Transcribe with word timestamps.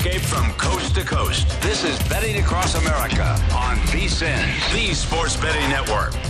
Landscape 0.00 0.22
from 0.22 0.50
coast 0.52 0.94
to 0.94 1.04
coast. 1.04 1.60
This 1.60 1.84
is 1.84 1.98
Betting 2.08 2.38
Across 2.38 2.74
America 2.74 3.36
on 3.54 3.76
VSIN, 3.88 4.72
the 4.72 4.94
Sports 4.94 5.36
Betting 5.36 5.68
Network. 5.68 6.29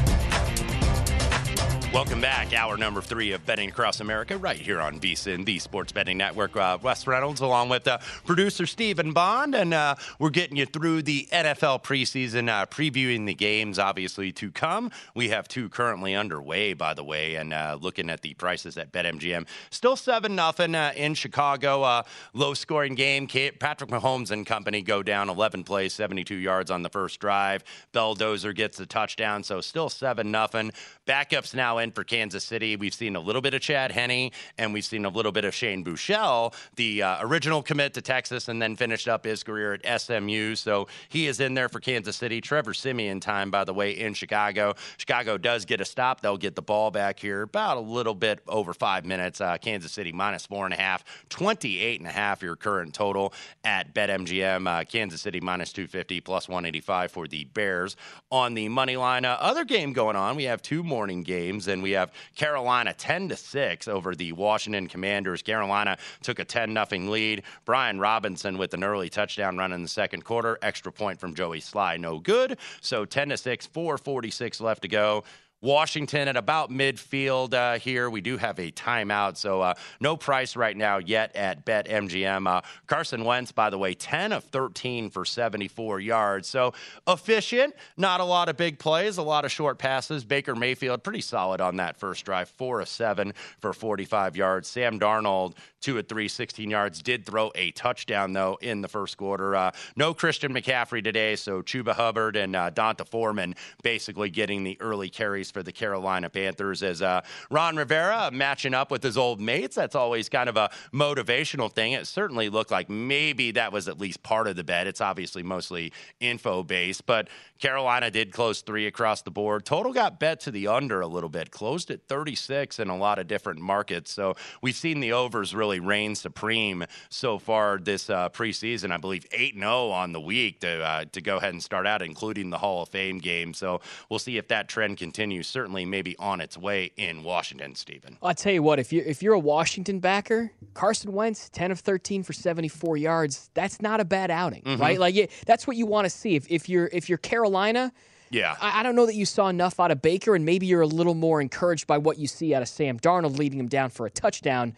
Welcome 1.93 2.21
back. 2.21 2.55
Hour 2.55 2.77
number 2.77 3.03
three 3.03 3.33
of 3.33 3.45
Betting 3.45 3.69
Across 3.69 3.99
America, 3.99 4.39
right 4.39 4.56
here 4.56 4.81
on 4.81 5.01
VSIN, 5.01 5.45
the 5.45 5.59
Sports 5.59 5.91
Betting 5.91 6.17
Network. 6.17 6.56
Uh, 6.56 6.78
Wes 6.81 7.05
Reynolds, 7.05 7.41
along 7.41 7.69
with 7.69 7.89
uh, 7.89 7.99
producer 8.25 8.65
Stephen 8.65 9.12
Bond, 9.12 9.56
and 9.56 9.75
uh, 9.75 9.97
we're 10.21 10.31
getting 10.31 10.56
you 10.56 10.67
through 10.67 11.03
the 11.03 11.27
NFL 11.33 11.83
preseason, 11.83 12.49
uh, 12.49 12.67
previewing 12.67 13.27
the 13.27 13.34
games, 13.34 13.81
obviously, 13.81 14.31
to 14.31 14.53
come. 14.53 14.93
We 15.17 15.31
have 15.31 15.49
two 15.49 15.69
currently 15.69 16.15
underway, 16.15 16.75
by 16.75 16.95
the 16.95 17.03
way, 17.03 17.34
and 17.34 17.53
uh, 17.53 17.77
looking 17.81 18.09
at 18.09 18.22
the 18.22 18.34
prices 18.34 18.77
at 18.77 18.93
BetMGM. 18.93 19.49
Still 19.71 19.97
7 19.97 20.33
nothing 20.33 20.77
uh, 20.77 20.93
in 20.95 21.15
Chicago. 21.15 22.05
low 22.34 22.55
scoring 22.55 22.95
game. 22.95 23.27
Patrick 23.27 23.91
Mahomes 23.91 24.31
and 24.31 24.47
company 24.47 24.81
go 24.83 25.03
down 25.03 25.28
11 25.28 25.65
plays, 25.65 25.93
72 25.95 26.37
yards 26.37 26.71
on 26.71 26.83
the 26.83 26.89
first 26.89 27.19
drive. 27.19 27.65
Belldozer 27.93 28.55
gets 28.55 28.78
the 28.78 28.87
touchdown, 28.87 29.43
so 29.43 29.61
still 29.61 29.89
7 29.89 30.31
nothing. 30.31 30.71
Backups 31.05 31.53
now 31.53 31.80
for 31.91 32.05
Kansas 32.05 32.45
City. 32.45 32.77
We've 32.77 32.93
seen 32.93 33.17
a 33.17 33.21
little 33.21 33.41
bit 33.41 33.55
of 33.55 33.63
Chad 33.63 33.93
Henne, 33.93 34.31
and 34.59 34.75
we've 34.75 34.85
seen 34.85 35.07
a 35.07 35.09
little 35.09 35.33
bit 35.33 35.47
of 35.47 35.55
Shane 35.55 35.83
Buechele, 35.83 36.53
the 36.77 37.03
uh, 37.03 37.17
original 37.23 37.63
commit 37.63 37.95
to 37.95 38.03
Texas, 38.03 38.49
and 38.49 38.61
then 38.61 38.77
finished 38.77 39.09
up 39.09 39.25
his 39.25 39.43
career 39.43 39.79
at 39.83 40.01
SMU. 40.01 40.55
So 40.55 40.89
he 41.09 41.27
is 41.27 41.41
in 41.41 41.55
there 41.55 41.71
for 41.71 41.81
Kansas 41.81 42.17
City. 42.17 42.41
Trevor 42.41 42.75
Siemian 42.75 43.21
time, 43.21 43.51
by 43.51 43.65
the 43.65 43.73
way, 43.73 43.93
in 43.93 44.13
Chicago. 44.13 44.75
Chicago 44.99 45.39
does 45.39 45.65
get 45.65 45.81
a 45.81 45.85
stop. 45.85 46.21
They'll 46.21 46.37
get 46.37 46.55
the 46.55 46.63
ball 46.63 46.91
back 46.91 47.19
here 47.19 47.43
about 47.43 47.79
a 47.79 47.81
little 47.81 48.15
bit 48.15 48.41
over 48.47 48.75
five 48.75 49.07
minutes. 49.07 49.41
Uh, 49.41 49.57
Kansas 49.59 49.93
City 49.93 50.13
minus 50.13 50.47
four 50.47 50.65
and 50.65 50.75
a 50.75 50.77
half, 50.77 51.05
28 51.31 52.01
and 52.01 52.09
a 52.09 52.13
half 52.13 52.43
your 52.43 52.57
current 52.57 52.93
total 52.93 53.33
at 53.65 53.95
BetMGM. 53.95 54.67
Uh, 54.67 54.85
Kansas 54.85 55.23
City 55.23 55.41
minus 55.41 55.73
250 55.73 56.21
plus 56.21 56.49
185 56.49 57.13
for 57.13 57.29
the 57.29 57.45
Bears 57.45 57.97
on 58.31 58.55
the 58.55 58.69
money 58.69 58.97
line. 58.97 59.25
Uh, 59.25 59.37
other 59.41 59.65
game 59.65 59.93
going 59.93 60.17
on. 60.17 60.37
We 60.37 60.45
have 60.45 60.63
two 60.63 60.83
morning 60.83 61.23
games 61.23 61.69
and 61.71 61.83
we 61.83 61.93
have 61.93 62.13
Carolina 62.37 62.93
10 62.93 63.31
to 63.31 63.37
6 63.37 63.89
over 63.89 64.15
the 64.15 64.33
Washington 64.33 64.89
Commanders. 64.89 65.43
Carolina 65.43 65.97
took 66.23 66.39
a 66.39 66.45
10 66.45 66.75
0 66.75 67.11
lead. 67.11 67.43
Brian 67.65 67.99
Robinson 67.99 68.59
with 68.59 68.75
an 68.75 68.85
early 68.85 69.09
touchdown 69.09 69.57
run 69.57 69.73
in 69.73 69.83
the 69.83 69.89
second 69.89 70.25
quarter. 70.25 70.59
Extra 70.61 70.93
point 70.93 71.19
from 71.19 71.35
Joey 71.35 71.61
Slye, 71.61 71.99
no 71.99 72.19
good. 72.19 72.59
So 72.81 73.05
10 73.05 73.31
to 73.31 73.37
6, 73.37 73.67
446 73.67 74.61
left 74.61 74.83
to 74.83 74.89
go. 74.89 75.25
Washington 75.62 76.28
at 76.28 76.37
about 76.37 76.71
midfield 76.71 77.53
uh, 77.53 77.78
here. 77.78 78.09
We 78.09 78.21
do 78.21 78.37
have 78.38 78.59
a 78.59 78.71
timeout, 78.71 79.37
so 79.37 79.60
uh, 79.60 79.75
no 80.00 80.16
price 80.16 80.56
right 80.56 80.76
now 80.76 80.98
yet 80.98 81.37
at 81.37 81.66
BetMGM. 81.66 82.48
Uh, 82.48 82.62
Carson 82.87 83.25
Wentz, 83.25 83.53
by 83.53 83.69
the 83.69 83.76
way, 83.76 83.93
10 83.94 84.32
of 84.32 84.44
13 84.44 85.10
for 85.10 85.25
74 85.25 86.00
yards. 86.00 86.48
So 86.48 86.72
efficient, 87.06 87.75
not 87.97 88.21
a 88.21 88.25
lot 88.25 88.48
of 88.48 88.56
big 88.56 88.78
plays, 88.78 89.19
a 89.19 89.22
lot 89.22 89.44
of 89.44 89.53
short 89.53 89.78
passes. 89.78 90.25
Baker 90.25 90.54
Mayfield, 90.54 91.03
pretty 91.03 91.21
solid 91.21 91.60
on 91.60 91.77
that 91.77 91.98
first 91.98 92.25
drive, 92.25 92.48
4 92.48 92.81
of 92.81 92.88
7 92.88 93.34
for 93.60 93.72
45 93.72 94.37
yards. 94.37 94.69
Sam 94.69 94.98
Darnold, 94.98 95.54
2 95.82 95.98
of 95.98 96.09
3, 96.09 96.28
16 96.28 96.71
yards, 96.71 97.03
did 97.03 97.27
throw 97.27 97.53
a 97.54 97.71
touchdown, 97.72 98.32
though, 98.32 98.59
in 98.62 98.81
the 98.81 98.88
first 98.88 99.16
quarter. 99.19 99.54
Uh, 99.54 99.72
no 99.97 100.15
Christian 100.15 100.54
McCaffrey 100.54 101.04
today, 101.04 101.37
so 101.37 101.60
Chuba 101.62 101.92
Hubbard 101.92 102.37
and 102.37 102.56
uh, 102.56 102.71
D'Onta 102.71 103.06
Foreman 103.06 103.54
basically 103.82 104.31
getting 104.31 104.65
the 104.65 104.77
early 104.81 105.09
carries 105.09 105.50
for 105.50 105.62
the 105.62 105.72
Carolina 105.72 106.31
Panthers 106.31 106.83
as 106.83 107.03
uh, 107.03 107.22
Ron 107.50 107.77
Rivera 107.77 108.31
matching 108.33 108.75
up 108.75 108.91
with 108.91 109.03
his 109.03 109.16
old 109.16 109.41
mates. 109.41 109.77
That's 109.77 109.94
always 109.94 110.28
kind 110.28 110.49
of 110.49 110.56
a 110.56 110.71
motivational 110.93 111.72
thing. 111.72 111.93
It 111.93 112.06
certainly 112.06 112.49
looked 112.49 112.71
like 112.71 112.88
maybe 112.88 113.53
that 113.53 113.72
was 113.72 113.89
at 113.89 114.00
least 114.00 114.22
part 114.22 114.47
of 114.47 114.56
the 114.56 114.65
bet. 114.65 114.87
It's 114.87 115.00
obviously 115.00 115.43
mostly 115.43 115.93
info 116.21 116.62
based, 116.62 117.06
but 117.06 117.28
Carolina 117.59 118.10
did 118.10 118.33
close 118.33 118.62
three 118.62 118.87
across 118.87 119.22
the 119.22 119.31
board. 119.31 119.65
Total 119.65 119.93
got 119.93 120.19
bet 120.19 120.41
to 120.41 120.50
the 120.50 120.66
under 120.69 121.00
a 121.00 121.06
little 121.06 121.28
bit, 121.28 121.50
closed 121.50 121.91
at 121.91 122.09
36 122.09 122.78
in 122.78 122.89
a 122.89 122.97
lot 122.97 123.19
of 123.19 123.27
different 123.27 123.60
markets. 123.60 124.10
So 124.10 124.34
we've 124.63 124.75
seen 124.75 125.01
the 125.01 125.13
overs 125.13 125.54
really 125.54 125.80
reign 125.80 126.15
supreme 126.15 126.84
so 127.10 127.39
far 127.39 127.78
this 127.78 128.09
uh, 128.09 128.30
preseason. 128.30 128.91
I 128.91 128.97
believe 128.97 129.27
8 129.33 129.54
0 129.54 129.91
on 129.91 130.13
the 130.13 130.21
week 130.21 130.60
to, 130.60 130.83
uh, 130.83 131.04
to 131.13 131.21
go 131.21 131.36
ahead 131.36 131.53
and 131.53 131.63
start 131.63 131.86
out, 131.86 132.03
including 132.03 132.51
the 132.51 132.59
Hall 132.59 132.83
of 132.83 132.89
Fame 132.89 133.19
game. 133.19 133.53
So 133.54 133.80
we'll 134.09 134.19
see 134.19 134.39
if 134.39 134.48
that 134.48 134.69
trend 134.69 134.97
continues. 134.97 135.40
Certainly, 135.42 135.84
maybe 135.87 136.16
on 136.19 136.41
its 136.41 136.57
way 136.57 136.92
in 136.97 137.22
Washington, 137.22 137.75
Stephen. 137.75 138.19
I'll 138.22 138.34
tell 138.34 138.53
you 138.53 138.63
what, 138.63 138.78
if 138.78 138.92
you're, 138.92 139.04
if 139.04 139.22
you're 139.22 139.34
a 139.34 139.39
Washington 139.39 140.01
backer, 140.01 140.53
Carson 140.75 141.13
Wentz, 141.13 141.48
10 141.51 141.71
of 141.71 141.81
13 141.81 142.22
for 142.22 142.33
74 142.33 142.97
yards, 142.97 143.51
that's 143.54 143.81
not 143.81 144.01
a 144.01 144.04
bad 144.04 144.31
outing, 144.31 144.63
mm-hmm. 144.63 144.81
right? 144.81 144.98
Like, 144.98 145.15
yeah, 145.15 145.27
that's 145.47 145.66
what 145.66 145.77
you 145.77 145.87
want 145.87 146.04
to 146.07 146.10
see. 146.10 146.37
If, 146.37 146.51
if 146.51 146.69
you're 146.69 146.89
if 146.92 147.09
you're 147.09 147.19
Carolina, 147.19 147.51
Carolina. 147.51 147.92
Yeah. 148.31 148.57
I, 148.60 148.81
I, 148.81 148.83
don't 148.83 148.95
know 148.95 149.07
that 149.07 149.16
you 149.16 149.27
saw 149.27 149.48
enough 149.48 149.81
out 149.81 149.91
of 149.91 150.03
Baker, 150.03 150.37
and 150.37 150.45
maybe 150.45 150.66
you're 150.66 150.83
a 150.83 150.87
little 150.87 151.15
more 151.15 151.41
encouraged 151.41 151.87
by 151.87 151.98
what 151.98 152.19
you 152.19 152.28
see 152.28 152.54
out 152.54 152.63
of 152.63 152.69
Sam 152.69 152.98
Darnold 152.98 153.39
leading 153.39 153.59
him 153.59 153.66
down 153.66 153.91
for 153.91 154.07
a 154.07 154.10
touchdown. 154.10 154.75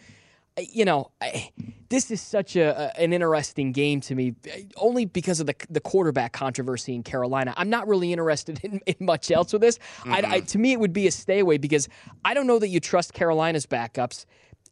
You 0.59 0.85
know, 0.85 1.11
I, 1.21 1.51
this 1.89 2.11
is 2.11 2.21
such 2.21 2.57
a, 2.57 2.93
an 3.01 3.13
interesting 3.13 3.73
game 3.73 4.01
to 4.03 4.15
me, 4.15 4.35
only 4.77 5.05
because 5.05 5.41
of 5.41 5.47
the 5.47 5.55
the 5.71 5.81
quarterback 5.81 6.33
controversy 6.33 6.95
in 6.95 7.03
Carolina. 7.03 7.55
I'm 7.57 7.71
not 7.71 7.89
really 7.89 8.13
interested 8.13 8.61
in, 8.63 8.81
in 8.87 8.97
much 9.01 9.31
else 9.31 9.53
with 9.53 9.63
this. 9.63 9.79
Mm-hmm. 9.79 10.13
I, 10.13 10.23
I, 10.25 10.41
to 10.41 10.59
me, 10.59 10.73
it 10.73 10.81
would 10.81 10.93
be 10.93 11.07
a 11.07 11.11
stay 11.11 11.39
away 11.39 11.59
because 11.59 11.89
I 12.25 12.35
don't 12.35 12.47
know 12.47 12.59
that 12.59 12.69
you 12.69 12.81
trust 12.81 13.13
Carolina's 13.13 13.67
backups. 13.67 14.27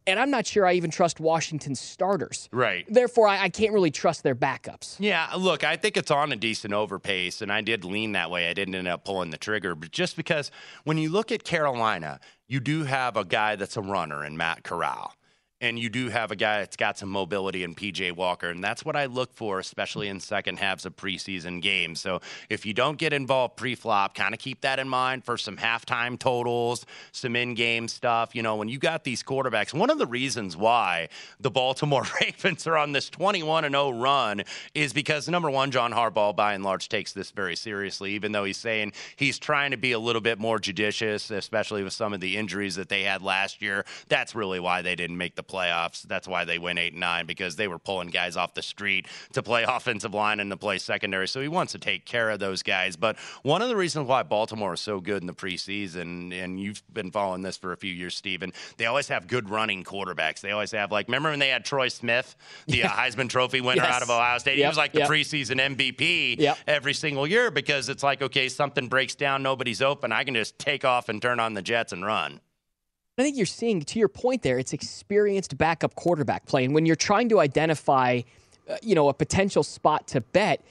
And 0.06 0.18
I'm 0.18 0.30
not 0.30 0.46
sure 0.46 0.66
I 0.66 0.72
even 0.72 0.90
trust 0.90 1.20
Washington's 1.20 1.78
starters. 1.78 2.48
Right. 2.52 2.86
Therefore, 2.88 3.28
I, 3.28 3.44
I, 3.44 3.48
can't 3.50 3.72
really 3.72 3.90
trust 3.90 4.22
their 4.22 4.34
backups. 4.34 4.96
Yeah, 4.98 5.28
look, 5.36 5.62
I 5.62 5.76
think 5.76 5.98
it's 5.98 6.10
on 6.10 6.32
a 6.32 6.36
decent 6.36 6.72
overpace, 6.72 7.42
and 7.42 7.52
I 7.52 7.60
did 7.60 7.84
lean 7.84 8.12
that 8.12 8.30
way. 8.30 8.48
I 8.48 8.54
didn't 8.54 8.74
end 8.74 8.88
up 8.88 9.04
pulling 9.04 9.28
the 9.28 9.36
trigger, 9.36 9.74
but 9.74 9.90
just 9.90 10.16
because 10.16 10.50
when 10.84 10.96
you 10.96 11.10
look 11.10 11.30
at 11.30 11.44
Carolina, 11.44 12.18
you 12.48 12.60
do 12.60 12.84
have 12.84 13.18
a 13.18 13.26
guy 13.26 13.56
that's 13.56 13.76
a 13.76 13.82
runner 13.82 14.24
in 14.24 14.38
Matt 14.38 14.64
Corral 14.64 15.12
and 15.60 15.78
you 15.78 15.90
do 15.90 16.08
have 16.08 16.30
a 16.30 16.36
guy 16.36 16.60
that's 16.60 16.76
got 16.76 16.96
some 16.96 17.08
mobility 17.08 17.62
in 17.62 17.74
PJ 17.74 18.12
Walker, 18.12 18.48
and 18.48 18.64
that's 18.64 18.84
what 18.84 18.96
I 18.96 19.06
look 19.06 19.34
for, 19.34 19.58
especially 19.58 20.08
in 20.08 20.20
second 20.20 20.58
halves 20.58 20.86
of 20.86 20.96
preseason 20.96 21.60
games. 21.60 22.00
So 22.00 22.20
if 22.48 22.64
you 22.64 22.72
don't 22.72 22.96
get 22.96 23.12
involved 23.12 23.56
pre-flop, 23.56 24.14
kind 24.14 24.32
of 24.32 24.40
keep 24.40 24.62
that 24.62 24.78
in 24.78 24.88
mind 24.88 25.24
for 25.24 25.36
some 25.36 25.56
halftime 25.56 26.18
totals, 26.18 26.86
some 27.12 27.36
in-game 27.36 27.88
stuff. 27.88 28.34
You 28.34 28.42
know, 28.42 28.56
when 28.56 28.68
you 28.68 28.78
got 28.78 29.04
these 29.04 29.22
quarterbacks, 29.22 29.74
one 29.74 29.90
of 29.90 29.98
the 29.98 30.06
reasons 30.06 30.56
why 30.56 31.08
the 31.38 31.50
Baltimore 31.50 32.04
Ravens 32.20 32.66
are 32.66 32.78
on 32.78 32.92
this 32.92 33.10
21 33.10 33.64
and 33.64 33.74
0 33.74 33.90
run 33.90 34.42
is 34.74 34.92
because 34.92 35.28
number 35.28 35.50
one, 35.50 35.70
John 35.70 35.92
Harbaugh 35.92 36.34
by 36.34 36.54
and 36.54 36.64
large 36.64 36.88
takes 36.88 37.12
this 37.12 37.30
very 37.30 37.56
seriously, 37.56 38.12
even 38.12 38.32
though 38.32 38.44
he's 38.44 38.56
saying 38.56 38.92
he's 39.16 39.38
trying 39.38 39.72
to 39.72 39.76
be 39.76 39.92
a 39.92 39.98
little 39.98 40.22
bit 40.22 40.38
more 40.38 40.58
judicious, 40.58 41.30
especially 41.30 41.82
with 41.82 41.92
some 41.92 42.12
of 42.14 42.20
the 42.20 42.36
injuries 42.36 42.76
that 42.76 42.88
they 42.88 43.02
had 43.02 43.22
last 43.22 43.60
year. 43.60 43.84
That's 44.08 44.34
really 44.34 44.60
why 44.60 44.80
they 44.82 44.94
didn't 44.94 45.18
make 45.18 45.34
the 45.34 45.42
playoffs. 45.50 46.02
That's 46.02 46.28
why 46.28 46.44
they 46.44 46.58
win 46.58 46.78
eight 46.78 46.92
and 46.92 47.00
nine 47.00 47.26
because 47.26 47.56
they 47.56 47.68
were 47.68 47.78
pulling 47.78 48.08
guys 48.08 48.36
off 48.36 48.54
the 48.54 48.62
street 48.62 49.06
to 49.32 49.42
play 49.42 49.62
offensive 49.68 50.14
line 50.14 50.40
and 50.40 50.50
to 50.50 50.56
play 50.56 50.78
secondary. 50.78 51.28
So 51.28 51.40
he 51.40 51.48
wants 51.48 51.72
to 51.72 51.78
take 51.78 52.04
care 52.04 52.30
of 52.30 52.38
those 52.38 52.62
guys. 52.62 52.96
But 52.96 53.18
one 53.42 53.62
of 53.62 53.68
the 53.68 53.76
reasons 53.76 54.06
why 54.06 54.22
Baltimore 54.22 54.74
is 54.74 54.80
so 54.80 55.00
good 55.00 55.22
in 55.22 55.26
the 55.26 55.34
preseason, 55.34 56.32
and 56.32 56.60
you've 56.60 56.82
been 56.92 57.10
following 57.10 57.42
this 57.42 57.56
for 57.56 57.72
a 57.72 57.76
few 57.76 57.92
years, 57.92 58.14
Stephen, 58.14 58.52
they 58.76 58.86
always 58.86 59.08
have 59.08 59.26
good 59.26 59.50
running 59.50 59.84
quarterbacks. 59.84 60.40
They 60.40 60.52
always 60.52 60.70
have 60.72 60.92
like 60.92 61.08
remember 61.08 61.30
when 61.30 61.38
they 61.38 61.48
had 61.48 61.64
Troy 61.64 61.88
Smith, 61.88 62.36
the 62.66 62.84
uh, 62.84 62.86
yeah. 62.88 62.90
Heisman 62.90 63.28
Trophy 63.28 63.60
winner 63.60 63.82
yes. 63.82 63.94
out 63.94 64.02
of 64.02 64.10
Ohio 64.10 64.38
State. 64.38 64.58
Yep. 64.58 64.64
He 64.64 64.68
was 64.68 64.76
like 64.76 64.92
the 64.92 65.00
yep. 65.00 65.08
preseason 65.08 65.76
MVP 65.76 66.38
yep. 66.38 66.58
every 66.66 66.94
single 66.94 67.26
year 67.26 67.50
because 67.50 67.88
it's 67.88 68.02
like 68.02 68.22
okay, 68.22 68.48
something 68.48 68.88
breaks 68.88 69.14
down, 69.14 69.42
nobody's 69.42 69.82
open. 69.82 70.12
I 70.12 70.24
can 70.24 70.34
just 70.34 70.58
take 70.58 70.84
off 70.84 71.08
and 71.08 71.20
turn 71.20 71.40
on 71.40 71.54
the 71.54 71.62
Jets 71.62 71.92
and 71.92 72.04
run. 72.04 72.40
I 73.18 73.22
think 73.22 73.36
you're 73.36 73.46
seeing, 73.46 73.82
to 73.82 73.98
your 73.98 74.08
point 74.08 74.42
there, 74.42 74.58
it's 74.58 74.72
experienced 74.72 75.58
backup 75.58 75.94
quarterback 75.94 76.46
play. 76.46 76.64
And 76.64 76.74
when 76.74 76.86
you're 76.86 76.96
trying 76.96 77.28
to 77.30 77.40
identify, 77.40 78.22
uh, 78.68 78.76
you 78.82 78.94
know, 78.94 79.08
a 79.08 79.14
potential 79.14 79.62
spot 79.62 80.08
to 80.08 80.20
bet, 80.20 80.64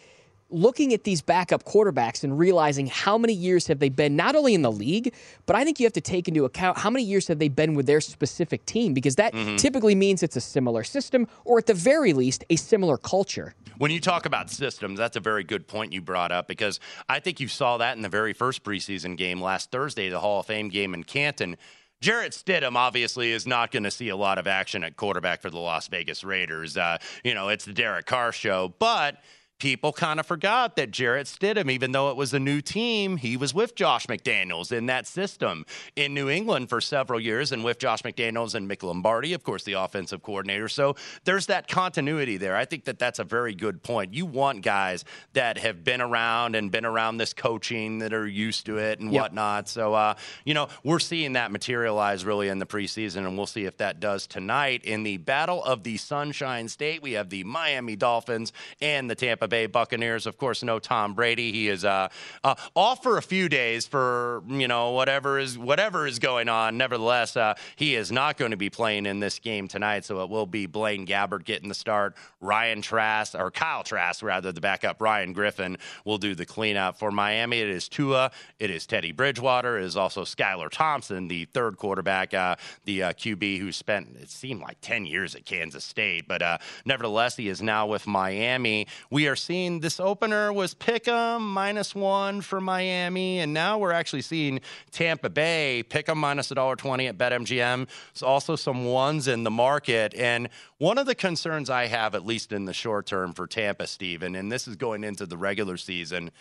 looking 0.50 0.94
at 0.94 1.04
these 1.04 1.22
backup 1.22 1.64
quarterbacks 1.64 2.24
and 2.24 2.38
realizing 2.38 2.88
how 2.88 3.18
many 3.18 3.34
years 3.34 3.68
have 3.68 3.80
they 3.80 3.90
been 3.90 4.16
not 4.16 4.36
only 4.36 4.54
in 4.54 4.62
the 4.62 4.72
league, 4.72 5.14
but 5.46 5.56
I 5.56 5.64
think 5.64 5.80
you 5.80 5.86
have 5.86 5.94
to 5.94 6.02
take 6.02 6.28
into 6.28 6.46
account 6.46 6.78
how 6.78 6.90
many 6.90 7.06
years 7.06 7.28
have 7.28 7.40
they 7.40 7.50
been 7.50 7.76
with 7.76 7.86
their 7.86 8.02
specific 8.02 8.66
team 8.66 8.94
because 8.94 9.16
that 9.18 9.34
mm-hmm. 9.34 9.58
typically 9.58 9.96
means 9.96 10.24
it's 10.24 10.36
a 10.36 10.42
similar 10.42 10.84
system 10.84 11.28
or 11.46 11.60
at 11.60 11.68
the 11.68 11.74
very 11.74 12.14
least 12.14 12.44
a 12.50 12.56
similar 12.56 12.98
culture. 12.98 13.54
When 13.78 13.92
you 13.92 14.00
talk 14.00 14.26
about 14.26 14.50
systems, 14.50 14.98
that's 14.98 15.16
a 15.16 15.22
very 15.22 15.44
good 15.44 15.68
point 15.68 15.94
you 15.94 16.02
brought 16.02 16.32
up 16.32 16.48
because 16.48 16.80
I 17.08 17.20
think 17.20 17.40
you 17.40 17.48
saw 17.48 17.78
that 17.78 17.96
in 17.96 18.02
the 18.02 18.10
very 18.10 18.34
first 18.34 18.64
preseason 18.64 19.16
game 19.16 19.40
last 19.42 19.72
Thursday, 19.72 20.10
the 20.10 20.20
Hall 20.20 20.40
of 20.40 20.48
Fame 20.48 20.70
game 20.70 20.94
in 20.94 21.04
Canton 21.04 21.58
Jarrett 22.02 22.32
Stidham 22.32 22.76
obviously 22.76 23.32
is 23.32 23.46
not 23.46 23.72
going 23.72 23.84
to 23.84 23.92
see 23.92 24.10
a 24.10 24.16
lot 24.16 24.38
of 24.38 24.48
action 24.48 24.84
at 24.84 24.96
quarterback 24.96 25.42
for 25.42 25.50
the 25.50 25.58
Las 25.58 25.88
Vegas 25.90 26.24
Raiders. 26.24 26.78
Uh, 26.78 26.98
you 27.24 27.34
know, 27.34 27.50
it's 27.50 27.66
the 27.66 27.74
Derek 27.74 28.06
Carr 28.06 28.32
show, 28.32 28.74
but 28.80 29.18
people 29.60 29.92
kind 29.92 30.20
of 30.20 30.26
forgot 30.26 30.78
that 30.78 30.90
Jarrett 30.90 31.28
Stidham, 31.28 31.70
even 31.70 31.92
though 31.92 32.10
it 32.10 32.16
was 32.16 32.34
a 32.34 32.40
new 32.40 32.62
team, 32.62 33.18
he 33.18 33.36
was 33.36 33.54
with 33.54 33.76
Josh 33.76 34.08
McDaniels 34.08 34.72
in 34.72 34.86
that 34.86 35.06
system 35.06 35.66
in 35.96 36.14
New 36.14 36.30
England 36.30 36.70
for 36.70 36.80
several 36.80 37.20
years 37.20 37.52
and 37.52 37.64
with 37.64 37.78
Josh 37.78 38.02
McDaniels 38.02 38.56
and 38.56 38.70
Mick 38.70 38.84
Lombardi, 38.84 39.34
of 39.34 39.44
course, 39.44 39.64
the 39.64 39.74
offensive 39.74 40.24
coordinator. 40.24 40.70
So 40.70 40.96
there's 41.26 41.48
that 41.48 41.68
continuity 41.68 42.38
there. 42.38 42.56
I 42.56 42.64
think 42.64 42.86
that 42.86 42.98
that's 42.98 43.20
a 43.20 43.24
very 43.26 43.54
good 43.54 43.84
point. 43.84 44.14
You 44.14 44.26
want 44.26 44.62
guys 44.62 45.04
that 45.34 45.58
have 45.58 45.84
been 45.84 46.02
around 46.02 46.56
and 46.56 46.72
been 46.72 46.86
around 46.86 47.18
this 47.18 47.34
coaching 47.34 48.00
that 48.00 48.14
are 48.14 48.28
used 48.28 48.66
to 48.68 48.78
it 48.78 49.00
and 49.00 49.12
yep. 49.12 49.24
whatnot. 49.24 49.68
So, 49.68 49.94
uh, 49.94 50.16
you 50.46 50.54
know, 50.54 50.70
we're 50.84 51.00
seeing 51.00 51.34
that 51.34 51.52
materialize 51.52 52.24
really 52.24 52.48
in 52.48 52.60
the 52.60 52.66
preseason, 52.66 53.28
and 53.28 53.36
we'll 53.36 53.46
see 53.46 53.66
if 53.66 53.76
that 53.78 54.00
does 54.00 54.26
tonight 54.26 54.86
in 54.86 55.04
the 55.04 55.18
Battle 55.18 55.62
of 55.66 55.84
the 55.84 55.98
Sunshine 55.98 56.70
State. 56.70 57.02
We 57.02 57.14
have 57.14 57.30
the 57.30 57.44
Miami 57.44 57.98
Dolphins 57.98 58.54
and 58.80 59.10
the 59.10 59.16
Tampa 59.16 59.49
Bay 59.50 59.66
Buccaneers, 59.66 60.26
of 60.26 60.38
course, 60.38 60.64
no 60.64 60.80
Tom 60.80 61.14
Brady. 61.14 61.52
He 61.52 61.70
is 61.70 61.84
uh, 61.84 62.10
uh, 62.44 62.56
off 62.76 63.04
for 63.04 63.18
a 63.18 63.22
few 63.22 63.50
days 63.50 63.88
for 63.88 64.44
you 64.48 64.68
know 64.68 64.92
whatever 64.92 65.40
is 65.40 65.58
whatever 65.58 66.08
is 66.08 66.20
going 66.20 66.50
on. 66.50 66.78
Nevertheless, 66.78 67.36
uh, 67.36 67.56
he 67.76 67.96
is 67.96 68.12
not 68.12 68.38
going 68.38 68.52
to 68.52 68.58
be 68.58 68.70
playing 68.70 69.06
in 69.06 69.20
this 69.20 69.40
game 69.40 69.68
tonight, 69.68 70.06
so 70.06 70.22
it 70.24 70.30
will 70.30 70.46
be 70.46 70.66
Blaine 70.66 71.06
Gabbert 71.06 71.44
getting 71.44 71.70
the 71.70 71.76
start. 71.76 72.16
Ryan 72.40 72.82
Trask 72.82 73.36
or 73.36 73.52
Kyle 73.52 73.84
Trask, 73.84 74.24
rather, 74.24 74.52
the 74.52 74.62
backup. 74.62 75.02
Ryan 75.02 75.34
Griffin 75.34 75.78
will 76.06 76.18
do 76.18 76.36
the 76.36 76.46
cleanup 76.46 76.98
for 76.98 77.12
Miami. 77.12 77.60
It 77.60 77.70
is 77.70 77.90
Tua. 77.90 78.32
It 78.60 78.70
is 78.70 78.86
Teddy 78.86 79.12
Bridgewater. 79.12 79.78
It 79.78 79.86
is 79.86 79.98
also 79.98 80.24
Skylar 80.24 80.70
Thompson, 80.70 81.28
the 81.28 81.46
third 81.46 81.78
quarterback, 81.78 82.34
uh, 82.34 82.56
the 82.86 83.04
uh, 83.04 83.14
QB 83.14 83.60
who 83.60 83.72
spent 83.72 84.16
it 84.20 84.30
seemed 84.30 84.62
like 84.62 84.78
ten 84.82 85.06
years 85.06 85.36
at 85.36 85.46
Kansas 85.46 85.84
State, 85.84 86.28
but 86.28 86.42
uh, 86.42 86.58
nevertheless, 86.86 87.36
he 87.36 87.50
is 87.50 87.62
now 87.62 87.88
with 87.88 88.08
Miami. 88.08 88.88
We 89.10 89.28
are 89.28 89.36
seeing 89.40 89.80
this 89.80 90.00
opener 90.00 90.54
was 90.54 90.74
Pick'em 90.74 91.42
minus 91.42 91.96
one 91.96 92.42
for 92.42 92.62
Miami, 92.62 93.40
and 93.40 93.54
now 93.54 93.78
we're 93.78 93.92
actually 93.92 94.22
seeing 94.22 94.62
Tampa 94.92 95.30
Bay 95.30 95.84
Pick'em 95.88 96.18
minus 96.18 96.52
a 96.52 96.56
dollar 96.56 96.76
twenty 96.76 97.08
at 97.08 97.18
BetMGM. 97.18 97.88
There's 98.14 98.24
also 98.24 98.56
some 98.56 98.86
ones 98.86 99.28
in 99.28 99.44
the 99.44 99.52
market, 99.52 100.14
and 100.16 100.50
one 100.78 100.98
of 100.98 101.06
the 101.06 101.16
concerns 101.16 101.70
I 101.70 101.88
have, 101.88 102.16
at 102.16 102.26
least 102.26 102.52
in 102.52 102.66
the 102.66 102.74
short 102.74 103.06
term, 103.06 103.34
for 103.34 103.48
Tampa, 103.48 103.88
Stephen, 103.88 104.36
and 104.36 104.52
this 104.52 104.68
is 104.68 104.76
going 104.76 105.04
into 105.04 105.26
the 105.26 105.38
regular 105.38 105.78
season, 105.78 106.32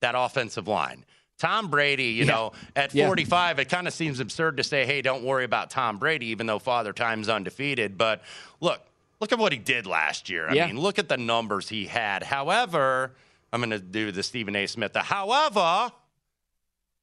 that 0.00 0.14
offensive 0.16 0.66
line. 0.66 1.04
Tom 1.40 1.68
Brady, 1.68 2.04
you 2.04 2.26
yeah. 2.26 2.32
know, 2.32 2.52
at 2.76 2.92
45, 2.92 3.56
yeah. 3.56 3.62
it 3.62 3.68
kind 3.70 3.88
of 3.88 3.94
seems 3.94 4.20
absurd 4.20 4.58
to 4.58 4.62
say, 4.62 4.84
hey, 4.84 5.00
don't 5.00 5.24
worry 5.24 5.44
about 5.44 5.70
Tom 5.70 5.96
Brady, 5.96 6.26
even 6.26 6.46
though 6.46 6.58
Father 6.58 6.92
Time's 6.92 7.30
undefeated. 7.30 7.96
But 7.96 8.22
look, 8.60 8.82
look 9.20 9.32
at 9.32 9.38
what 9.38 9.52
he 9.52 9.58
did 9.58 9.86
last 9.86 10.28
year. 10.28 10.48
I 10.48 10.54
yeah. 10.54 10.66
mean, 10.66 10.78
look 10.78 10.98
at 10.98 11.08
the 11.08 11.16
numbers 11.16 11.68
he 11.68 11.86
had. 11.86 12.22
However, 12.22 13.12
I'm 13.52 13.60
going 13.60 13.70
to 13.70 13.78
do 13.78 14.12
the 14.12 14.22
Stephen 14.22 14.56
A. 14.56 14.66
Smith. 14.66 14.92
The 14.92 15.00
however, 15.00 15.92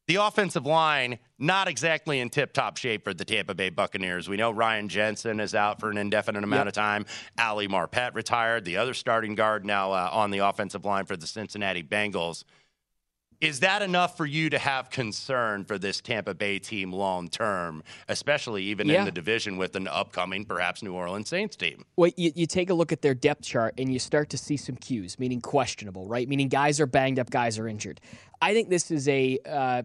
the 0.08 0.16
offensive 0.16 0.66
line 0.66 1.19
not 1.38 1.68
exactly 1.68 2.19
in 2.19 2.30
tip-top 2.30 2.78
shape 2.78 3.04
for 3.04 3.14
the 3.14 3.25
Tampa 3.25 3.54
Bay 3.54 3.69
Buccaneers. 3.69 4.28
We 4.28 4.38
know 4.38 4.50
Ryan 4.52 4.90
Jensen 4.90 5.40
is 5.40 5.54
out 5.54 5.80
for 5.80 5.92
an 5.92 5.97
indefinite 5.97 6.44
amount 6.44 6.62
yep. 6.62 6.68
of 6.68 6.74
time. 6.74 7.06
Ali 7.38 7.68
Marpet 7.68 8.16
retired, 8.16 8.66
the 8.66 8.78
other 8.78 8.94
starting 8.94 9.36
guard 9.36 9.66
now 9.66 9.92
uh, 9.92 10.09
on 10.12 10.31
the 10.31 10.40
offensive 10.40 10.86
line 10.86 11.06
for 11.06 11.16
the 11.16 11.28
Cincinnati 11.28 11.83
Bengals. 11.83 12.44
Is 13.40 13.60
that 13.60 13.84
enough 13.84 14.18
for 14.18 14.26
you 14.26 14.50
to 14.50 14.58
have 14.58 14.90
concern 14.90 15.64
for 15.64 15.78
this 15.78 16.02
Tampa 16.02 16.34
Bay 16.34 16.58
team 16.58 16.92
long 16.92 17.28
term, 17.30 17.84
especially 18.08 18.64
even 18.64 18.88
yeah. 18.88 19.00
in 19.00 19.06
the 19.06 19.12
division 19.12 19.58
with 19.58 19.76
an 19.76 19.88
upcoming, 19.88 20.44
perhaps 20.44 20.82
New 20.82 20.94
Orleans 20.94 21.30
Saints 21.30 21.56
team? 21.56 21.86
Well, 21.98 22.12
you, 22.18 22.32
you, 22.36 22.48
take 22.48 22.72
a 22.72 22.74
look 22.74 22.92
at 22.92 23.04
their 23.04 23.14
depth 23.14 23.44
chart 23.44 23.76
and 23.78 23.94
you 23.94 24.00
start 24.00 24.30
to 24.32 24.38
see 24.38 24.58
some 24.58 24.76
cues, 24.76 25.20
meaning 25.20 25.40
questionable, 25.40 26.08
right? 26.08 26.28
Meaning 26.28 26.48
guys 26.48 26.80
are 26.80 26.88
banged 26.88 27.20
up, 27.20 27.30
guys 27.30 27.60
are 27.60 27.68
injured. 27.68 28.02
I 28.42 28.54
think 28.54 28.70
this 28.70 28.90
is 28.90 29.08
a 29.08 29.38
uh, 29.46 29.84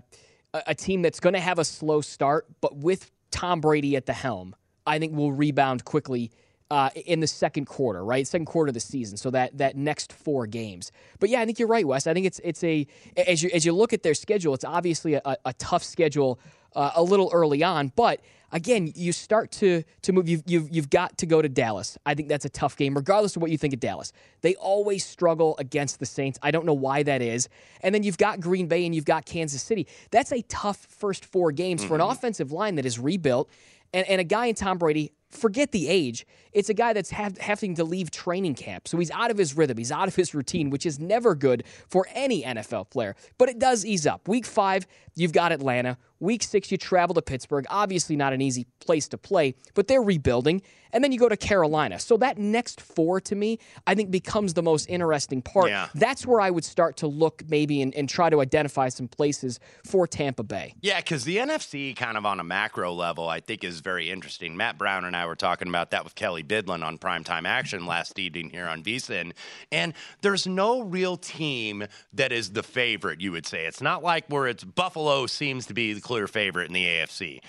a 0.66 0.74
team 0.74 1.02
that's 1.02 1.20
going 1.20 1.34
to 1.34 1.40
have 1.40 1.58
a 1.58 1.64
slow 1.64 2.00
start, 2.00 2.46
but 2.60 2.76
with 2.76 3.10
Tom 3.30 3.60
Brady 3.60 3.96
at 3.96 4.06
the 4.06 4.12
helm, 4.12 4.54
I 4.86 4.98
think 4.98 5.14
we'll 5.14 5.32
rebound 5.32 5.84
quickly 5.84 6.30
uh, 6.72 6.88
in 7.04 7.20
the 7.20 7.26
second 7.26 7.66
quarter, 7.66 8.02
right? 8.02 8.26
Second 8.26 8.46
quarter 8.46 8.68
of 8.68 8.74
the 8.74 8.80
season. 8.80 9.18
So 9.18 9.30
that 9.30 9.58
that 9.58 9.76
next 9.76 10.10
four 10.10 10.46
games. 10.46 10.90
But 11.20 11.28
yeah, 11.28 11.42
I 11.42 11.44
think 11.44 11.58
you're 11.58 11.68
right, 11.68 11.86
Wes. 11.86 12.06
I 12.06 12.14
think 12.14 12.24
it's 12.24 12.40
it's 12.42 12.64
a 12.64 12.86
as 13.14 13.42
you 13.42 13.50
as 13.52 13.66
you 13.66 13.74
look 13.74 13.92
at 13.92 14.02
their 14.02 14.14
schedule, 14.14 14.54
it's 14.54 14.64
obviously 14.64 15.12
a, 15.12 15.36
a 15.44 15.52
tough 15.58 15.84
schedule 15.84 16.40
uh, 16.74 16.92
a 16.94 17.02
little 17.02 17.28
early 17.30 17.62
on, 17.62 17.92
but 17.94 18.20
again, 18.52 18.90
you 18.94 19.12
start 19.12 19.50
to 19.50 19.82
to 20.00 20.12
move. 20.14 20.30
You've, 20.30 20.44
you've 20.46 20.68
you've 20.70 20.88
got 20.88 21.18
to 21.18 21.26
go 21.26 21.42
to 21.42 21.48
Dallas. 21.50 21.98
I 22.06 22.14
think 22.14 22.30
that's 22.30 22.46
a 22.46 22.50
tough 22.50 22.78
game, 22.78 22.94
regardless 22.94 23.36
of 23.36 23.42
what 23.42 23.50
you 23.50 23.58
think 23.58 23.74
of 23.74 23.80
Dallas. 23.80 24.14
They 24.40 24.54
always 24.54 25.04
struggle 25.04 25.56
against 25.58 26.00
the 26.00 26.06
Saints. 26.06 26.38
I 26.42 26.52
don't 26.52 26.64
know 26.64 26.72
why 26.72 27.02
that 27.02 27.20
is. 27.20 27.50
And 27.82 27.94
then 27.94 28.02
you've 28.02 28.16
got 28.16 28.40
Green 28.40 28.66
Bay 28.66 28.86
and 28.86 28.94
you've 28.94 29.04
got 29.04 29.26
Kansas 29.26 29.60
City. 29.60 29.86
That's 30.10 30.32
a 30.32 30.40
tough 30.42 30.86
first 30.88 31.26
four 31.26 31.52
games 31.52 31.82
mm-hmm. 31.82 31.88
for 31.88 31.94
an 31.96 32.00
mm-hmm. 32.00 32.12
offensive 32.12 32.50
line 32.50 32.76
that 32.76 32.86
is 32.86 32.98
rebuilt 32.98 33.50
and, 33.92 34.06
and 34.08 34.20
a 34.20 34.24
guy 34.24 34.46
in 34.46 34.54
Tom 34.54 34.78
Brady 34.78 35.12
forget 35.30 35.72
the 35.72 35.88
age. 35.88 36.26
It's 36.52 36.68
a 36.68 36.74
guy 36.74 36.92
that's 36.92 37.08
have, 37.10 37.38
having 37.38 37.76
to 37.76 37.84
leave 37.84 38.10
training 38.10 38.54
camp. 38.54 38.86
So 38.86 38.98
he's 38.98 39.10
out 39.10 39.30
of 39.30 39.38
his 39.38 39.56
rhythm. 39.56 39.78
He's 39.78 39.90
out 39.90 40.06
of 40.06 40.14
his 40.14 40.34
routine, 40.34 40.68
which 40.68 40.84
is 40.84 41.00
never 41.00 41.34
good 41.34 41.64
for 41.88 42.06
any 42.12 42.42
NFL 42.42 42.90
player. 42.90 43.16
But 43.38 43.48
it 43.48 43.58
does 43.58 43.86
ease 43.86 44.06
up. 44.06 44.28
Week 44.28 44.44
five, 44.44 44.86
you've 45.14 45.32
got 45.32 45.50
Atlanta. 45.50 45.96
Week 46.20 46.42
six, 46.42 46.70
you 46.70 46.76
travel 46.76 47.14
to 47.14 47.22
Pittsburgh. 47.22 47.64
Obviously, 47.70 48.14
not 48.14 48.34
an 48.34 48.42
an 48.42 48.46
easy 48.46 48.66
place 48.80 49.08
to 49.08 49.18
play, 49.18 49.54
but 49.74 49.86
they're 49.86 50.02
rebuilding. 50.02 50.62
And 50.92 51.02
then 51.02 51.12
you 51.12 51.18
go 51.18 51.28
to 51.28 51.36
Carolina. 51.36 51.98
So 51.98 52.16
that 52.18 52.38
next 52.38 52.80
four 52.80 53.20
to 53.22 53.34
me, 53.34 53.58
I 53.86 53.94
think 53.94 54.10
becomes 54.10 54.54
the 54.54 54.62
most 54.62 54.88
interesting 54.88 55.42
part. 55.42 55.68
Yeah. 55.68 55.88
That's 55.94 56.26
where 56.26 56.40
I 56.40 56.50
would 56.50 56.64
start 56.64 56.96
to 56.98 57.06
look 57.06 57.42
maybe 57.48 57.82
and, 57.82 57.94
and 57.94 58.08
try 58.08 58.30
to 58.30 58.40
identify 58.40 58.88
some 58.88 59.08
places 59.08 59.60
for 59.84 60.06
Tampa 60.06 60.42
Bay. 60.42 60.74
Yeah, 60.80 61.00
because 61.00 61.24
the 61.24 61.38
NFC, 61.38 61.96
kind 61.96 62.16
of 62.16 62.26
on 62.26 62.40
a 62.40 62.44
macro 62.44 62.92
level, 62.92 63.28
I 63.28 63.40
think 63.40 63.64
is 63.64 63.80
very 63.80 64.10
interesting. 64.10 64.56
Matt 64.56 64.78
Brown 64.78 65.04
and 65.04 65.16
I 65.16 65.26
were 65.26 65.36
talking 65.36 65.68
about 65.68 65.90
that 65.90 66.04
with 66.04 66.14
Kelly 66.14 66.42
Bidlin 66.42 66.84
on 66.84 66.98
Primetime 66.98 67.46
Action 67.46 67.86
last 67.86 68.18
evening 68.18 68.50
here 68.50 68.66
on 68.66 68.82
VSIN. 68.82 69.32
And 69.70 69.94
there's 70.20 70.46
no 70.46 70.82
real 70.82 71.16
team 71.16 71.86
that 72.12 72.32
is 72.32 72.50
the 72.50 72.62
favorite, 72.62 73.20
you 73.20 73.32
would 73.32 73.46
say. 73.46 73.66
It's 73.66 73.80
not 73.80 74.02
like 74.02 74.26
where 74.28 74.46
it's 74.46 74.64
Buffalo 74.64 75.26
seems 75.26 75.66
to 75.66 75.74
be 75.74 75.92
the 75.92 76.00
clear 76.00 76.26
favorite 76.26 76.66
in 76.66 76.74
the 76.74 76.84
AFC 76.84 77.40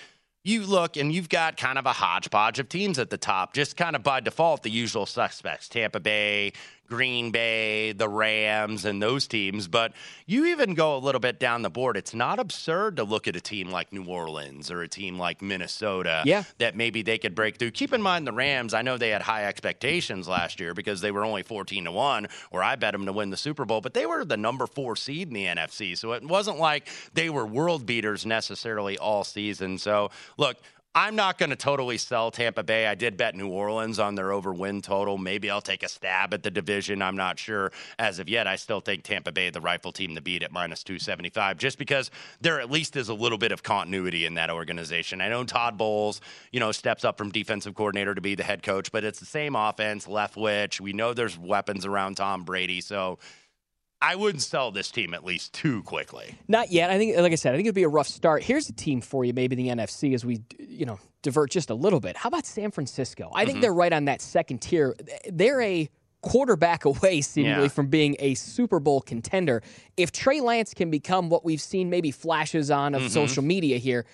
you 0.44 0.66
look 0.66 0.98
and 0.98 1.14
you've 1.14 1.30
got 1.30 1.56
kind 1.56 1.78
of 1.78 1.86
a 1.86 1.94
hodgepodge 1.94 2.60
of 2.60 2.68
teams 2.68 3.00
at 3.00 3.10
the 3.10 3.18
top, 3.18 3.54
just 3.54 3.78
kind 3.78 3.96
of 3.96 4.04
by 4.04 4.20
default, 4.20 4.64
the 4.64 4.70
usual 4.70 5.06
suspects 5.06 5.70
Tampa 5.70 6.00
Bay, 6.00 6.52
Green 6.88 7.32
Bay, 7.32 7.92
the 7.92 8.08
Rams, 8.08 8.86
and 8.86 9.02
those 9.02 9.28
teams. 9.28 9.68
But 9.68 9.94
you 10.26 10.46
even 10.48 10.74
go 10.74 10.96
a 10.96 11.00
little 11.00 11.20
bit 11.20 11.40
down 11.40 11.62
the 11.62 11.70
board. 11.70 11.98
It's 11.98 12.14
not 12.14 12.40
absurd 12.40 12.98
to 12.98 13.04
look 13.04 13.28
at 13.28 13.36
a 13.36 13.42
team 13.42 13.72
like 13.72 13.92
New 13.92 14.06
Orleans 14.06 14.70
or 14.70 14.82
a 14.82 14.88
team 14.88 15.18
like 15.18 15.42
Minnesota 15.42 16.24
yeah. 16.26 16.44
that 16.60 16.76
maybe 16.76 17.02
they 17.02 17.18
could 17.18 17.36
break 17.36 17.58
through. 17.58 17.72
Keep 17.72 17.94
in 17.94 18.02
mind 18.02 18.28
the 18.28 18.32
Rams, 18.32 18.74
I 18.74 18.82
know 18.82 18.98
they 18.98 19.10
had 19.10 19.22
high 19.22 19.46
expectations 19.46 20.28
last 20.28 20.60
year 20.60 20.74
because 20.74 21.02
they 21.02 21.12
were 21.12 21.24
only 21.24 21.44
14 21.44 21.86
to 21.86 21.92
1, 21.92 22.28
where 22.52 22.64
I 22.64 22.76
bet 22.76 22.94
them 22.94 23.06
to 23.06 23.14
win 23.14 23.30
the 23.30 23.38
Super 23.38 23.66
Bowl, 23.66 23.82
but 23.82 23.94
they 23.94 24.06
were 24.06 24.26
the 24.26 24.38
number 24.38 24.68
four 24.68 24.96
seed 24.96 25.30
in 25.30 25.34
the 25.34 25.46
NFC. 25.46 25.98
So 25.98 26.14
it 26.14 26.24
wasn't 26.24 26.60
like 26.60 26.90
they 27.14 27.30
were 27.30 27.46
world 27.46 27.86
beaters 27.86 28.26
necessarily 28.26 28.98
all 28.98 29.24
season. 29.24 29.78
So 29.78 30.12
look, 30.38 30.58
I'm 30.96 31.16
not 31.16 31.40
going 31.40 31.50
to 31.50 31.56
totally 31.56 31.98
sell 31.98 32.30
Tampa 32.30 32.62
Bay. 32.62 32.86
I 32.86 32.94
did 32.94 33.18
bet 33.18 33.36
New 33.36 33.48
Orleans 33.48 33.98
on 33.98 34.14
their 34.14 34.32
over 34.32 34.54
win 34.54 34.80
total. 34.80 35.18
Maybe 35.18 35.50
I'll 35.50 35.60
take 35.60 35.82
a 35.82 35.88
stab 35.88 36.36
at 36.36 36.44
the 36.44 36.52
division. 36.52 37.02
I'm 37.02 37.16
not 37.16 37.40
sure 37.40 37.72
as 37.98 38.20
of 38.20 38.30
yet. 38.30 38.46
I 38.46 38.58
still 38.58 38.80
think 38.80 39.04
Tampa 39.04 39.32
Bay, 39.32 39.50
the 39.50 39.60
rifle 39.60 39.92
team 39.92 40.14
to 40.14 40.22
beat 40.22 40.44
at 40.44 40.52
minus 40.52 40.84
275, 40.84 41.58
just 41.58 41.80
because 41.80 42.12
there 42.42 42.62
at 42.62 42.70
least 42.70 42.96
is 42.96 43.10
a 43.10 43.14
little 43.16 43.40
bit 43.40 43.52
of 43.52 43.64
continuity 43.64 44.28
in 44.28 44.36
that 44.36 44.52
organization. 44.52 45.20
I 45.20 45.30
know 45.30 45.44
Todd 45.44 45.80
Bowles, 45.80 46.22
you 46.52 46.60
know, 46.60 46.72
steps 46.72 47.04
up 47.04 47.18
from 47.18 47.32
defensive 47.32 47.74
coordinator 47.74 48.14
to 48.14 48.22
be 48.22 48.36
the 48.36 48.44
head 48.44 48.62
coach, 48.62 48.92
but 48.92 49.04
it's 49.04 49.20
the 49.20 49.26
same 49.26 49.56
offense, 49.56 50.06
Leftwich. 50.06 50.80
We 50.80 50.94
know 50.94 51.16
there's 51.16 51.40
weapons 51.40 51.88
around 51.88 52.18
Tom 52.18 52.44
Brady. 52.44 52.82
So, 52.82 53.18
I 54.04 54.16
wouldn't 54.16 54.42
sell 54.42 54.70
this 54.70 54.92
team 54.92 55.14
at 55.14 55.24
least 55.24 55.54
too 55.54 55.82
quickly. 55.84 56.38
Not 56.50 56.70
yet. 56.72 56.90
I 56.90 56.98
think, 56.98 57.18
like 57.18 57.32
I 57.32 57.36
said, 57.36 57.54
I 57.54 57.56
think 57.56 57.68
it'd 57.68 57.74
be 57.74 57.84
a 57.84 57.90
rough 57.90 58.08
start. 58.08 58.44
Here's 58.44 58.68
a 58.68 58.74
team 58.74 59.00
for 59.00 59.24
you, 59.24 59.34
maybe 59.34 59.56
the 59.56 59.70
NFC, 59.70 60.14
as 60.14 60.26
we, 60.26 60.42
you 60.60 60.86
know, 60.86 61.00
divert 61.22 61.52
just 61.52 61.70
a 61.70 61.74
little 61.74 62.02
bit. 62.02 62.18
How 62.18 62.28
about 62.28 62.46
San 62.46 62.70
Francisco? 62.70 63.32
I 63.34 63.44
mm-hmm. 63.44 63.48
think 63.48 63.62
they're 63.62 63.74
right 63.74 63.94
on 63.94 64.06
that 64.06 64.22
second 64.22 64.60
tier. 64.60 64.94
They're 65.32 65.62
a 65.62 65.90
quarterback 66.22 66.84
away, 66.86 67.22
seemingly, 67.22 67.64
yeah. 67.64 67.70
from 67.70 67.88
being 67.88 68.18
a 68.20 68.34
Super 68.34 68.82
Bowl 68.82 69.00
contender. 69.00 69.64
If 69.96 70.12
Trey 70.12 70.42
Lance 70.42 70.74
can 70.74 70.92
become 70.92 71.30
what 71.30 71.46
we've 71.46 71.62
seen 71.62 71.90
maybe 71.90 72.12
flashes 72.12 72.70
on 72.70 72.96
of 72.96 73.04
mm-hmm. 73.04 73.10
social 73.10 73.42
media 73.42 73.78
here, 73.78 74.06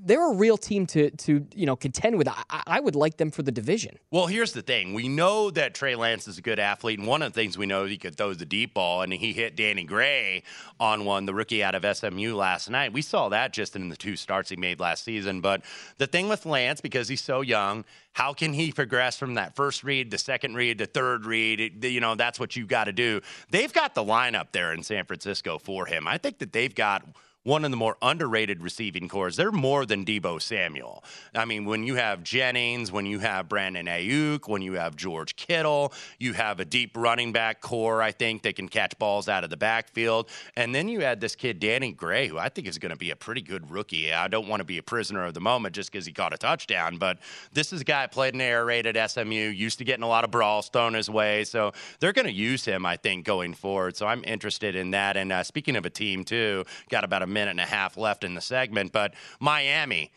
they're 0.00 0.30
a 0.30 0.34
real 0.34 0.56
team 0.56 0.86
to 0.86 1.10
to 1.10 1.46
you 1.54 1.66
know 1.66 1.76
contend 1.76 2.16
with. 2.16 2.28
I, 2.28 2.62
I, 2.66 2.80
would 2.80 2.96
like 2.96 3.18
them 3.18 3.30
for 3.30 3.42
the 3.42 3.52
division. 3.52 3.98
Well, 4.10 4.26
here's 4.26 4.52
the 4.52 4.62
thing: 4.62 4.94
we 4.94 5.08
know 5.08 5.50
that 5.50 5.74
Trey 5.74 5.94
Lance 5.94 6.26
is 6.26 6.38
a 6.38 6.42
good 6.42 6.58
athlete, 6.58 6.98
and 6.98 7.06
one 7.06 7.22
of 7.22 7.32
the 7.32 7.40
things 7.40 7.58
we 7.58 7.66
know 7.66 7.84
is 7.84 7.90
he 7.90 7.98
could 7.98 8.16
throw 8.16 8.32
the 8.32 8.46
deep 8.46 8.74
ball, 8.74 9.02
and 9.02 9.12
he 9.12 9.32
hit 9.32 9.56
Danny 9.56 9.84
Gray 9.84 10.42
on 10.80 11.04
one, 11.04 11.26
the 11.26 11.34
rookie 11.34 11.62
out 11.62 11.74
of 11.74 11.96
SMU 11.96 12.34
last 12.34 12.70
night. 12.70 12.92
We 12.92 13.02
saw 13.02 13.28
that 13.28 13.52
just 13.52 13.76
in 13.76 13.88
the 13.88 13.96
two 13.96 14.16
starts 14.16 14.48
he 14.50 14.56
made 14.56 14.80
last 14.80 15.04
season. 15.04 15.40
But 15.40 15.62
the 15.98 16.06
thing 16.06 16.28
with 16.28 16.46
Lance, 16.46 16.80
because 16.80 17.08
he's 17.08 17.22
so 17.22 17.42
young, 17.42 17.84
how 18.12 18.32
can 18.32 18.52
he 18.52 18.72
progress 18.72 19.18
from 19.18 19.34
that 19.34 19.56
first 19.56 19.84
read, 19.84 20.10
the 20.10 20.18
second 20.18 20.54
read, 20.54 20.78
the 20.78 20.86
third 20.86 21.26
read? 21.26 21.60
It, 21.60 21.84
you 21.84 22.00
know, 22.00 22.14
that's 22.14 22.40
what 22.40 22.56
you 22.56 22.66
got 22.66 22.84
to 22.84 22.92
do. 22.92 23.20
They've 23.50 23.72
got 23.72 23.94
the 23.94 24.04
lineup 24.04 24.52
there 24.52 24.72
in 24.72 24.82
San 24.82 25.04
Francisco 25.04 25.58
for 25.58 25.86
him. 25.86 26.08
I 26.08 26.18
think 26.18 26.38
that 26.38 26.52
they've 26.52 26.74
got 26.74 27.06
one 27.44 27.64
of 27.64 27.70
the 27.70 27.76
more 27.76 27.96
underrated 28.00 28.62
receiving 28.62 29.08
cores. 29.08 29.36
They're 29.36 29.50
more 29.50 29.84
than 29.84 30.04
Deebo 30.04 30.40
Samuel. 30.40 31.02
I 31.34 31.44
mean, 31.44 31.64
when 31.64 31.84
you 31.84 31.96
have 31.96 32.22
Jennings, 32.22 32.92
when 32.92 33.06
you 33.06 33.18
have 33.18 33.48
Brandon 33.48 33.86
Aiyuk, 33.86 34.48
when 34.48 34.62
you 34.62 34.74
have 34.74 34.94
George 34.94 35.34
Kittle, 35.34 35.92
you 36.18 36.34
have 36.34 36.60
a 36.60 36.64
deep 36.64 36.96
running 36.96 37.32
back 37.32 37.60
core, 37.60 38.00
I 38.00 38.12
think, 38.12 38.42
that 38.42 38.56
can 38.56 38.68
catch 38.68 38.96
balls 38.98 39.28
out 39.28 39.42
of 39.42 39.50
the 39.50 39.56
backfield. 39.56 40.28
And 40.56 40.74
then 40.74 40.88
you 40.88 41.02
add 41.02 41.20
this 41.20 41.34
kid, 41.34 41.58
Danny 41.58 41.92
Gray, 41.92 42.28
who 42.28 42.38
I 42.38 42.48
think 42.48 42.68
is 42.68 42.78
going 42.78 42.90
to 42.90 42.98
be 42.98 43.10
a 43.10 43.16
pretty 43.16 43.42
good 43.42 43.70
rookie. 43.70 44.12
I 44.12 44.28
don't 44.28 44.46
want 44.46 44.60
to 44.60 44.64
be 44.64 44.78
a 44.78 44.82
prisoner 44.82 45.24
of 45.24 45.34
the 45.34 45.40
moment 45.40 45.74
just 45.74 45.90
because 45.90 46.06
he 46.06 46.12
caught 46.12 46.32
a 46.32 46.38
touchdown, 46.38 46.98
but 46.98 47.18
this 47.52 47.72
is 47.72 47.80
a 47.80 47.84
guy 47.84 48.06
played 48.06 48.34
an 48.34 48.40
air 48.40 48.64
raid 48.64 48.86
at 48.86 49.10
SMU, 49.10 49.34
used 49.34 49.78
to 49.78 49.84
getting 49.84 50.04
a 50.04 50.08
lot 50.08 50.24
of 50.24 50.30
brawls 50.30 50.68
thrown 50.68 50.94
his 50.94 51.10
way. 51.10 51.42
So 51.44 51.72
they're 51.98 52.12
going 52.12 52.26
to 52.26 52.32
use 52.32 52.64
him, 52.64 52.86
I 52.86 52.96
think, 52.96 53.24
going 53.24 53.54
forward. 53.54 53.96
So 53.96 54.06
I'm 54.06 54.22
interested 54.24 54.76
in 54.76 54.92
that. 54.92 55.16
And 55.16 55.32
uh, 55.32 55.42
speaking 55.42 55.74
of 55.74 55.84
a 55.84 55.90
team, 55.90 56.24
too, 56.24 56.64
got 56.88 57.02
about 57.02 57.22
a 57.22 57.31
minute 57.32 57.52
and 57.52 57.60
a 57.60 57.64
half 57.64 57.96
left 57.96 58.24
in 58.24 58.34
the 58.34 58.40
segment. 58.40 58.92
But 58.92 59.14
Miami, 59.40 60.12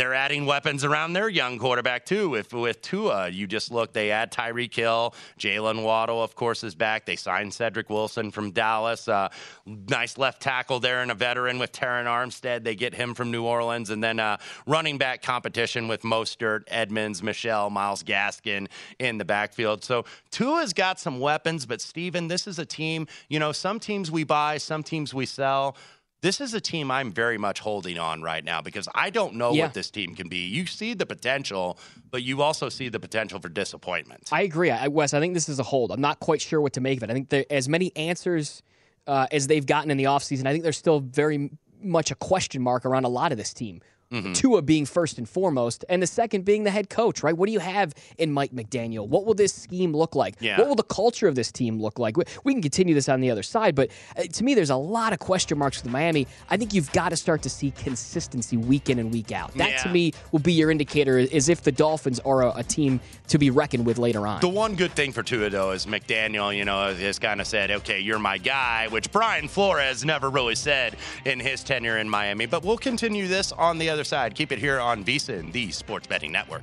they're 0.00 0.14
adding 0.14 0.46
weapons 0.46 0.82
around 0.82 1.12
their 1.12 1.28
young 1.28 1.58
quarterback 1.58 2.06
too. 2.06 2.34
If 2.34 2.54
with 2.54 2.80
Tua, 2.80 3.28
you 3.28 3.46
just 3.46 3.70
look, 3.70 3.92
they 3.92 4.10
add 4.10 4.32
Tyreek 4.32 4.74
Hill, 4.74 5.14
Jaylen 5.38 5.82
Waddle, 5.84 6.22
of 6.22 6.34
course, 6.34 6.64
is 6.64 6.74
back. 6.74 7.04
They 7.04 7.16
signed 7.16 7.52
Cedric 7.52 7.90
Wilson 7.90 8.30
from 8.30 8.50
Dallas. 8.50 9.08
Uh, 9.08 9.28
nice 9.66 10.16
left 10.16 10.40
tackle 10.40 10.80
there, 10.80 11.02
and 11.02 11.10
a 11.10 11.14
veteran 11.14 11.58
with 11.58 11.72
Terron 11.72 12.06
Armstead. 12.06 12.64
They 12.64 12.74
get 12.74 12.94
him 12.94 13.12
from 13.12 13.30
New 13.30 13.44
Orleans, 13.44 13.90
and 13.90 14.02
then 14.02 14.20
uh, 14.20 14.38
running 14.66 14.96
back 14.96 15.20
competition 15.20 15.86
with 15.86 16.00
Mostert, 16.00 16.62
Edmonds, 16.68 17.22
Michel, 17.22 17.68
Myles 17.68 18.02
Gaskin 18.02 18.68
in 18.98 19.18
the 19.18 19.26
backfield. 19.26 19.84
So 19.84 20.06
Tua's 20.30 20.72
got 20.72 20.98
some 20.98 21.20
weapons, 21.20 21.66
but 21.66 21.82
Steven, 21.82 22.26
this 22.26 22.46
is 22.46 22.58
a 22.58 22.64
team. 22.64 23.06
You 23.28 23.38
know, 23.38 23.52
some 23.52 23.78
teams 23.78 24.10
we 24.10 24.24
buy, 24.24 24.56
some 24.56 24.82
teams 24.82 25.12
we 25.12 25.26
sell 25.26 25.76
this 26.22 26.40
is 26.40 26.54
a 26.54 26.60
team 26.60 26.90
I'm 26.90 27.10
very 27.12 27.38
much 27.38 27.60
holding 27.60 27.98
on 27.98 28.22
right 28.22 28.44
now 28.44 28.60
because 28.60 28.88
I 28.94 29.10
don't 29.10 29.34
know 29.34 29.52
yeah. 29.52 29.64
what 29.64 29.74
this 29.74 29.90
team 29.90 30.14
can 30.14 30.28
be. 30.28 30.38
You 30.38 30.66
see 30.66 30.94
the 30.94 31.06
potential, 31.06 31.78
but 32.10 32.22
you 32.22 32.42
also 32.42 32.68
see 32.68 32.88
the 32.88 33.00
potential 33.00 33.40
for 33.40 33.48
disappointment. 33.48 34.28
I 34.30 34.42
agree, 34.42 34.70
I, 34.70 34.88
Wes. 34.88 35.14
I 35.14 35.20
think 35.20 35.34
this 35.34 35.48
is 35.48 35.58
a 35.58 35.62
hold. 35.62 35.92
I'm 35.92 36.00
not 36.00 36.20
quite 36.20 36.40
sure 36.40 36.60
what 36.60 36.74
to 36.74 36.80
make 36.80 36.98
of 36.98 37.04
it. 37.04 37.10
I 37.10 37.14
think 37.14 37.30
there, 37.30 37.44
as 37.50 37.68
many 37.68 37.94
answers 37.96 38.62
uh, 39.06 39.26
as 39.32 39.46
they've 39.46 39.64
gotten 39.64 39.90
in 39.90 39.96
the 39.96 40.04
offseason, 40.04 40.46
I 40.46 40.52
think 40.52 40.62
there's 40.62 40.76
still 40.76 41.00
very 41.00 41.50
much 41.82 42.10
a 42.10 42.14
question 42.14 42.62
mark 42.62 42.84
around 42.84 43.04
a 43.04 43.08
lot 43.08 43.32
of 43.32 43.38
this 43.38 43.54
team. 43.54 43.80
Mm-hmm. 44.12 44.32
Tua 44.32 44.60
being 44.62 44.86
first 44.86 45.18
and 45.18 45.28
foremost, 45.28 45.84
and 45.88 46.02
the 46.02 46.06
second 46.06 46.44
being 46.44 46.64
the 46.64 46.70
head 46.70 46.90
coach, 46.90 47.22
right? 47.22 47.36
What 47.36 47.46
do 47.46 47.52
you 47.52 47.60
have 47.60 47.94
in 48.18 48.32
Mike 48.32 48.50
McDaniel? 48.50 49.06
What 49.06 49.24
will 49.24 49.34
this 49.34 49.54
scheme 49.54 49.94
look 49.94 50.16
like? 50.16 50.34
Yeah. 50.40 50.58
What 50.58 50.66
will 50.66 50.74
the 50.74 50.82
culture 50.82 51.28
of 51.28 51.36
this 51.36 51.52
team 51.52 51.80
look 51.80 52.00
like? 52.00 52.16
We, 52.16 52.24
we 52.42 52.52
can 52.52 52.60
continue 52.60 52.92
this 52.92 53.08
on 53.08 53.20
the 53.20 53.30
other 53.30 53.44
side, 53.44 53.76
but 53.76 53.90
uh, 54.16 54.22
to 54.24 54.42
me, 54.42 54.54
there's 54.54 54.70
a 54.70 54.76
lot 54.76 55.12
of 55.12 55.20
question 55.20 55.58
marks 55.58 55.80
with 55.82 55.92
Miami. 55.92 56.26
I 56.48 56.56
think 56.56 56.74
you've 56.74 56.90
got 56.90 57.10
to 57.10 57.16
start 57.16 57.42
to 57.42 57.50
see 57.50 57.70
consistency 57.70 58.56
week 58.56 58.90
in 58.90 58.98
and 58.98 59.12
week 59.12 59.30
out. 59.30 59.54
That 59.54 59.70
yeah. 59.70 59.82
to 59.84 59.88
me 59.90 60.12
will 60.32 60.40
be 60.40 60.54
your 60.54 60.72
indicator 60.72 61.18
as 61.18 61.48
if 61.48 61.62
the 61.62 61.72
Dolphins 61.72 62.18
are 62.20 62.42
a, 62.42 62.52
a, 62.56 62.64
team 62.64 63.00
to 63.28 63.38
be 63.38 63.50
reckoned 63.50 63.86
with 63.86 63.98
later 63.98 64.26
on. 64.26 64.40
The 64.40 64.48
one 64.48 64.74
good 64.74 64.92
thing 64.92 65.12
for 65.12 65.22
Tua, 65.22 65.50
though, 65.50 65.70
is 65.70 65.86
McDaniel, 65.86 66.56
you 66.56 66.64
know, 66.64 66.92
has 66.94 67.18
kind 67.18 67.40
of 67.40 67.46
said, 67.46 67.70
okay, 67.70 68.00
you're 68.00 68.18
my 68.18 68.38
guy, 68.38 68.88
which 68.88 69.12
Brian 69.12 69.46
Flores 69.46 70.04
never 70.04 70.30
really 70.30 70.54
said 70.54 70.96
in 71.24 71.38
his 71.38 71.62
tenure 71.62 71.98
in 71.98 72.08
Miami. 72.08 72.46
But 72.46 72.64
we'll 72.64 72.78
continue 72.78 73.28
this 73.28 73.52
on 73.52 73.78
the 73.78 73.88
other 73.88 73.99
side. 74.04 74.34
Keep 74.34 74.52
it 74.52 74.58
here 74.58 74.80
on 74.80 75.04
VSIN, 75.04 75.52
the 75.52 75.70
Sports 75.70 76.06
Betting 76.06 76.32
Network. 76.32 76.62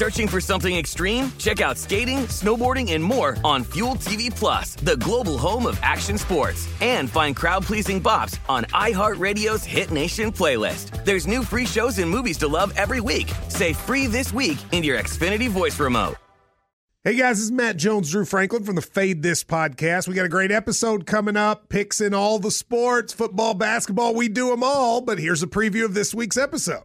Searching 0.00 0.28
for 0.28 0.40
something 0.40 0.74
extreme? 0.74 1.30
Check 1.36 1.60
out 1.60 1.76
skating, 1.76 2.20
snowboarding, 2.20 2.92
and 2.92 3.04
more 3.04 3.36
on 3.44 3.64
Fuel 3.64 3.96
TV 3.96 4.34
Plus, 4.34 4.74
the 4.76 4.96
global 4.96 5.36
home 5.36 5.66
of 5.66 5.78
action 5.82 6.16
sports. 6.16 6.66
And 6.80 7.10
find 7.10 7.36
crowd-pleasing 7.36 8.02
bops 8.02 8.38
on 8.48 8.64
iHeartRadio's 8.72 9.62
Hit 9.66 9.90
Nation 9.90 10.32
playlist. 10.32 11.04
There's 11.04 11.26
new 11.26 11.42
free 11.42 11.66
shows 11.66 11.98
and 11.98 12.10
movies 12.10 12.38
to 12.38 12.48
love 12.48 12.72
every 12.78 13.02
week. 13.02 13.30
Say 13.48 13.74
free 13.74 14.06
this 14.06 14.32
week 14.32 14.56
in 14.72 14.82
your 14.82 14.98
Xfinity 14.98 15.50
voice 15.50 15.78
remote. 15.78 16.16
Hey 17.04 17.16
guys, 17.16 17.36
this 17.36 17.44
is 17.44 17.52
Matt 17.52 17.76
Jones, 17.76 18.10
Drew 18.10 18.24
Franklin 18.24 18.64
from 18.64 18.76
the 18.76 18.82
Fade 18.82 19.22
This 19.22 19.44
podcast. 19.44 20.08
We 20.08 20.14
got 20.14 20.24
a 20.24 20.30
great 20.30 20.50
episode 20.50 21.04
coming 21.04 21.36
up, 21.36 21.68
picks 21.68 22.00
in 22.00 22.14
all 22.14 22.38
the 22.38 22.50
sports, 22.50 23.12
football, 23.12 23.52
basketball, 23.52 24.14
we 24.14 24.30
do 24.30 24.48
them 24.48 24.62
all. 24.62 25.02
But 25.02 25.18
here's 25.18 25.42
a 25.42 25.46
preview 25.46 25.84
of 25.84 25.92
this 25.92 26.14
week's 26.14 26.38
episode. 26.38 26.84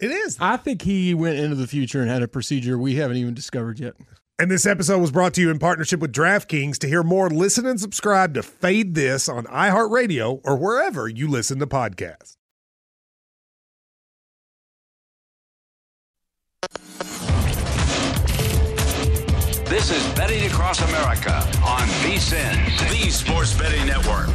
It 0.00 0.10
is. 0.10 0.36
I 0.40 0.56
think 0.56 0.82
he 0.82 1.14
went 1.14 1.38
into 1.38 1.54
the 1.54 1.66
future 1.66 2.00
and 2.00 2.10
had 2.10 2.22
a 2.22 2.28
procedure 2.28 2.76
we 2.78 2.96
haven't 2.96 3.16
even 3.16 3.34
discovered 3.34 3.78
yet. 3.78 3.94
And 4.38 4.50
this 4.50 4.66
episode 4.66 4.98
was 4.98 5.12
brought 5.12 5.34
to 5.34 5.40
you 5.40 5.50
in 5.50 5.60
partnership 5.60 6.00
with 6.00 6.12
DraftKings. 6.12 6.78
To 6.78 6.88
hear 6.88 7.04
more, 7.04 7.30
listen 7.30 7.66
and 7.66 7.80
subscribe 7.80 8.34
to 8.34 8.42
Fade 8.42 8.94
This 8.94 9.28
on 9.28 9.44
iHeartRadio 9.44 10.40
or 10.44 10.56
wherever 10.56 11.06
you 11.08 11.28
listen 11.28 11.60
to 11.60 11.66
podcasts. 11.66 12.36
This 19.68 19.90
is 19.90 20.14
Betting 20.14 20.46
Across 20.46 20.82
America 20.88 21.34
on 21.64 21.86
VSIN, 22.02 22.90
the 22.90 23.10
Sports 23.10 23.56
Betting 23.56 23.86
Network. 23.86 24.28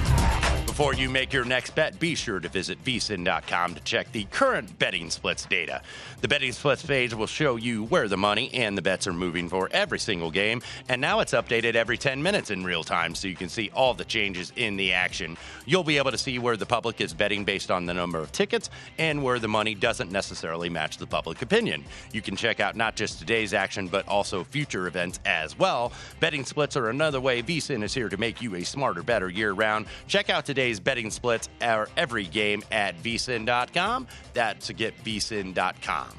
Before 0.79 0.93
you 0.93 1.09
make 1.09 1.33
your 1.33 1.43
next 1.43 1.75
bet, 1.75 2.00
be 2.00 2.15
sure 2.15 2.39
to 2.39 2.48
visit 2.48 2.81
vsin.com 2.86 3.75
to 3.75 3.81
check 3.81 4.09
the 4.13 4.24
current 4.31 4.79
betting 4.79 5.09
splits 5.09 5.44
data. 5.44 5.81
The 6.22 6.29
betting 6.29 6.53
splits 6.53 6.85
page 6.85 7.13
will 7.13 7.27
show 7.27 7.57
you 7.57 7.83
where 7.83 8.07
the 8.07 8.15
money 8.15 8.50
and 8.53 8.77
the 8.77 8.81
bets 8.81 9.05
are 9.05 9.11
moving 9.11 9.50
for 9.50 9.68
every 9.74 10.00
single 10.00 10.31
game, 10.31 10.61
and 10.87 11.01
now 11.01 11.20
it's 11.20 11.33
updated 11.33 11.75
every 11.75 11.98
10 11.98 12.24
minutes 12.24 12.50
in 12.50 12.63
real 12.63 12.85
time 12.85 13.13
so 13.13 13.27
you 13.27 13.35
can 13.35 13.50
see 13.50 13.70
all 13.74 13.94
the 13.94 14.05
changes 14.05 14.53
in 14.55 14.77
the 14.77 14.94
action. 14.94 15.35
You'll 15.65 15.83
be 15.83 15.98
able 15.98 16.11
to 16.11 16.18
see 16.18 16.39
where 16.39 16.55
the 16.55 16.65
public 16.65 17.01
is 17.01 17.13
betting 17.13 17.44
based 17.44 17.72
on 17.72 17.85
the 17.85 17.94
number 17.94 18.20
of 18.20 18.31
tickets 18.31 18.70
and 18.98 19.22
where 19.22 19.39
the 19.39 19.50
money 19.50 19.75
doesn't 19.75 20.13
necessarily 20.13 20.70
match 20.70 20.96
the 20.96 21.07
public 21.07 21.42
opinion. 21.42 21.83
You 22.13 22.22
can 22.22 22.37
check 22.37 22.61
out 22.61 22.77
not 22.77 22.96
just 22.96 23.20
today's 23.20 23.53
action, 23.53 23.89
but 23.89 24.07
also 24.07 24.46
future 24.46 24.87
events 24.87 25.20
as 25.25 25.59
well. 25.59 25.92
Betting 26.22 26.46
splits 26.46 26.77
are 26.77 26.87
another 26.87 27.20
way 27.20 27.44
VSIN 27.44 27.83
is 27.83 27.94
here 27.94 28.07
to 28.07 28.15
make 28.15 28.42
you 28.42 28.55
a 28.55 28.63
smarter, 28.63 29.03
better 29.03 29.29
year 29.29 29.51
round. 29.51 29.85
Check 30.07 30.29
out 30.29 30.46
today's 30.46 30.69
betting 30.77 31.10
splits 31.10 31.48
or 31.62 31.88
every 31.96 32.25
game 32.25 32.64
at 32.70 33.01
vsin.com. 33.01 34.08
That's 34.34 34.68
to 34.68 34.74
get 34.74 34.94
vsin.com. 35.05 36.19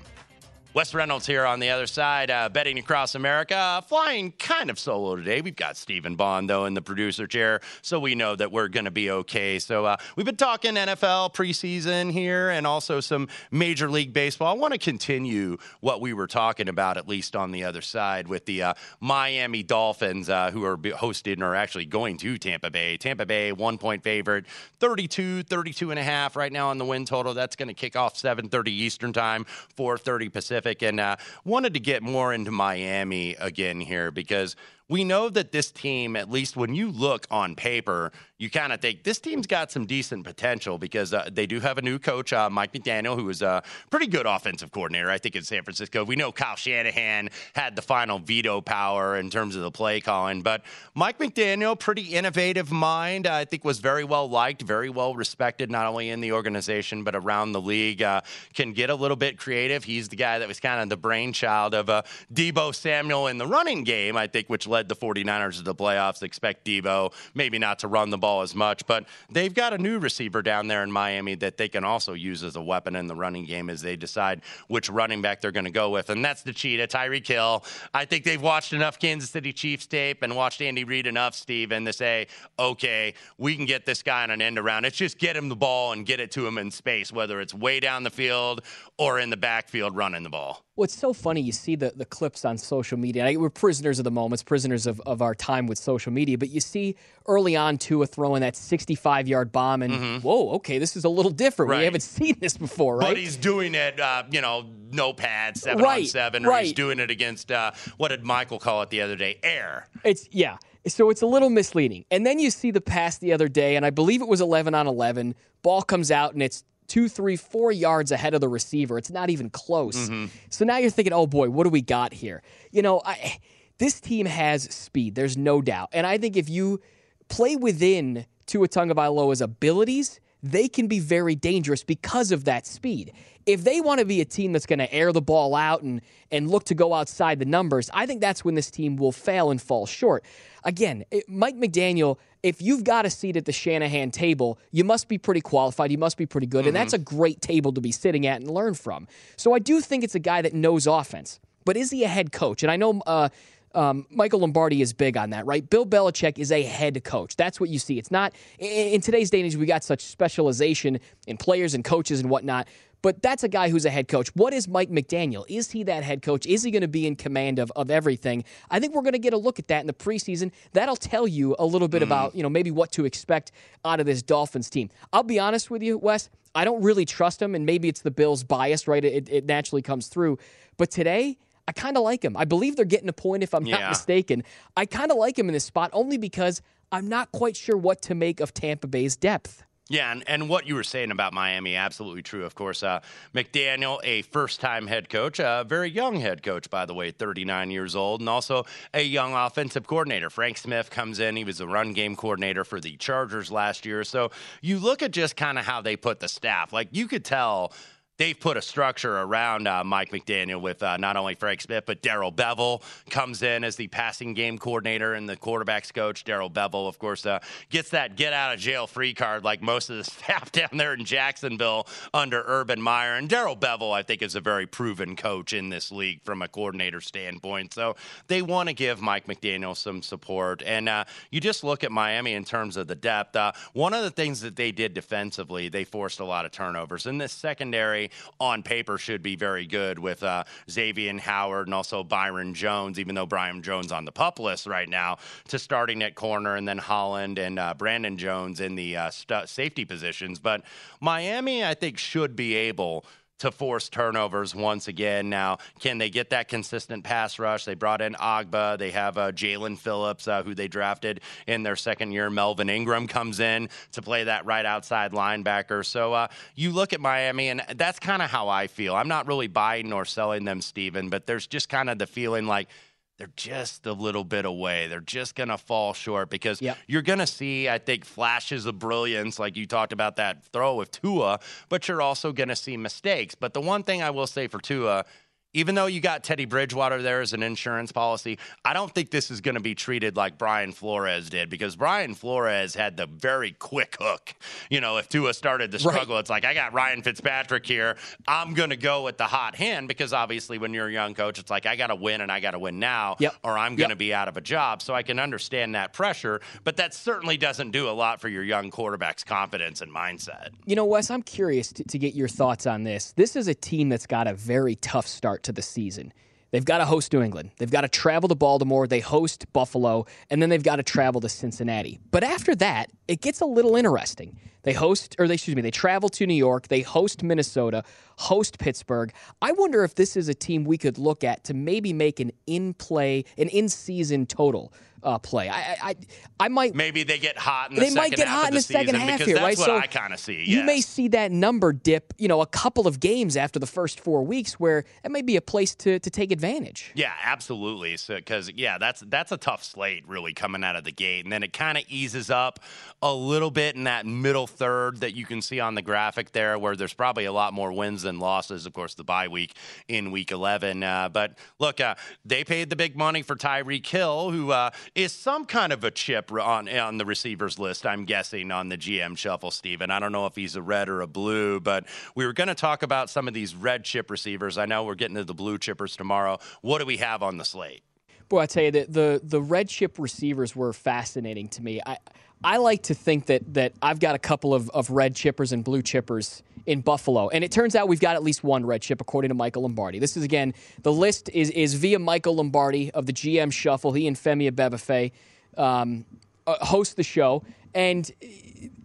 Wes 0.72 0.94
Reynolds 0.94 1.26
here 1.26 1.44
on 1.44 1.58
the 1.58 1.70
other 1.70 1.88
side, 1.88 2.30
uh, 2.30 2.48
betting 2.48 2.78
across 2.78 3.16
America, 3.16 3.82
flying 3.88 4.30
kind 4.38 4.70
of 4.70 4.78
solo 4.78 5.16
today. 5.16 5.40
We've 5.40 5.56
got 5.56 5.76
Stephen 5.76 6.14
Bond, 6.14 6.48
though, 6.48 6.64
in 6.64 6.74
the 6.74 6.80
producer 6.80 7.26
chair, 7.26 7.60
so 7.82 7.98
we 7.98 8.14
know 8.14 8.36
that 8.36 8.52
we're 8.52 8.68
going 8.68 8.84
to 8.84 8.92
be 8.92 9.10
okay. 9.10 9.58
So 9.58 9.84
uh, 9.84 9.96
we've 10.14 10.24
been 10.24 10.36
talking 10.36 10.74
NFL 10.74 11.34
preseason 11.34 12.12
here 12.12 12.50
and 12.50 12.68
also 12.68 13.00
some 13.00 13.26
Major 13.50 13.90
League 13.90 14.12
Baseball. 14.12 14.46
I 14.46 14.52
want 14.52 14.72
to 14.72 14.78
continue 14.78 15.56
what 15.80 16.00
we 16.00 16.12
were 16.12 16.28
talking 16.28 16.68
about, 16.68 16.96
at 16.96 17.08
least 17.08 17.34
on 17.34 17.50
the 17.50 17.64
other 17.64 17.82
side, 17.82 18.28
with 18.28 18.44
the 18.46 18.62
uh, 18.62 18.74
Miami 19.00 19.64
Dolphins, 19.64 20.30
uh, 20.30 20.52
who 20.52 20.64
are 20.64 20.78
hosted 20.78 21.32
and 21.32 21.42
are 21.42 21.56
actually 21.56 21.86
going 21.86 22.16
to 22.18 22.38
Tampa 22.38 22.70
Bay. 22.70 22.96
Tampa 22.96 23.26
Bay, 23.26 23.50
one 23.50 23.76
point 23.76 24.04
favorite, 24.04 24.46
32, 24.78 25.42
32 25.42 25.90
and 25.90 25.98
a 25.98 26.04
half 26.04 26.36
right 26.36 26.52
now 26.52 26.68
on 26.68 26.78
the 26.78 26.84
win 26.84 27.04
total. 27.04 27.34
That's 27.34 27.56
going 27.56 27.66
to 27.66 27.74
kick 27.74 27.96
off 27.96 28.14
7.30 28.14 28.68
Eastern 28.68 29.12
time, 29.12 29.44
4.30 29.76 30.32
Pacific. 30.32 30.59
And 30.82 31.00
uh, 31.00 31.16
wanted 31.44 31.74
to 31.74 31.80
get 31.80 32.02
more 32.02 32.32
into 32.32 32.50
Miami 32.50 33.34
again 33.34 33.80
here 33.80 34.10
because 34.10 34.56
we 34.90 35.04
know 35.04 35.28
that 35.28 35.52
this 35.52 35.70
team, 35.70 36.16
at 36.16 36.28
least 36.28 36.56
when 36.56 36.74
you 36.74 36.90
look 36.90 37.26
on 37.30 37.54
paper, 37.54 38.10
you 38.38 38.50
kind 38.50 38.72
of 38.72 38.80
think 38.80 39.04
this 39.04 39.20
team's 39.20 39.46
got 39.46 39.70
some 39.70 39.86
decent 39.86 40.24
potential 40.24 40.78
because 40.78 41.14
uh, 41.14 41.28
they 41.30 41.46
do 41.46 41.60
have 41.60 41.78
a 41.78 41.82
new 41.82 41.98
coach, 41.98 42.32
uh, 42.32 42.50
Mike 42.50 42.72
McDaniel, 42.72 43.14
who 43.14 43.28
is 43.28 43.40
a 43.40 43.62
pretty 43.90 44.06
good 44.06 44.26
offensive 44.26 44.72
coordinator, 44.72 45.10
I 45.10 45.18
think, 45.18 45.36
in 45.36 45.42
San 45.42 45.62
Francisco. 45.62 46.04
We 46.04 46.16
know 46.16 46.32
Kyle 46.32 46.56
Shanahan 46.56 47.28
had 47.54 47.76
the 47.76 47.82
final 47.82 48.18
veto 48.18 48.62
power 48.62 49.16
in 49.16 49.30
terms 49.30 49.56
of 49.56 49.62
the 49.62 49.70
play 49.70 50.00
calling, 50.00 50.40
but 50.40 50.62
Mike 50.94 51.18
McDaniel, 51.18 51.78
pretty 51.78 52.02
innovative 52.02 52.72
mind, 52.72 53.26
I 53.26 53.44
think 53.44 53.64
was 53.64 53.78
very 53.78 54.04
well 54.04 54.28
liked, 54.28 54.62
very 54.62 54.88
well 54.88 55.14
respected, 55.14 55.70
not 55.70 55.86
only 55.86 56.08
in 56.08 56.20
the 56.20 56.32
organization, 56.32 57.04
but 57.04 57.14
around 57.14 57.52
the 57.52 57.60
league. 57.60 58.02
Uh, 58.02 58.22
can 58.54 58.72
get 58.72 58.90
a 58.90 58.94
little 58.94 59.18
bit 59.18 59.38
creative. 59.38 59.84
He's 59.84 60.08
the 60.08 60.16
guy 60.16 60.38
that 60.38 60.48
was 60.48 60.58
kind 60.58 60.82
of 60.82 60.88
the 60.88 60.96
brainchild 60.96 61.74
of 61.74 61.90
uh, 61.90 62.02
Deebo 62.32 62.74
Samuel 62.74 63.26
in 63.26 63.36
the 63.38 63.46
running 63.46 63.84
game, 63.84 64.16
I 64.16 64.26
think, 64.26 64.48
which 64.48 64.66
led 64.66 64.79
the 64.88 64.96
49ers 64.96 65.58
to 65.58 65.62
the 65.62 65.74
playoffs. 65.74 66.22
Expect 66.22 66.64
Deebo 66.64 67.12
maybe 67.34 67.58
not 67.58 67.78
to 67.80 67.88
run 67.88 68.10
the 68.10 68.18
ball 68.18 68.42
as 68.42 68.54
much, 68.54 68.86
but 68.86 69.06
they've 69.30 69.54
got 69.54 69.72
a 69.72 69.78
new 69.78 69.98
receiver 69.98 70.42
down 70.42 70.68
there 70.68 70.82
in 70.82 70.90
Miami 70.90 71.34
that 71.36 71.56
they 71.56 71.68
can 71.68 71.84
also 71.84 72.12
use 72.12 72.42
as 72.42 72.56
a 72.56 72.62
weapon 72.62 72.96
in 72.96 73.06
the 73.06 73.14
running 73.14 73.44
game 73.44 73.70
as 73.70 73.82
they 73.82 73.96
decide 73.96 74.42
which 74.68 74.88
running 74.90 75.22
back 75.22 75.40
they're 75.40 75.52
going 75.52 75.64
to 75.64 75.70
go 75.70 75.90
with. 75.90 76.10
And 76.10 76.24
that's 76.24 76.42
the 76.42 76.52
cheetah, 76.52 76.88
Tyreek 76.88 77.26
Hill. 77.26 77.64
I 77.94 78.04
think 78.04 78.24
they've 78.24 78.40
watched 78.40 78.72
enough 78.72 78.98
Kansas 78.98 79.30
City 79.30 79.52
Chiefs 79.52 79.86
tape 79.86 80.22
and 80.22 80.36
watched 80.36 80.60
Andy 80.60 80.84
Reid 80.84 81.06
enough, 81.06 81.34
Steve, 81.34 81.72
and 81.72 81.86
to 81.86 81.92
say, 81.92 82.26
okay, 82.58 83.14
we 83.38 83.56
can 83.56 83.66
get 83.66 83.86
this 83.86 84.02
guy 84.02 84.22
on 84.22 84.30
an 84.30 84.42
end 84.42 84.58
around. 84.58 84.84
It's 84.84 84.96
just 84.96 85.18
get 85.18 85.36
him 85.36 85.48
the 85.48 85.56
ball 85.56 85.92
and 85.92 86.06
get 86.06 86.20
it 86.20 86.30
to 86.32 86.46
him 86.46 86.58
in 86.58 86.70
space, 86.70 87.12
whether 87.12 87.40
it's 87.40 87.54
way 87.54 87.80
down 87.80 88.02
the 88.02 88.10
field 88.10 88.62
or 88.98 89.18
in 89.18 89.30
the 89.30 89.36
backfield 89.36 89.96
running 89.96 90.22
the 90.22 90.30
ball. 90.30 90.64
Well, 90.80 90.86
it's 90.86 90.96
so 90.96 91.12
funny. 91.12 91.42
You 91.42 91.52
see 91.52 91.76
the, 91.76 91.92
the 91.94 92.06
clips 92.06 92.42
on 92.46 92.56
social 92.56 92.96
media. 92.96 93.26
I, 93.26 93.36
we're 93.36 93.50
prisoners 93.50 93.98
of 93.98 94.04
the 94.04 94.10
moments, 94.10 94.42
prisoners 94.42 94.86
of, 94.86 94.98
of 95.00 95.20
our 95.20 95.34
time 95.34 95.66
with 95.66 95.76
social 95.76 96.10
media. 96.10 96.38
But 96.38 96.48
you 96.48 96.60
see 96.60 96.96
early 97.26 97.54
on 97.54 97.76
Tua 97.76 98.06
throwing 98.06 98.40
that 98.40 98.56
65 98.56 99.28
yard 99.28 99.52
bomb, 99.52 99.82
and 99.82 100.22
whoa, 100.22 100.52
okay, 100.52 100.78
this 100.78 100.96
is 100.96 101.04
a 101.04 101.10
little 101.10 101.32
different. 101.32 101.68
We 101.68 101.74
Mm-hmm. 101.74 101.84
Haven't 101.84 102.00
seen 102.00 102.36
this 102.40 102.56
before, 102.56 102.96
right? 102.96 103.08
But 103.08 103.18
he's 103.18 103.36
doing 103.36 103.74
it, 103.74 104.00
uh, 104.00 104.22
you 104.30 104.40
know, 104.40 104.64
no 104.90 105.12
pad, 105.12 105.58
seven 105.58 105.84
on 105.84 106.06
seven, 106.06 106.46
or 106.46 106.58
he's 106.58 106.68
right. 106.70 106.76
doing 106.76 106.98
it 106.98 107.10
against, 107.10 107.52
uh, 107.52 107.72
what 107.98 108.08
did 108.08 108.24
Michael 108.24 108.58
call 108.58 108.80
it 108.80 108.88
the 108.88 109.02
other 109.02 109.16
day? 109.16 109.38
Air. 109.42 109.86
It's 110.02 110.30
yeah. 110.30 110.56
So 110.86 111.10
it's 111.10 111.20
a 111.20 111.26
little 111.26 111.50
misleading. 111.50 112.06
And 112.10 112.24
then 112.24 112.38
you 112.38 112.50
see 112.50 112.70
the 112.70 112.80
pass 112.80 113.18
the 113.18 113.34
other 113.34 113.48
day, 113.48 113.76
and 113.76 113.84
I 113.84 113.90
believe 113.90 114.22
it 114.22 114.28
was 114.28 114.40
11 114.40 114.74
on 114.74 114.86
11. 114.86 115.34
Ball 115.60 115.82
comes 115.82 116.10
out, 116.10 116.32
and 116.32 116.42
it's 116.42 116.64
two, 116.90 117.08
three, 117.08 117.36
four 117.36 117.70
yards 117.70 118.10
ahead 118.10 118.34
of 118.34 118.40
the 118.40 118.48
receiver. 118.48 118.98
It's 118.98 119.10
not 119.10 119.30
even 119.30 119.48
close. 119.48 119.96
Mm-hmm. 119.96 120.26
So 120.50 120.64
now 120.64 120.78
you're 120.78 120.90
thinking, 120.90 121.12
oh 121.12 121.28
boy, 121.28 121.48
what 121.48 121.62
do 121.62 121.70
we 121.70 121.82
got 121.82 122.12
here? 122.12 122.42
You 122.72 122.82
know, 122.82 123.00
I, 123.04 123.38
this 123.78 124.00
team 124.00 124.26
has 124.26 124.64
speed. 124.64 125.14
There's 125.14 125.36
no 125.36 125.62
doubt. 125.62 125.90
And 125.92 126.04
I 126.04 126.18
think 126.18 126.36
if 126.36 126.50
you 126.50 126.80
play 127.28 127.54
within 127.54 128.26
Tua 128.46 128.66
Tagovailoa's 128.66 129.40
abilities, 129.40 130.18
they 130.42 130.68
can 130.68 130.86
be 130.86 130.98
very 130.98 131.34
dangerous 131.34 131.84
because 131.84 132.32
of 132.32 132.44
that 132.44 132.66
speed. 132.66 133.12
If 133.46 133.64
they 133.64 133.80
want 133.80 134.00
to 134.00 134.06
be 134.06 134.20
a 134.20 134.24
team 134.24 134.52
that's 134.52 134.66
going 134.66 134.78
to 134.78 134.92
air 134.92 135.12
the 135.12 135.22
ball 135.22 135.54
out 135.54 135.82
and 135.82 136.00
and 136.30 136.48
look 136.48 136.64
to 136.64 136.74
go 136.74 136.94
outside 136.94 137.38
the 137.38 137.44
numbers, 137.44 137.90
I 137.92 138.06
think 138.06 138.20
that's 138.20 138.44
when 138.44 138.54
this 138.54 138.70
team 138.70 138.96
will 138.96 139.12
fail 139.12 139.50
and 139.50 139.60
fall 139.60 139.86
short. 139.86 140.24
Again, 140.64 141.04
it, 141.10 141.28
Mike 141.28 141.56
McDaniel, 141.56 142.18
if 142.42 142.62
you've 142.62 142.84
got 142.84 143.06
a 143.06 143.10
seat 143.10 143.36
at 143.36 143.46
the 143.46 143.52
Shanahan 143.52 144.10
table, 144.10 144.58
you 144.70 144.84
must 144.84 145.08
be 145.08 145.18
pretty 145.18 145.40
qualified, 145.40 145.90
you 145.90 145.98
must 145.98 146.16
be 146.16 146.26
pretty 146.26 146.46
good, 146.46 146.60
mm-hmm. 146.60 146.68
and 146.68 146.76
that's 146.76 146.92
a 146.92 146.98
great 146.98 147.40
table 147.40 147.72
to 147.72 147.80
be 147.80 147.92
sitting 147.92 148.26
at 148.26 148.40
and 148.40 148.50
learn 148.50 148.74
from. 148.74 149.08
So 149.36 149.54
I 149.54 149.58
do 149.58 149.80
think 149.80 150.04
it's 150.04 150.14
a 150.14 150.20
guy 150.20 150.42
that 150.42 150.54
knows 150.54 150.86
offense. 150.86 151.40
But 151.64 151.76
is 151.76 151.90
he 151.90 152.04
a 152.04 152.08
head 152.08 152.32
coach? 152.32 152.62
And 152.62 152.70
I 152.70 152.76
know 152.76 153.02
uh, 153.06 153.28
um, 153.74 154.06
Michael 154.10 154.40
Lombardi 154.40 154.82
is 154.82 154.92
big 154.92 155.16
on 155.16 155.30
that, 155.30 155.46
right? 155.46 155.68
Bill 155.68 155.86
Belichick 155.86 156.38
is 156.38 156.50
a 156.52 156.62
head 156.62 157.02
coach. 157.04 157.36
That's 157.36 157.60
what 157.60 157.70
you 157.70 157.78
see. 157.78 157.98
It's 157.98 158.10
not 158.10 158.34
in 158.58 159.00
today's 159.00 159.30
day 159.30 159.40
and 159.40 159.46
age. 159.46 159.56
We 159.56 159.66
got 159.66 159.84
such 159.84 160.04
specialization 160.04 160.98
in 161.26 161.36
players 161.36 161.74
and 161.74 161.84
coaches 161.84 162.20
and 162.20 162.30
whatnot. 162.30 162.68
But 163.02 163.22
that's 163.22 163.42
a 163.44 163.48
guy 163.48 163.70
who's 163.70 163.86
a 163.86 163.90
head 163.90 164.08
coach. 164.08 164.28
What 164.36 164.52
is 164.52 164.68
Mike 164.68 164.90
McDaniel? 164.90 165.44
Is 165.48 165.70
he 165.70 165.84
that 165.84 166.02
head 166.02 166.20
coach? 166.20 166.44
Is 166.44 166.62
he 166.62 166.70
going 166.70 166.82
to 166.82 166.88
be 166.88 167.06
in 167.06 167.16
command 167.16 167.58
of, 167.58 167.72
of 167.74 167.90
everything? 167.90 168.44
I 168.70 168.78
think 168.78 168.94
we're 168.94 169.02
going 169.02 169.14
to 169.14 169.18
get 169.18 169.32
a 169.32 169.38
look 169.38 169.58
at 169.58 169.68
that 169.68 169.80
in 169.80 169.86
the 169.86 169.94
preseason. 169.94 170.52
That'll 170.72 170.96
tell 170.96 171.26
you 171.26 171.56
a 171.58 171.64
little 171.64 171.88
bit 171.88 172.02
mm. 172.02 172.06
about, 172.06 172.34
you 172.34 172.42
know, 172.42 172.50
maybe 172.50 172.70
what 172.70 172.92
to 172.92 173.06
expect 173.06 173.52
out 173.86 174.00
of 174.00 174.06
this 174.06 174.22
Dolphins 174.22 174.68
team. 174.68 174.90
I'll 175.14 175.22
be 175.22 175.38
honest 175.38 175.70
with 175.70 175.82
you, 175.82 175.96
Wes. 175.96 176.28
I 176.54 176.64
don't 176.64 176.82
really 176.82 177.04
trust 177.04 177.40
him, 177.40 177.54
and 177.54 177.64
maybe 177.64 177.88
it's 177.88 178.02
the 178.02 178.10
Bills' 178.10 178.42
bias, 178.42 178.86
right? 178.86 179.04
It, 179.04 179.28
it 179.30 179.46
naturally 179.46 179.82
comes 179.82 180.08
through. 180.08 180.38
But 180.76 180.90
today, 180.90 181.38
I 181.68 181.72
kind 181.72 181.96
of 181.96 182.02
like 182.02 182.24
him. 182.24 182.36
I 182.36 182.44
believe 182.44 182.76
they're 182.76 182.84
getting 182.84 183.08
a 183.08 183.12
point, 183.12 183.42
if 183.42 183.54
I'm 183.54 183.66
yeah. 183.66 183.78
not 183.78 183.90
mistaken. 183.90 184.44
I 184.76 184.86
kind 184.86 185.10
of 185.10 185.16
like 185.16 185.38
him 185.38 185.48
in 185.48 185.52
this 185.52 185.64
spot 185.64 185.90
only 185.92 186.18
because 186.18 186.62
I'm 186.92 187.08
not 187.08 187.30
quite 187.32 187.56
sure 187.56 187.76
what 187.76 188.02
to 188.02 188.14
make 188.14 188.40
of 188.40 188.52
Tampa 188.52 188.86
Bay's 188.86 189.16
depth. 189.16 189.62
Yeah, 189.90 190.12
and, 190.12 190.22
and 190.28 190.48
what 190.48 190.68
you 190.68 190.76
were 190.76 190.84
saying 190.84 191.10
about 191.10 191.32
Miami, 191.32 191.74
absolutely 191.74 192.22
true. 192.22 192.44
Of 192.44 192.54
course, 192.54 192.84
uh, 192.84 193.00
McDaniel, 193.34 193.98
a 194.04 194.22
first 194.22 194.60
time 194.60 194.86
head 194.86 195.08
coach, 195.08 195.40
a 195.40 195.64
very 195.66 195.90
young 195.90 196.20
head 196.20 196.44
coach, 196.44 196.70
by 196.70 196.86
the 196.86 196.94
way, 196.94 197.10
39 197.10 197.72
years 197.72 197.96
old, 197.96 198.20
and 198.20 198.28
also 198.28 198.66
a 198.94 199.02
young 199.02 199.34
offensive 199.34 199.88
coordinator. 199.88 200.30
Frank 200.30 200.58
Smith 200.58 200.90
comes 200.90 201.18
in. 201.18 201.34
He 201.34 201.42
was 201.42 201.60
a 201.60 201.66
run 201.66 201.92
game 201.92 202.14
coordinator 202.14 202.62
for 202.62 202.80
the 202.80 202.96
Chargers 202.98 203.50
last 203.50 203.84
year. 203.84 204.04
So 204.04 204.30
you 204.62 204.78
look 204.78 205.02
at 205.02 205.10
just 205.10 205.34
kind 205.34 205.58
of 205.58 205.64
how 205.64 205.80
they 205.80 205.96
put 205.96 206.20
the 206.20 206.28
staff. 206.28 206.72
Like 206.72 206.90
you 206.92 207.08
could 207.08 207.24
tell 207.24 207.72
they've 208.20 208.38
put 208.38 208.58
a 208.58 208.62
structure 208.62 209.16
around 209.16 209.66
uh, 209.66 209.82
Mike 209.82 210.10
McDaniel 210.10 210.60
with 210.60 210.82
uh, 210.82 210.98
not 210.98 211.16
only 211.16 211.34
Frank 211.34 211.62
Smith, 211.62 211.84
but 211.86 212.02
Darrell 212.02 212.30
Bevell 212.30 212.82
comes 213.08 213.42
in 213.42 213.64
as 213.64 213.76
the 213.76 213.88
passing 213.88 214.34
game 214.34 214.58
coordinator 214.58 215.14
and 215.14 215.26
the 215.26 215.38
quarterbacks 215.38 215.92
coach. 215.92 216.22
Darrell 216.22 216.50
Bevell, 216.50 216.86
of 216.86 216.98
course, 216.98 217.24
uh, 217.24 217.38
gets 217.70 217.88
that 217.90 218.16
get 218.16 218.34
out 218.34 218.52
of 218.52 218.60
jail 218.60 218.86
free 218.86 219.14
card 219.14 219.42
like 219.42 219.62
most 219.62 219.88
of 219.88 219.96
the 219.96 220.04
staff 220.10 220.52
down 220.52 220.68
there 220.74 220.92
in 220.92 221.06
Jacksonville 221.06 221.86
under 222.12 222.44
Urban 222.46 222.82
Meyer. 222.82 223.14
And 223.14 223.26
Darrell 223.26 223.56
Bevell, 223.56 223.94
I 223.94 224.02
think, 224.02 224.20
is 224.20 224.34
a 224.34 224.40
very 224.40 224.66
proven 224.66 225.16
coach 225.16 225.54
in 225.54 225.70
this 225.70 225.90
league 225.90 226.20
from 226.22 226.42
a 226.42 226.48
coordinator 226.48 227.00
standpoint. 227.00 227.72
So 227.72 227.96
they 228.26 228.42
want 228.42 228.68
to 228.68 228.74
give 228.74 229.00
Mike 229.00 229.28
McDaniel 229.28 229.74
some 229.74 230.02
support. 230.02 230.62
And 230.66 230.90
uh, 230.90 231.04
you 231.30 231.40
just 231.40 231.64
look 231.64 231.84
at 231.84 231.90
Miami 231.90 232.34
in 232.34 232.44
terms 232.44 232.76
of 232.76 232.86
the 232.86 232.94
depth. 232.94 233.34
Uh, 233.34 233.52
one 233.72 233.94
of 233.94 234.02
the 234.02 234.10
things 234.10 234.42
that 234.42 234.56
they 234.56 234.72
did 234.72 234.92
defensively, 234.92 235.70
they 235.70 235.84
forced 235.84 236.20
a 236.20 236.24
lot 236.26 236.44
of 236.44 236.52
turnovers. 236.52 237.06
In 237.06 237.16
this 237.16 237.32
secondary, 237.32 238.09
on 238.38 238.62
paper 238.62 238.98
should 238.98 239.22
be 239.22 239.36
very 239.36 239.66
good 239.66 239.98
with 239.98 240.22
uh, 240.22 240.44
Xavier 240.70 241.10
Howard 241.18 241.66
and 241.66 241.74
also 241.74 242.04
Byron 242.04 242.54
Jones, 242.54 242.98
even 242.98 243.14
though 243.14 243.26
Byron 243.26 243.62
Jones 243.62 243.92
on 243.92 244.04
the 244.04 244.12
pup 244.12 244.38
list 244.38 244.66
right 244.66 244.88
now, 244.88 245.18
to 245.48 245.58
starting 245.58 246.02
at 246.02 246.14
corner 246.14 246.56
and 246.56 246.68
then 246.68 246.78
Holland 246.78 247.38
and 247.38 247.58
uh, 247.58 247.74
Brandon 247.74 248.16
Jones 248.16 248.60
in 248.60 248.74
the 248.74 248.96
uh, 248.96 249.10
st- 249.10 249.48
safety 249.48 249.84
positions. 249.84 250.38
But 250.38 250.62
Miami, 251.00 251.64
I 251.64 251.74
think, 251.74 251.98
should 251.98 252.36
be 252.36 252.54
able 252.54 253.04
to 253.40 253.50
force 253.50 253.88
turnovers 253.88 254.54
once 254.54 254.88
again. 254.88 255.28
Now, 255.28 255.58
can 255.80 255.98
they 255.98 256.08
get 256.08 256.30
that 256.30 256.48
consistent 256.48 257.04
pass 257.04 257.38
rush? 257.38 257.64
They 257.64 257.74
brought 257.74 258.00
in 258.00 258.14
Ogbah. 258.14 258.78
They 258.78 258.90
have 258.90 259.18
uh, 259.18 259.32
Jaelan 259.32 259.78
Phillips, 259.78 260.28
uh, 260.28 260.42
who 260.42 260.54
they 260.54 260.68
drafted 260.68 261.20
in 261.46 261.62
their 261.62 261.76
second 261.76 262.12
year. 262.12 262.30
Melvin 262.30 262.70
Ingram 262.70 263.06
comes 263.06 263.40
in 263.40 263.68
to 263.92 264.02
play 264.02 264.24
that 264.24 264.46
right 264.46 264.64
outside 264.64 265.12
linebacker. 265.12 265.84
So 265.84 266.12
uh, 266.12 266.28
you 266.54 266.70
look 266.70 266.92
at 266.92 267.00
Miami, 267.00 267.48
and 267.48 267.62
that's 267.76 267.98
kind 267.98 268.22
of 268.22 268.30
how 268.30 268.48
I 268.48 268.66
feel. 268.66 268.94
I'm 268.94 269.08
not 269.08 269.26
really 269.26 269.48
buying 269.48 269.92
or 269.92 270.04
selling 270.04 270.44
them, 270.44 270.60
Steven, 270.60 271.08
but 271.08 271.26
there's 271.26 271.46
just 271.46 271.68
kind 271.68 271.90
of 271.90 271.98
the 271.98 272.06
feeling 272.06 272.46
like– 272.46 272.68
they're 273.20 273.28
just 273.36 273.84
a 273.84 273.92
little 273.92 274.24
bit 274.24 274.46
away. 274.46 274.88
They're 274.88 274.98
just 274.98 275.34
going 275.34 275.50
to 275.50 275.58
fall 275.58 275.92
short 275.92 276.30
because 276.30 276.62
yep. 276.62 276.78
you're 276.86 277.02
going 277.02 277.18
to 277.18 277.26
see, 277.26 277.68
I 277.68 277.76
think, 277.76 278.06
flashes 278.06 278.64
of 278.64 278.78
brilliance, 278.78 279.38
like 279.38 279.58
you 279.58 279.66
talked 279.66 279.92
about 279.92 280.16
that 280.16 280.42
throw 280.46 280.76
with 280.76 280.90
Tua, 280.90 281.38
but 281.68 281.86
you're 281.86 282.00
also 282.00 282.32
going 282.32 282.48
to 282.48 282.56
see 282.56 282.78
mistakes. 282.78 283.34
But 283.34 283.52
the 283.52 283.60
one 283.60 283.82
thing 283.82 284.02
I 284.02 284.08
will 284.08 284.26
say 284.26 284.48
for 284.48 284.58
Tua 284.58 285.04
even 285.52 285.74
though 285.74 285.86
you 285.86 286.00
got 286.00 286.22
Teddy 286.22 286.44
Bridgewater 286.44 287.02
there 287.02 287.20
as 287.20 287.32
an 287.32 287.42
insurance 287.42 287.92
policy, 287.92 288.38
I 288.64 288.72
don't 288.72 288.92
think 288.92 289.10
this 289.10 289.30
is 289.30 289.40
going 289.40 289.56
to 289.56 289.60
be 289.60 289.74
treated 289.74 290.16
like 290.16 290.38
Brian 290.38 290.72
Flores 290.72 291.28
did 291.28 291.50
because 291.50 291.76
Brian 291.76 292.14
Flores 292.14 292.74
had 292.74 292.96
the 292.96 293.06
very 293.06 293.52
quick 293.52 293.96
hook. 294.00 294.34
You 294.70 294.80
know, 294.80 294.98
if 294.98 295.08
Tua 295.08 295.34
started 295.34 295.70
the 295.70 295.78
struggle, 295.78 296.14
right. 296.14 296.20
it's 296.20 296.30
like, 296.30 296.44
I 296.44 296.54
got 296.54 296.72
Ryan 296.72 297.02
Fitzpatrick 297.02 297.66
here. 297.66 297.96
I'm 298.28 298.54
going 298.54 298.70
to 298.70 298.76
go 298.76 299.04
with 299.04 299.18
the 299.18 299.24
hot 299.24 299.56
hand 299.56 299.88
because 299.88 300.12
obviously 300.12 300.58
when 300.58 300.72
you're 300.72 300.88
a 300.88 300.92
young 300.92 301.14
coach, 301.14 301.38
it's 301.38 301.50
like, 301.50 301.66
I 301.66 301.76
got 301.76 301.88
to 301.88 301.96
win 301.96 302.20
and 302.20 302.30
I 302.30 302.40
got 302.40 302.52
to 302.52 302.58
win 302.58 302.78
now 302.78 303.16
yep. 303.18 303.34
or 303.42 303.58
I'm 303.58 303.76
going 303.76 303.90
to 303.90 303.94
yep. 303.94 303.98
be 303.98 304.14
out 304.14 304.28
of 304.28 304.36
a 304.36 304.40
job. 304.40 304.82
So 304.82 304.94
I 304.94 305.02
can 305.02 305.18
understand 305.18 305.74
that 305.74 305.92
pressure, 305.92 306.40
but 306.62 306.76
that 306.76 306.94
certainly 306.94 307.36
doesn't 307.36 307.72
do 307.72 307.88
a 307.88 307.92
lot 307.92 308.20
for 308.20 308.28
your 308.28 308.44
young 308.44 308.70
quarterback's 308.70 309.24
confidence 309.24 309.80
and 309.80 309.92
mindset. 309.92 310.50
You 310.64 310.76
know, 310.76 310.84
Wes, 310.84 311.10
I'm 311.10 311.22
curious 311.22 311.72
to, 311.72 311.84
to 311.84 311.98
get 311.98 312.14
your 312.14 312.28
thoughts 312.28 312.66
on 312.66 312.84
this. 312.84 313.12
This 313.12 313.34
is 313.34 313.48
a 313.48 313.54
team 313.54 313.88
that's 313.88 314.06
got 314.06 314.28
a 314.28 314.34
very 314.34 314.76
tough 314.76 315.06
start 315.06 315.39
start 315.40 315.42
to 315.44 315.52
the 315.52 315.62
season. 315.62 316.12
They've 316.52 316.64
got 316.64 316.78
to 316.78 316.84
host 316.84 317.12
New 317.12 317.22
England. 317.22 317.52
They've 317.58 317.70
got 317.70 317.82
to 317.82 317.88
travel 317.88 318.28
to 318.28 318.34
Baltimore. 318.34 318.88
They 318.88 319.00
host 319.00 319.46
Buffalo, 319.52 320.06
and 320.28 320.42
then 320.42 320.50
they've 320.50 320.62
got 320.62 320.76
to 320.76 320.82
travel 320.82 321.20
to 321.20 321.28
Cincinnati. 321.28 322.00
But 322.10 322.24
after 322.24 322.56
that, 322.56 322.90
it 323.06 323.20
gets 323.20 323.40
a 323.40 323.46
little 323.46 323.76
interesting. 323.76 324.36
They 324.64 324.72
host, 324.72 325.14
or 325.18 325.28
they, 325.28 325.34
excuse 325.34 325.54
me, 325.54 325.62
they 325.62 325.70
travel 325.70 326.08
to 326.10 326.26
New 326.26 326.34
York. 326.34 326.66
They 326.68 326.82
host 326.82 327.22
Minnesota, 327.22 327.84
host 328.16 328.58
Pittsburgh. 328.58 329.12
I 329.40 329.52
wonder 329.52 329.84
if 329.84 329.94
this 329.94 330.16
is 330.16 330.28
a 330.28 330.34
team 330.34 330.64
we 330.64 330.76
could 330.76 330.98
look 330.98 331.22
at 331.22 331.44
to 331.44 331.54
maybe 331.54 331.92
make 331.92 332.18
an 332.20 332.32
in 332.46 332.74
play, 332.74 333.24
an 333.38 333.48
in 333.48 333.68
season 333.68 334.26
total 334.26 334.72
uh, 335.02 335.18
play. 335.18 335.48
I, 335.48 335.76
I, 335.82 335.96
I 336.38 336.48
might 336.48 336.74
maybe 336.74 337.02
they 337.02 337.18
get 337.18 337.38
hot 337.38 337.70
in 337.70 337.76
the 337.76 337.82
they 337.82 337.94
might 337.94 338.12
get 338.12 338.28
hot 338.28 338.48
in 338.48 338.54
the, 338.54 338.62
second 338.62 338.94
half 338.96 339.20
here, 339.20 339.36
right? 339.36 339.56
so 339.56 339.76
I 339.76 339.86
kind 339.86 340.12
of 340.12 340.20
see. 340.20 340.38
Yes. 340.38 340.48
You 340.48 340.64
may 340.64 340.80
see 340.80 341.08
that 341.08 341.32
number 341.32 341.72
dip, 341.72 342.14
you 342.18 342.28
know, 342.28 342.40
a 342.40 342.46
couple 342.46 342.86
of 342.86 343.00
games 343.00 343.36
after 343.36 343.58
the 343.58 343.66
first 343.66 344.00
four 344.00 344.22
weeks, 344.22 344.54
where 344.54 344.84
it 345.04 345.10
may 345.10 345.22
be 345.22 345.36
a 345.36 345.42
place 345.42 345.74
to 345.76 345.98
to 345.98 346.10
take 346.10 346.32
advantage. 346.32 346.92
Yeah, 346.94 347.12
absolutely. 347.22 347.96
So 347.96 348.16
because 348.16 348.50
yeah, 348.54 348.78
that's 348.78 349.00
that's 349.00 349.32
a 349.32 349.36
tough 349.36 349.64
slate 349.64 350.08
really 350.08 350.32
coming 350.32 350.64
out 350.64 350.76
of 350.76 350.84
the 350.84 350.92
gate, 350.92 351.24
and 351.24 351.32
then 351.32 351.42
it 351.42 351.52
kind 351.52 351.78
of 351.78 351.84
eases 351.88 352.30
up 352.30 352.60
a 353.02 353.12
little 353.12 353.50
bit 353.50 353.76
in 353.76 353.84
that 353.84 354.06
middle 354.06 354.46
third 354.46 355.00
that 355.00 355.14
you 355.14 355.24
can 355.24 355.42
see 355.42 355.60
on 355.60 355.74
the 355.74 355.82
graphic 355.82 356.32
there, 356.32 356.58
where 356.58 356.76
there's 356.76 356.94
probably 356.94 357.24
a 357.24 357.32
lot 357.32 357.52
more 357.52 357.72
wins 357.72 358.02
than 358.02 358.18
losses. 358.18 358.66
Of 358.66 358.72
course, 358.72 358.94
the 358.94 359.04
bye 359.04 359.28
week 359.28 359.54
in 359.88 360.10
week 360.10 360.32
11. 360.32 360.82
Uh, 360.82 361.08
but 361.08 361.38
look, 361.58 361.80
uh, 361.80 361.94
they 362.24 362.44
paid 362.44 362.70
the 362.70 362.76
big 362.76 362.96
money 362.96 363.22
for 363.22 363.36
Tyreek 363.36 363.86
Hill, 363.86 364.30
who 364.30 364.52
uh, 364.52 364.70
is 364.94 365.12
some 365.12 365.44
kind 365.44 365.72
of 365.72 365.84
a 365.84 365.90
chip 365.90 366.32
on 366.32 366.68
on 366.68 366.98
the 366.98 367.04
receivers 367.04 367.58
list. 367.58 367.86
I'm 367.86 368.04
guessing 368.04 368.50
on 368.50 368.68
the 368.68 368.76
GM 368.76 369.16
shuffle, 369.16 369.50
Steven. 369.50 369.90
I 369.90 369.98
don't 369.98 370.12
know 370.12 370.26
if 370.26 370.34
he's 370.36 370.56
a 370.56 370.62
red 370.62 370.88
or 370.88 371.00
a 371.00 371.06
blue, 371.06 371.60
but 371.60 371.86
we 372.14 372.26
were 372.26 372.32
going 372.32 372.48
to 372.48 372.54
talk 372.54 372.82
about 372.82 373.10
some 373.10 373.28
of 373.28 373.34
these 373.34 373.54
red 373.54 373.84
chip 373.84 374.10
receivers. 374.10 374.58
I 374.58 374.66
know 374.66 374.84
we're 374.84 374.94
getting 374.94 375.16
to 375.16 375.24
the 375.24 375.34
blue 375.34 375.58
chippers 375.58 375.96
tomorrow. 375.96 376.38
What 376.62 376.78
do 376.78 376.86
we 376.86 376.98
have 376.98 377.22
on 377.22 377.36
the 377.36 377.44
slate? 377.44 377.82
Boy, 378.30 378.40
I 378.40 378.46
tell 378.46 378.62
you 378.62 378.70
that 378.70 378.92
the 378.92 379.20
the 379.22 379.42
red 379.42 379.68
chip 379.68 379.98
receivers 379.98 380.56
were 380.56 380.72
fascinating 380.72 381.48
to 381.48 381.62
me. 381.62 381.80
I 381.84 381.98
I 382.42 382.56
like 382.56 382.84
to 382.84 382.94
think 382.94 383.26
that 383.26 383.54
that 383.54 383.74
I've 383.82 384.00
got 384.00 384.14
a 384.14 384.18
couple 384.18 384.54
of, 384.54 384.70
of 384.70 384.88
red 384.88 385.14
chippers 385.14 385.52
and 385.52 385.62
blue 385.62 385.82
chippers 385.82 386.40
in 386.66 386.80
Buffalo. 386.80 387.28
And 387.28 387.42
it 387.42 387.50
turns 387.50 387.74
out 387.74 387.88
we've 387.88 388.00
got 388.00 388.14
at 388.14 388.22
least 388.22 388.44
one 388.44 388.64
red 388.64 388.82
chip, 388.82 389.00
according 389.00 389.30
to 389.30 389.34
Michael 389.34 389.62
Lombardi. 389.62 389.98
This 389.98 390.16
is, 390.16 390.22
again, 390.22 390.54
the 390.82 390.92
list 390.92 391.28
is, 391.30 391.50
is 391.50 391.74
via 391.74 391.98
Michael 391.98 392.36
Lombardi 392.36 392.90
of 392.92 393.06
the 393.06 393.12
GM 393.12 393.52
Shuffle. 393.52 393.92
He 393.92 394.06
and 394.06 394.16
Femi 394.16 394.48
Abebefe 394.50 395.10
um, 395.56 396.04
uh, 396.46 396.64
host 396.64 396.96
the 396.96 397.02
show. 397.02 397.42
And 397.74 398.10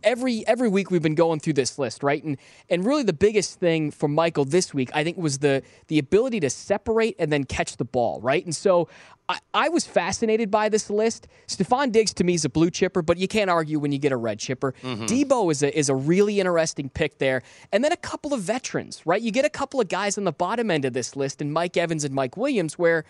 every 0.03 0.45
every 0.47 0.69
week 0.69 0.91
we've 0.91 1.01
been 1.01 1.15
going 1.15 1.39
through 1.39 1.53
this 1.53 1.77
list, 1.77 2.03
right? 2.03 2.23
And 2.23 2.37
and 2.69 2.85
really 2.85 3.03
the 3.03 3.13
biggest 3.13 3.59
thing 3.59 3.91
for 3.91 4.07
Michael 4.07 4.45
this 4.45 4.73
week, 4.73 4.89
I 4.93 5.03
think, 5.03 5.17
was 5.17 5.39
the 5.39 5.63
the 5.87 5.99
ability 5.99 6.39
to 6.41 6.49
separate 6.49 7.15
and 7.19 7.31
then 7.31 7.43
catch 7.43 7.77
the 7.77 7.85
ball, 7.85 8.19
right? 8.21 8.43
And 8.43 8.55
so 8.55 8.87
I, 9.27 9.39
I 9.53 9.69
was 9.69 9.85
fascinated 9.85 10.51
by 10.51 10.69
this 10.69 10.89
list. 10.89 11.27
Stefon 11.47 11.91
Diggs 11.91 12.13
to 12.15 12.23
me 12.23 12.35
is 12.35 12.45
a 12.45 12.49
blue 12.49 12.69
chipper, 12.69 13.01
but 13.01 13.17
you 13.17 13.27
can't 13.27 13.49
argue 13.49 13.79
when 13.79 13.91
you 13.91 13.97
get 13.97 14.11
a 14.11 14.17
red 14.17 14.39
chipper. 14.39 14.73
Mm-hmm. 14.83 15.05
Deebo 15.05 15.51
is 15.51 15.63
a, 15.63 15.77
is 15.77 15.89
a 15.89 15.95
really 15.95 16.39
interesting 16.39 16.89
pick 16.89 17.17
there. 17.17 17.41
And 17.71 17.83
then 17.83 17.91
a 17.91 17.97
couple 17.97 18.33
of 18.33 18.41
veterans, 18.41 19.01
right? 19.05 19.21
You 19.21 19.31
get 19.31 19.45
a 19.45 19.49
couple 19.49 19.81
of 19.81 19.87
guys 19.87 20.17
on 20.17 20.25
the 20.25 20.31
bottom 20.31 20.69
end 20.69 20.85
of 20.85 20.93
this 20.93 21.15
list, 21.15 21.41
and 21.41 21.51
Mike 21.51 21.75
Evans 21.77 22.03
and 22.03 22.13
Mike 22.13 22.37
Williams, 22.37 22.77
where 22.77 23.03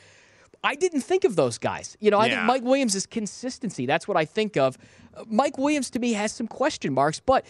I 0.63 0.73
didn't 0.75 1.01
think 1.01 1.25
of 1.25 1.35
those 1.35 1.59
guys. 1.59 1.95
You 1.99 2.09
know, 2.09 2.19
I 2.19 2.27
think 2.29 2.41
Mike 2.43 2.63
Williams 2.63 2.95
is 2.95 3.05
consistency. 3.05 3.85
That's 3.85 4.07
what 4.07 4.17
I 4.17 4.25
think 4.25 4.57
of. 4.57 4.79
Mike 5.27 5.57
Williams 5.57 5.89
to 5.91 5.99
me 5.99 6.13
has 6.13 6.31
some 6.31 6.47
question 6.47 6.93
marks, 6.93 7.19
but 7.19 7.45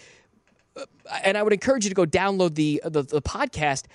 uh, 0.78 0.86
and 1.24 1.38
I 1.38 1.44
would 1.44 1.54
encourage 1.54 1.86
you 1.86 1.90
to 1.90 1.96
go 1.96 2.06
download 2.06 2.56
the, 2.56 2.82
the 2.84 3.04
the 3.04 3.22
podcast. 3.22 3.86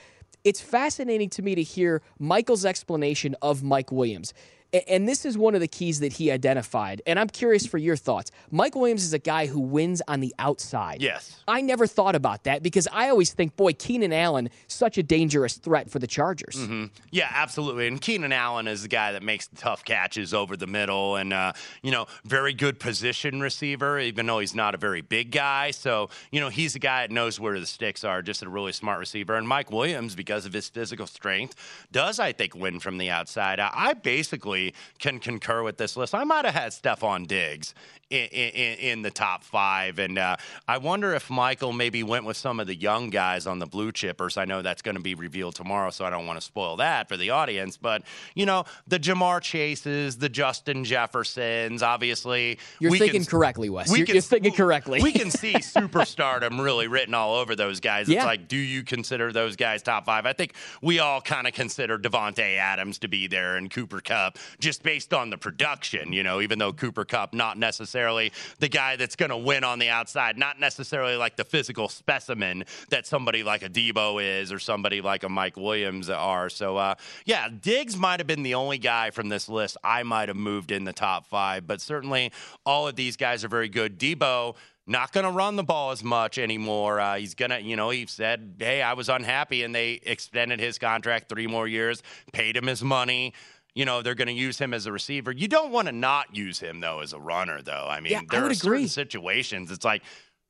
It's 0.42 0.60
fascinating 0.60 1.28
to 1.30 1.42
me 1.42 1.54
to 1.54 1.62
hear 1.62 2.00
Michael's 2.18 2.64
explanation 2.64 3.36
of 3.42 3.62
Mike 3.62 3.92
Williams. 3.92 4.32
And 4.72 5.08
this 5.08 5.24
is 5.24 5.36
one 5.36 5.54
of 5.56 5.60
the 5.60 5.68
keys 5.68 5.98
that 6.00 6.12
he 6.12 6.30
identified. 6.30 7.02
And 7.04 7.18
I'm 7.18 7.28
curious 7.28 7.66
for 7.66 7.78
your 7.78 7.96
thoughts. 7.96 8.30
Mike 8.50 8.76
Williams 8.76 9.02
is 9.02 9.12
a 9.12 9.18
guy 9.18 9.46
who 9.46 9.58
wins 9.58 10.00
on 10.06 10.20
the 10.20 10.32
outside. 10.38 11.02
Yes. 11.02 11.42
I 11.48 11.60
never 11.60 11.88
thought 11.88 12.14
about 12.14 12.44
that 12.44 12.62
because 12.62 12.86
I 12.92 13.08
always 13.08 13.32
think, 13.32 13.56
boy, 13.56 13.72
Keenan 13.72 14.12
Allen, 14.12 14.48
such 14.68 14.96
a 14.96 15.02
dangerous 15.02 15.56
threat 15.56 15.90
for 15.90 15.98
the 15.98 16.06
Chargers. 16.06 16.54
Mm-hmm. 16.56 16.84
Yeah, 17.10 17.28
absolutely. 17.32 17.88
And 17.88 18.00
Keenan 18.00 18.32
Allen 18.32 18.68
is 18.68 18.82
the 18.82 18.88
guy 18.88 19.12
that 19.12 19.24
makes 19.24 19.48
the 19.48 19.56
tough 19.56 19.84
catches 19.84 20.32
over 20.32 20.56
the 20.56 20.68
middle 20.68 21.16
and, 21.16 21.32
uh, 21.32 21.52
you 21.82 21.90
know, 21.90 22.06
very 22.24 22.52
good 22.52 22.78
position 22.78 23.40
receiver, 23.40 23.98
even 23.98 24.26
though 24.26 24.38
he's 24.38 24.54
not 24.54 24.76
a 24.76 24.78
very 24.78 25.00
big 25.00 25.32
guy. 25.32 25.72
So, 25.72 26.10
you 26.30 26.38
know, 26.38 26.48
he's 26.48 26.76
a 26.76 26.78
guy 26.78 27.08
that 27.08 27.10
knows 27.12 27.40
where 27.40 27.58
the 27.58 27.66
sticks 27.66 28.04
are, 28.04 28.22
just 28.22 28.42
a 28.42 28.48
really 28.48 28.72
smart 28.72 29.00
receiver. 29.00 29.34
And 29.34 29.48
Mike 29.48 29.72
Williams, 29.72 30.14
because 30.14 30.46
of 30.46 30.52
his 30.52 30.68
physical 30.68 31.08
strength, 31.08 31.56
does, 31.90 32.20
I 32.20 32.30
think, 32.30 32.54
win 32.54 32.78
from 32.78 32.98
the 32.98 33.10
outside. 33.10 33.58
I 33.58 33.94
basically 33.94 34.59
can 34.98 35.18
concur 35.18 35.62
with 35.62 35.76
this 35.76 35.96
list. 35.96 36.14
I 36.14 36.24
might 36.24 36.44
have 36.44 36.54
had 36.54 36.72
Stefon 36.72 37.26
Diggs 37.26 37.74
in, 38.10 38.26
in, 38.26 38.78
in 38.78 39.02
the 39.02 39.10
top 39.10 39.44
five. 39.44 39.98
And 39.98 40.18
uh, 40.18 40.36
I 40.66 40.78
wonder 40.78 41.14
if 41.14 41.30
Michael 41.30 41.72
maybe 41.72 42.02
went 42.02 42.24
with 42.24 42.36
some 42.36 42.58
of 42.58 42.66
the 42.66 42.74
young 42.74 43.10
guys 43.10 43.46
on 43.46 43.60
the 43.60 43.66
blue 43.66 43.92
chippers. 43.92 44.36
I 44.36 44.44
know 44.44 44.62
that's 44.62 44.82
going 44.82 44.96
to 44.96 45.00
be 45.00 45.14
revealed 45.14 45.54
tomorrow, 45.54 45.90
so 45.90 46.04
I 46.04 46.10
don't 46.10 46.26
want 46.26 46.38
to 46.38 46.44
spoil 46.44 46.76
that 46.76 47.08
for 47.08 47.16
the 47.16 47.30
audience. 47.30 47.76
But, 47.76 48.02
you 48.34 48.46
know, 48.46 48.64
the 48.88 48.98
Ja'Marr 48.98 49.40
Chases, 49.40 50.18
the 50.18 50.28
Justin 50.28 50.84
Jeffersons, 50.84 51.82
obviously. 51.82 52.58
You're 52.80 52.90
thinking 52.96 53.22
can, 53.22 53.30
correctly, 53.30 53.70
Wes. 53.70 53.96
You're, 53.96 54.06
can, 54.06 54.16
you're, 54.16 54.22
thinking 54.22 54.52
correctly. 54.52 55.00
we 55.02 55.12
can 55.12 55.30
see 55.30 55.54
superstardom 55.54 56.62
really 56.62 56.88
written 56.88 57.14
all 57.14 57.36
over 57.36 57.54
those 57.54 57.78
guys. 57.78 58.08
It's 58.08 58.16
yeah. 58.16 58.24
like, 58.24 58.48
do 58.48 58.56
you 58.56 58.82
consider 58.82 59.32
those 59.32 59.54
guys 59.54 59.82
top 59.82 60.04
five? 60.04 60.26
I 60.26 60.32
think 60.32 60.54
we 60.82 60.98
all 60.98 61.20
kind 61.20 61.46
of 61.46 61.54
consider 61.54 61.96
Davante 61.96 62.56
Adams 62.58 62.98
to 62.98 63.08
be 63.08 63.28
there 63.28 63.56
and 63.56 63.70
Cooper 63.70 64.00
Kupp 64.00 64.36
just 64.58 64.82
based 64.82 65.14
on 65.14 65.30
the 65.30 65.38
production, 65.38 66.12
you 66.12 66.22
know, 66.22 66.40
even 66.40 66.58
though 66.58 66.72
Cooper 66.72 67.04
Kupp, 67.04 67.34
not 67.34 67.58
necessarily 67.58 68.32
the 68.58 68.68
guy 68.68 68.96
that's 68.96 69.16
going 69.16 69.30
to 69.30 69.36
win 69.36 69.64
on 69.64 69.78
the 69.78 69.88
outside, 69.88 70.38
not 70.38 70.58
necessarily 70.58 71.16
like 71.16 71.36
the 71.36 71.44
physical 71.44 71.88
specimen 71.88 72.64
that 72.90 73.06
somebody 73.06 73.42
like 73.42 73.62
a 73.62 73.68
Deebo 73.68 74.22
is 74.22 74.52
or 74.52 74.58
somebody 74.58 75.00
like 75.00 75.22
a 75.22 75.28
Mike 75.28 75.56
Williams 75.56 76.10
are. 76.10 76.48
So, 76.48 76.76
uh, 76.76 76.94
yeah, 77.24 77.48
Diggs 77.48 77.96
might 77.96 78.20
have 78.20 78.26
been 78.26 78.42
the 78.42 78.54
only 78.54 78.78
guy 78.78 79.10
from 79.10 79.28
this 79.28 79.48
list 79.48 79.76
I 79.84 80.02
might 80.02 80.28
have 80.28 80.36
moved 80.36 80.70
in 80.70 80.84
the 80.84 80.92
top 80.92 81.26
five, 81.26 81.66
but 81.66 81.80
certainly 81.80 82.32
all 82.64 82.88
of 82.88 82.96
these 82.96 83.16
guys 83.16 83.44
are 83.44 83.48
very 83.48 83.68
good. 83.68 83.98
Deebo, 83.98 84.56
not 84.86 85.12
going 85.12 85.24
to 85.24 85.30
run 85.30 85.56
the 85.56 85.62
ball 85.62 85.92
as 85.92 86.02
much 86.02 86.36
anymore. 86.36 86.98
Uh, 86.98 87.16
he's 87.16 87.34
going 87.34 87.50
to, 87.50 87.60
you 87.60 87.76
know, 87.76 87.90
he 87.90 88.06
said, 88.06 88.56
hey, 88.58 88.82
I 88.82 88.94
was 88.94 89.08
unhappy, 89.08 89.62
and 89.62 89.74
they 89.74 90.00
extended 90.02 90.58
his 90.58 90.78
contract 90.78 91.28
three 91.28 91.46
more 91.46 91.68
years, 91.68 92.02
paid 92.32 92.56
him 92.56 92.66
his 92.66 92.82
money 92.82 93.32
you 93.74 93.84
know 93.84 94.02
they're 94.02 94.14
going 94.14 94.28
to 94.28 94.34
use 94.34 94.58
him 94.58 94.74
as 94.74 94.86
a 94.86 94.92
receiver. 94.92 95.32
You 95.32 95.48
don't 95.48 95.72
want 95.72 95.88
to 95.88 95.92
not 95.92 96.34
use 96.36 96.60
him 96.60 96.80
though 96.80 97.00
as 97.00 97.12
a 97.12 97.20
runner, 97.20 97.62
though. 97.62 97.86
I 97.88 98.00
mean, 98.00 98.12
yeah, 98.12 98.20
there 98.30 98.40
I 98.40 98.44
are 98.44 98.46
agree. 98.46 98.56
certain 98.56 98.88
situations. 98.88 99.70
It's 99.70 99.84
like 99.84 100.02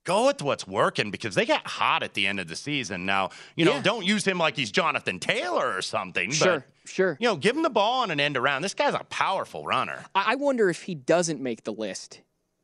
go 0.05 0.27
with 0.27 0.43
what's 0.43 0.67
working 0.67 1.11
because 1.11 1.35
they 1.35 1.45
got 1.45 1.67
hot 1.67 2.03
at 2.03 2.15
the 2.15 2.27
end 2.27 2.41
of 2.41 2.49
the 2.49 2.57
season. 2.57 3.07
Now, 3.07 3.31
you 3.57 3.65
know, 3.65 3.75
yeah. 3.75 3.83
don't 3.83 4.05
use 4.05 4.25
him 4.25 4.39
like 4.39 4.57
he's 4.57 4.71
Jonathan 4.71 5.19
Taylor 5.19 5.77
or 5.77 5.83
something. 5.83 6.31
Sure, 6.31 6.65
but, 6.85 6.91
sure. 6.91 7.17
You 7.21 7.29
know, 7.29 7.37
give 7.37 7.57
him 7.57 7.63
the 7.63 7.71
ball 7.71 8.03
on 8.03 8.11
an 8.11 8.21
end 8.21 8.37
around. 8.37 8.63
This 8.63 8.75
guy's 8.75 8.95
a 8.95 9.05
powerful 9.11 9.65
runner. 9.65 10.05
I 10.15 10.35
wonder 10.37 10.71
if 10.71 10.83
he 10.83 10.95
doesn't 10.95 11.41
make 11.41 11.65
the 11.65 11.73
list 11.73 12.21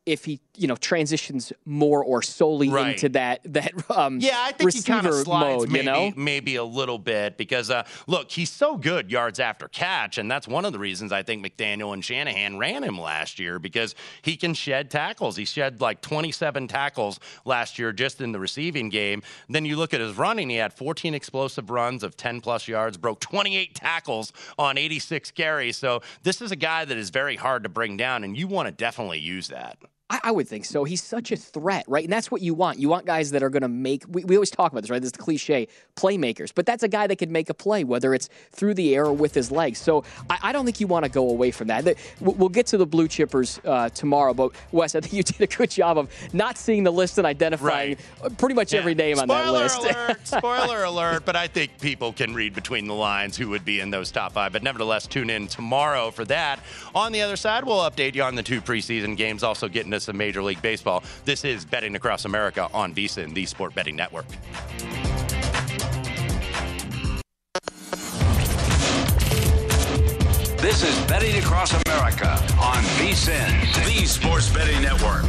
if 0.07 0.25
he 0.25 0.41
you 0.57 0.67
know 0.67 0.77
transitions 0.77 1.53
more 1.65 2.03
or 2.03 2.23
solely 2.23 2.69
right. 2.69 2.93
into 2.93 3.09
that 3.11 3.41
that 3.45 3.73
um 3.91 4.19
yeah 4.21 4.37
I 4.39 4.53
think 4.53 4.73
he 4.73 4.83
kind 4.83 5.07
of 5.07 5.15
slides 5.15 5.63
mode, 5.65 5.71
maybe, 5.71 5.85
you 5.85 5.91
know? 5.91 6.13
maybe 6.17 6.57
a 6.57 6.65
little 6.65 6.99
bit 6.99 7.37
because 7.37 7.71
uh, 7.71 7.85
look 8.07 8.31
he's 8.31 8.51
so 8.51 8.77
good 8.77 9.11
yards 9.11 9.41
after 9.41 9.69
catch 9.69 10.17
and 10.17 10.31
that's 10.31 10.49
one 10.49 10.65
of 10.65 10.73
the 10.73 10.79
reasons 10.79 11.13
I 11.13 11.23
think 11.23 11.45
McDaniel 11.45 11.93
and 11.93 12.05
Shanahan 12.05 12.57
ran 12.57 12.85
him 12.85 12.99
last 12.99 13.39
year 13.39 13.59
because 13.59 13.95
he 14.23 14.37
can 14.37 14.55
shed 14.55 14.91
tackles 14.91 15.37
he 15.37 15.45
shed 15.45 15.81
like 15.81 16.01
27 16.01 16.69
tackles 16.69 17.21
last 17.45 17.79
year 17.79 17.93
just 17.93 18.21
in 18.21 18.33
the 18.33 18.41
receiving 18.41 18.89
game 18.89 19.23
then 19.49 19.65
you 19.65 19.77
look 19.77 19.93
at 19.93 20.01
his 20.01 20.17
running 20.17 20.49
he 20.49 20.57
had 20.57 20.73
14 20.73 21.15
explosive 21.15 21.69
runs 21.69 22.03
of 22.03 22.17
10 22.17 22.41
plus 22.41 22.69
yards 22.69 22.97
broke 22.97 23.21
28 23.21 23.75
tackles 23.75 24.33
on 24.59 24.79
86 24.79 25.33
carries 25.33 25.77
so 25.77 26.01
this 26.23 26.41
is 26.41 26.53
a 26.53 26.57
guy 26.57 26.85
that 26.85 26.97
is 26.97 27.11
very 27.11 27.37
hard 27.37 27.65
to 27.65 27.69
bring 27.69 27.97
down 27.97 28.25
and 28.25 28.37
you 28.37 28.47
want 28.47 28.67
to 28.67 28.73
definitely 28.73 29.19
use 29.19 29.49
that. 29.49 29.79
I, 30.09 30.21
I, 30.25 30.31
would 30.31 30.47
think 30.47 30.65
so. 30.65 30.85
He's 30.85 31.03
such 31.03 31.33
a 31.33 31.37
threat, 31.37 31.85
right? 31.89 32.05
And 32.05 32.13
that's 32.13 32.31
what 32.31 32.41
you 32.41 32.55
want. 32.55 32.79
You 32.79 32.89
want 32.89 33.07
guys 33.07 33.33
that 33.33 33.43
are 33.43 33.51
going 33.51 33.63
to 33.63 33.69
make. 33.69 34.05
We, 34.09 34.25
we 34.25 34.37
always 34.37 34.51
talk 34.51 34.71
about 34.71 34.83
this, 34.83 34.91
right? 34.91 35.01
This 35.01 35.09
is 35.09 35.13
the 35.13 35.19
cliche 35.19 35.67
playmakers, 35.97 36.53
but 36.55 36.65
that's 36.65 36.85
a 36.85 36.89
guy 36.89 37.09
that 37.09 37.17
can 37.17 37.33
make 37.33 37.51
a 37.51 37.55
play, 37.55 37.83
whether 37.83 38.15
it's 38.15 38.29
through 38.53 38.75
the 38.75 38.95
air 38.95 39.07
or 39.07 39.13
with 39.13 39.35
his 39.35 39.51
legs. 39.51 39.79
So 39.79 40.05
I, 40.31 40.39
I 40.45 40.53
don't 40.53 40.65
think 40.65 40.79
you 40.79 40.87
want 40.87 41.05
to 41.05 41.11
go 41.11 41.29
away 41.29 41.51
from 41.51 41.67
that. 41.69 41.97
We'll 42.21 42.49
get 42.49 42.67
to 42.69 42.79
the 42.79 42.87
blue 42.87 43.09
chippers 43.09 43.59
uh, 43.65 43.89
tomorrow, 43.89 44.33
but 44.33 44.53
Wes, 44.71 44.95
I 44.95 45.01
think 45.01 45.13
you 45.13 45.23
did 45.25 45.41
a 45.41 45.47
good 45.49 45.71
job 45.71 45.99
of 45.99 46.09
not 46.33 46.57
seeing 46.57 46.85
the 46.85 46.93
list 46.93 47.19
and 47.19 47.27
identifying 47.27 47.97
right. 48.23 48.39
pretty 48.39 48.55
much 48.55 48.73
yeah. 48.73 48.81
every 48.81 48.95
name 48.95 49.17
Spoiler 49.17 49.41
on 49.41 49.47
that 49.47 49.53
list. 49.53 49.79
Alert, 49.79 50.19
spoiler 50.27 50.85
alert! 50.85 51.25
But 51.25 51.35
I 51.35 51.49
think 51.49 51.81
people 51.81 52.13
can 52.13 52.33
read 52.33 52.55
between 52.55 52.87
the 52.87 52.95
lines 52.95 53.37
who 53.37 53.49
would 53.49 53.65
be 53.65 53.81
in 53.81 53.91
those 53.91 54.13
top 54.13 54.33
five. 54.33 54.53
But 54.53 54.63
nevertheless, 54.63 55.09
tune 55.09 55.31
in 55.31 55.49
tomorrow 55.49 56.13
for 56.13 56.25
that. 56.27 56.61
On 56.95 57.11
the 57.11 57.23
other 57.23 57.37
side, 57.37 57.65
we'll 57.65 57.79
update 57.91 58.15
you 58.15 58.23
on 58.23 58.37
the 58.37 58.43
two 58.43 58.61
preseason 58.61 59.17
games, 59.17 59.43
also 59.43 59.69
getting 59.69 59.96
some 60.03 60.17
Major 60.17 60.43
League 60.43 60.63
Baseball. 60.63 61.03
This 61.25 61.45
is 61.45 61.65
Betting 61.65 61.97
Across 61.97 62.25
America 62.25 62.69
on 62.73 62.95
VSIN, 62.95 63.35
the 63.35 63.47
Sport 63.47 63.75
Betting 63.75 63.97
Network. 63.97 64.27
This 70.59 70.83
is 70.83 70.99
Betting 71.07 71.37
Across 71.39 71.81
America 71.87 72.31
on 72.61 72.83
VSIN, 72.99 73.85
the 73.87 74.05
Sports 74.07 74.51
Betting 74.51 74.83
Network. 74.83 75.25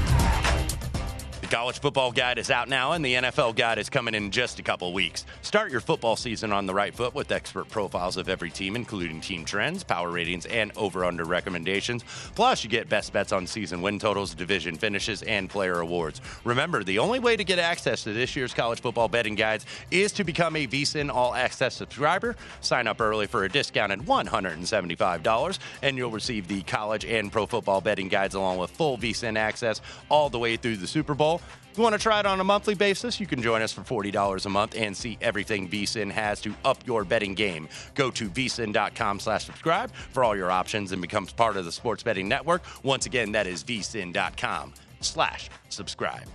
The 1.48 1.56
college 1.56 1.80
football 1.80 2.12
guide 2.12 2.40
is 2.40 2.52
out 2.52 2.68
now, 2.68 2.92
and 2.92 3.06
the 3.06 3.14
NFL 3.14 3.56
guide 3.56 3.78
is 3.78 3.90
coming 3.90 4.14
in 4.14 4.32
just 4.32 4.60
a 4.60 4.64
couple 4.64 4.92
weeks. 4.92 5.26
Start 5.44 5.72
your 5.72 5.80
football 5.80 6.18
season 6.18 6.52
on 6.52 6.66
the 6.66 6.74
right 6.74 6.94
foot 6.94 7.16
with 7.16 7.32
expert 7.32 7.70
profiles 7.70 8.18
of 8.18 8.28
every 8.28 8.50
team, 8.50 8.76
including 8.76 9.22
team 9.22 9.46
trends, 9.46 9.82
power 9.82 10.12
ratings, 10.12 10.46
and 10.48 10.74
over 10.76 11.06
under 11.06 11.24
recommendations. 11.24 12.04
Plus, 12.36 12.66
you 12.66 12.70
get 12.70 12.90
best 12.90 13.14
bets 13.14 13.32
on 13.32 13.48
season 13.48 13.82
win 13.82 13.98
totals, 13.98 14.36
division 14.36 14.76
finishes, 14.76 15.24
and 15.24 15.50
player 15.50 15.80
awards. 15.80 16.20
Remember, 16.44 16.84
the 16.84 17.00
only 17.00 17.20
way 17.20 17.38
to 17.38 17.46
get 17.46 17.60
access 17.60 18.04
to 18.04 18.12
this 18.12 18.36
year's 18.36 18.54
college 18.54 18.82
football 18.82 19.08
betting 19.08 19.36
guides 19.36 19.66
is 19.90 20.12
to 20.12 20.26
become 20.26 20.58
a 20.58 20.68
VSIN 20.68 21.10
All 21.10 21.34
Access 21.34 21.76
subscriber. 21.76 22.36
Sign 22.60 22.88
up 22.88 23.00
early 23.00 23.26
for 23.26 23.46
a 23.46 23.50
discounted 23.50 24.02
$175, 24.02 25.60
and 25.82 25.98
you'll 25.98 26.12
receive 26.12 26.50
the 26.50 26.62
college 26.64 27.06
and 27.06 27.32
pro 27.32 27.46
football 27.46 27.80
betting 27.80 28.10
guides 28.10 28.36
along 28.36 28.58
with 28.58 28.70
full 28.70 28.98
VSIN 28.98 29.38
access 29.38 29.80
all 30.10 30.30
the 30.30 30.40
way 30.40 30.58
through 30.58 30.76
the 30.76 30.88
Super 30.88 31.14
Bowl. 31.14 31.37
If 31.72 31.78
you 31.78 31.84
want 31.84 31.94
to 31.94 32.00
try 32.00 32.20
it 32.20 32.26
on 32.26 32.40
a 32.40 32.44
monthly 32.44 32.74
basis, 32.74 33.20
you 33.20 33.28
can 33.28 33.40
join 33.40 33.62
us 33.62 33.72
for 33.72 33.82
$40 33.82 34.46
a 34.46 34.50
month 34.50 34.76
and 34.76 34.98
see 34.98 35.18
everything 35.22 35.70
VSIN 35.70 36.10
has 36.10 36.42
to 36.42 36.56
up 36.66 36.80
your 36.88 37.04
betting 37.04 37.36
game. 37.36 37.70
Go 37.94 38.10
to 38.12 38.30
vsin.com 38.30 39.20
slash 39.20 39.46
subscribe 39.46 39.94
for 39.94 40.24
all 40.24 40.36
your 40.36 40.50
options 40.50 40.92
and 40.92 41.02
becomes 41.02 41.32
part 41.32 41.56
of 41.56 41.66
the 41.66 41.72
Sports 41.72 42.02
Betting 42.02 42.28
Network. 42.28 42.64
Once 42.84 43.06
again, 43.06 43.32
that 43.34 43.46
is 43.46 43.64
vsin.com 43.64 44.74
slash 45.02 45.50
subscribe. 45.70 46.28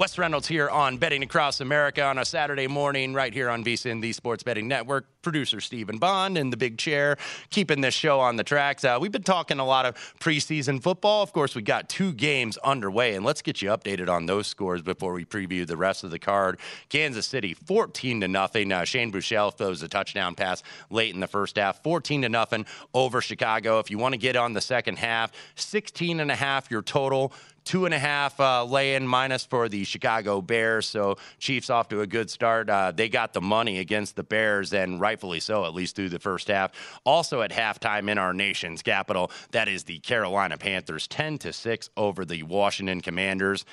Wes 0.00 0.16
Reynolds 0.16 0.48
here 0.48 0.70
on 0.70 0.96
Betting 0.96 1.22
Across 1.22 1.60
America 1.60 2.02
on 2.02 2.16
a 2.16 2.24
Saturday 2.24 2.66
morning, 2.66 3.12
right 3.12 3.34
here 3.34 3.50
on 3.50 3.62
VSIN, 3.62 4.00
the 4.00 4.14
Sports 4.14 4.42
Betting 4.42 4.66
Network. 4.66 5.04
Producer 5.22 5.60
Stephen 5.60 5.98
Bond 5.98 6.38
in 6.38 6.50
the 6.50 6.56
big 6.56 6.78
chair, 6.78 7.18
keeping 7.50 7.80
this 7.80 7.94
show 7.94 8.20
on 8.20 8.36
the 8.36 8.44
tracks. 8.44 8.84
Uh, 8.84 8.98
we've 9.00 9.12
been 9.12 9.22
talking 9.22 9.58
a 9.58 9.64
lot 9.64 9.84
of 9.84 9.94
preseason 10.18 10.82
football. 10.82 11.22
Of 11.22 11.32
course, 11.32 11.54
we 11.54 11.62
got 11.62 11.88
two 11.88 12.12
games 12.12 12.56
underway, 12.58 13.14
and 13.14 13.24
let's 13.24 13.42
get 13.42 13.60
you 13.60 13.68
updated 13.70 14.08
on 14.08 14.26
those 14.26 14.46
scores 14.46 14.82
before 14.82 15.12
we 15.12 15.24
preview 15.24 15.66
the 15.66 15.76
rest 15.76 16.04
of 16.04 16.10
the 16.10 16.18
card. 16.18 16.58
Kansas 16.88 17.26
City, 17.26 17.54
14 17.54 18.22
to 18.22 18.28
nothing. 18.28 18.72
Uh, 18.72 18.84
Shane 18.84 19.12
Buechele 19.12 19.54
throws 19.54 19.82
a 19.82 19.88
touchdown 19.88 20.34
pass 20.34 20.62
late 20.88 21.14
in 21.14 21.20
the 21.20 21.26
first 21.26 21.56
half, 21.56 21.82
14 21.82 22.22
to 22.22 22.28
nothing 22.28 22.64
over 22.94 23.20
Chicago. 23.20 23.78
If 23.78 23.90
you 23.90 23.98
want 23.98 24.14
to 24.14 24.18
get 24.18 24.36
on 24.36 24.54
the 24.54 24.60
second 24.60 24.98
half, 24.98 25.32
16 25.56 26.20
and 26.20 26.30
a 26.30 26.36
half 26.36 26.70
your 26.70 26.82
total 26.82 27.32
two 27.64 27.84
and 27.84 27.94
a 27.94 27.98
half 27.98 28.38
uh, 28.40 28.64
lay-in 28.64 29.06
minus 29.06 29.44
for 29.44 29.68
the 29.68 29.84
Chicago 29.84 30.40
Bears. 30.40 30.86
So 30.86 31.16
Chiefs 31.38 31.70
off 31.70 31.88
to 31.90 32.00
a 32.00 32.06
good 32.06 32.30
start. 32.30 32.68
Uh, 32.68 32.92
they 32.92 33.08
got 33.08 33.32
the 33.32 33.40
money 33.40 33.78
against 33.78 34.16
the 34.16 34.22
Bears, 34.22 34.72
and 34.72 35.00
rightfully 35.10 35.40
so, 35.40 35.64
at 35.64 35.74
least 35.74 35.96
through 35.96 36.08
the 36.08 36.20
first 36.20 36.46
half. 36.46 36.70
Also 37.04 37.42
at 37.42 37.50
halftime 37.50 38.08
in 38.08 38.16
our 38.16 38.32
nation's 38.32 38.80
capital, 38.80 39.28
that 39.50 39.66
is 39.66 39.82
the 39.82 39.98
Carolina 39.98 40.56
Panthers, 40.56 41.08
ten 41.08 41.36
to 41.38 41.52
six 41.52 41.90
over 41.96 42.24
the 42.24 42.44
Washington 42.44 43.00
Commanders. 43.00 43.64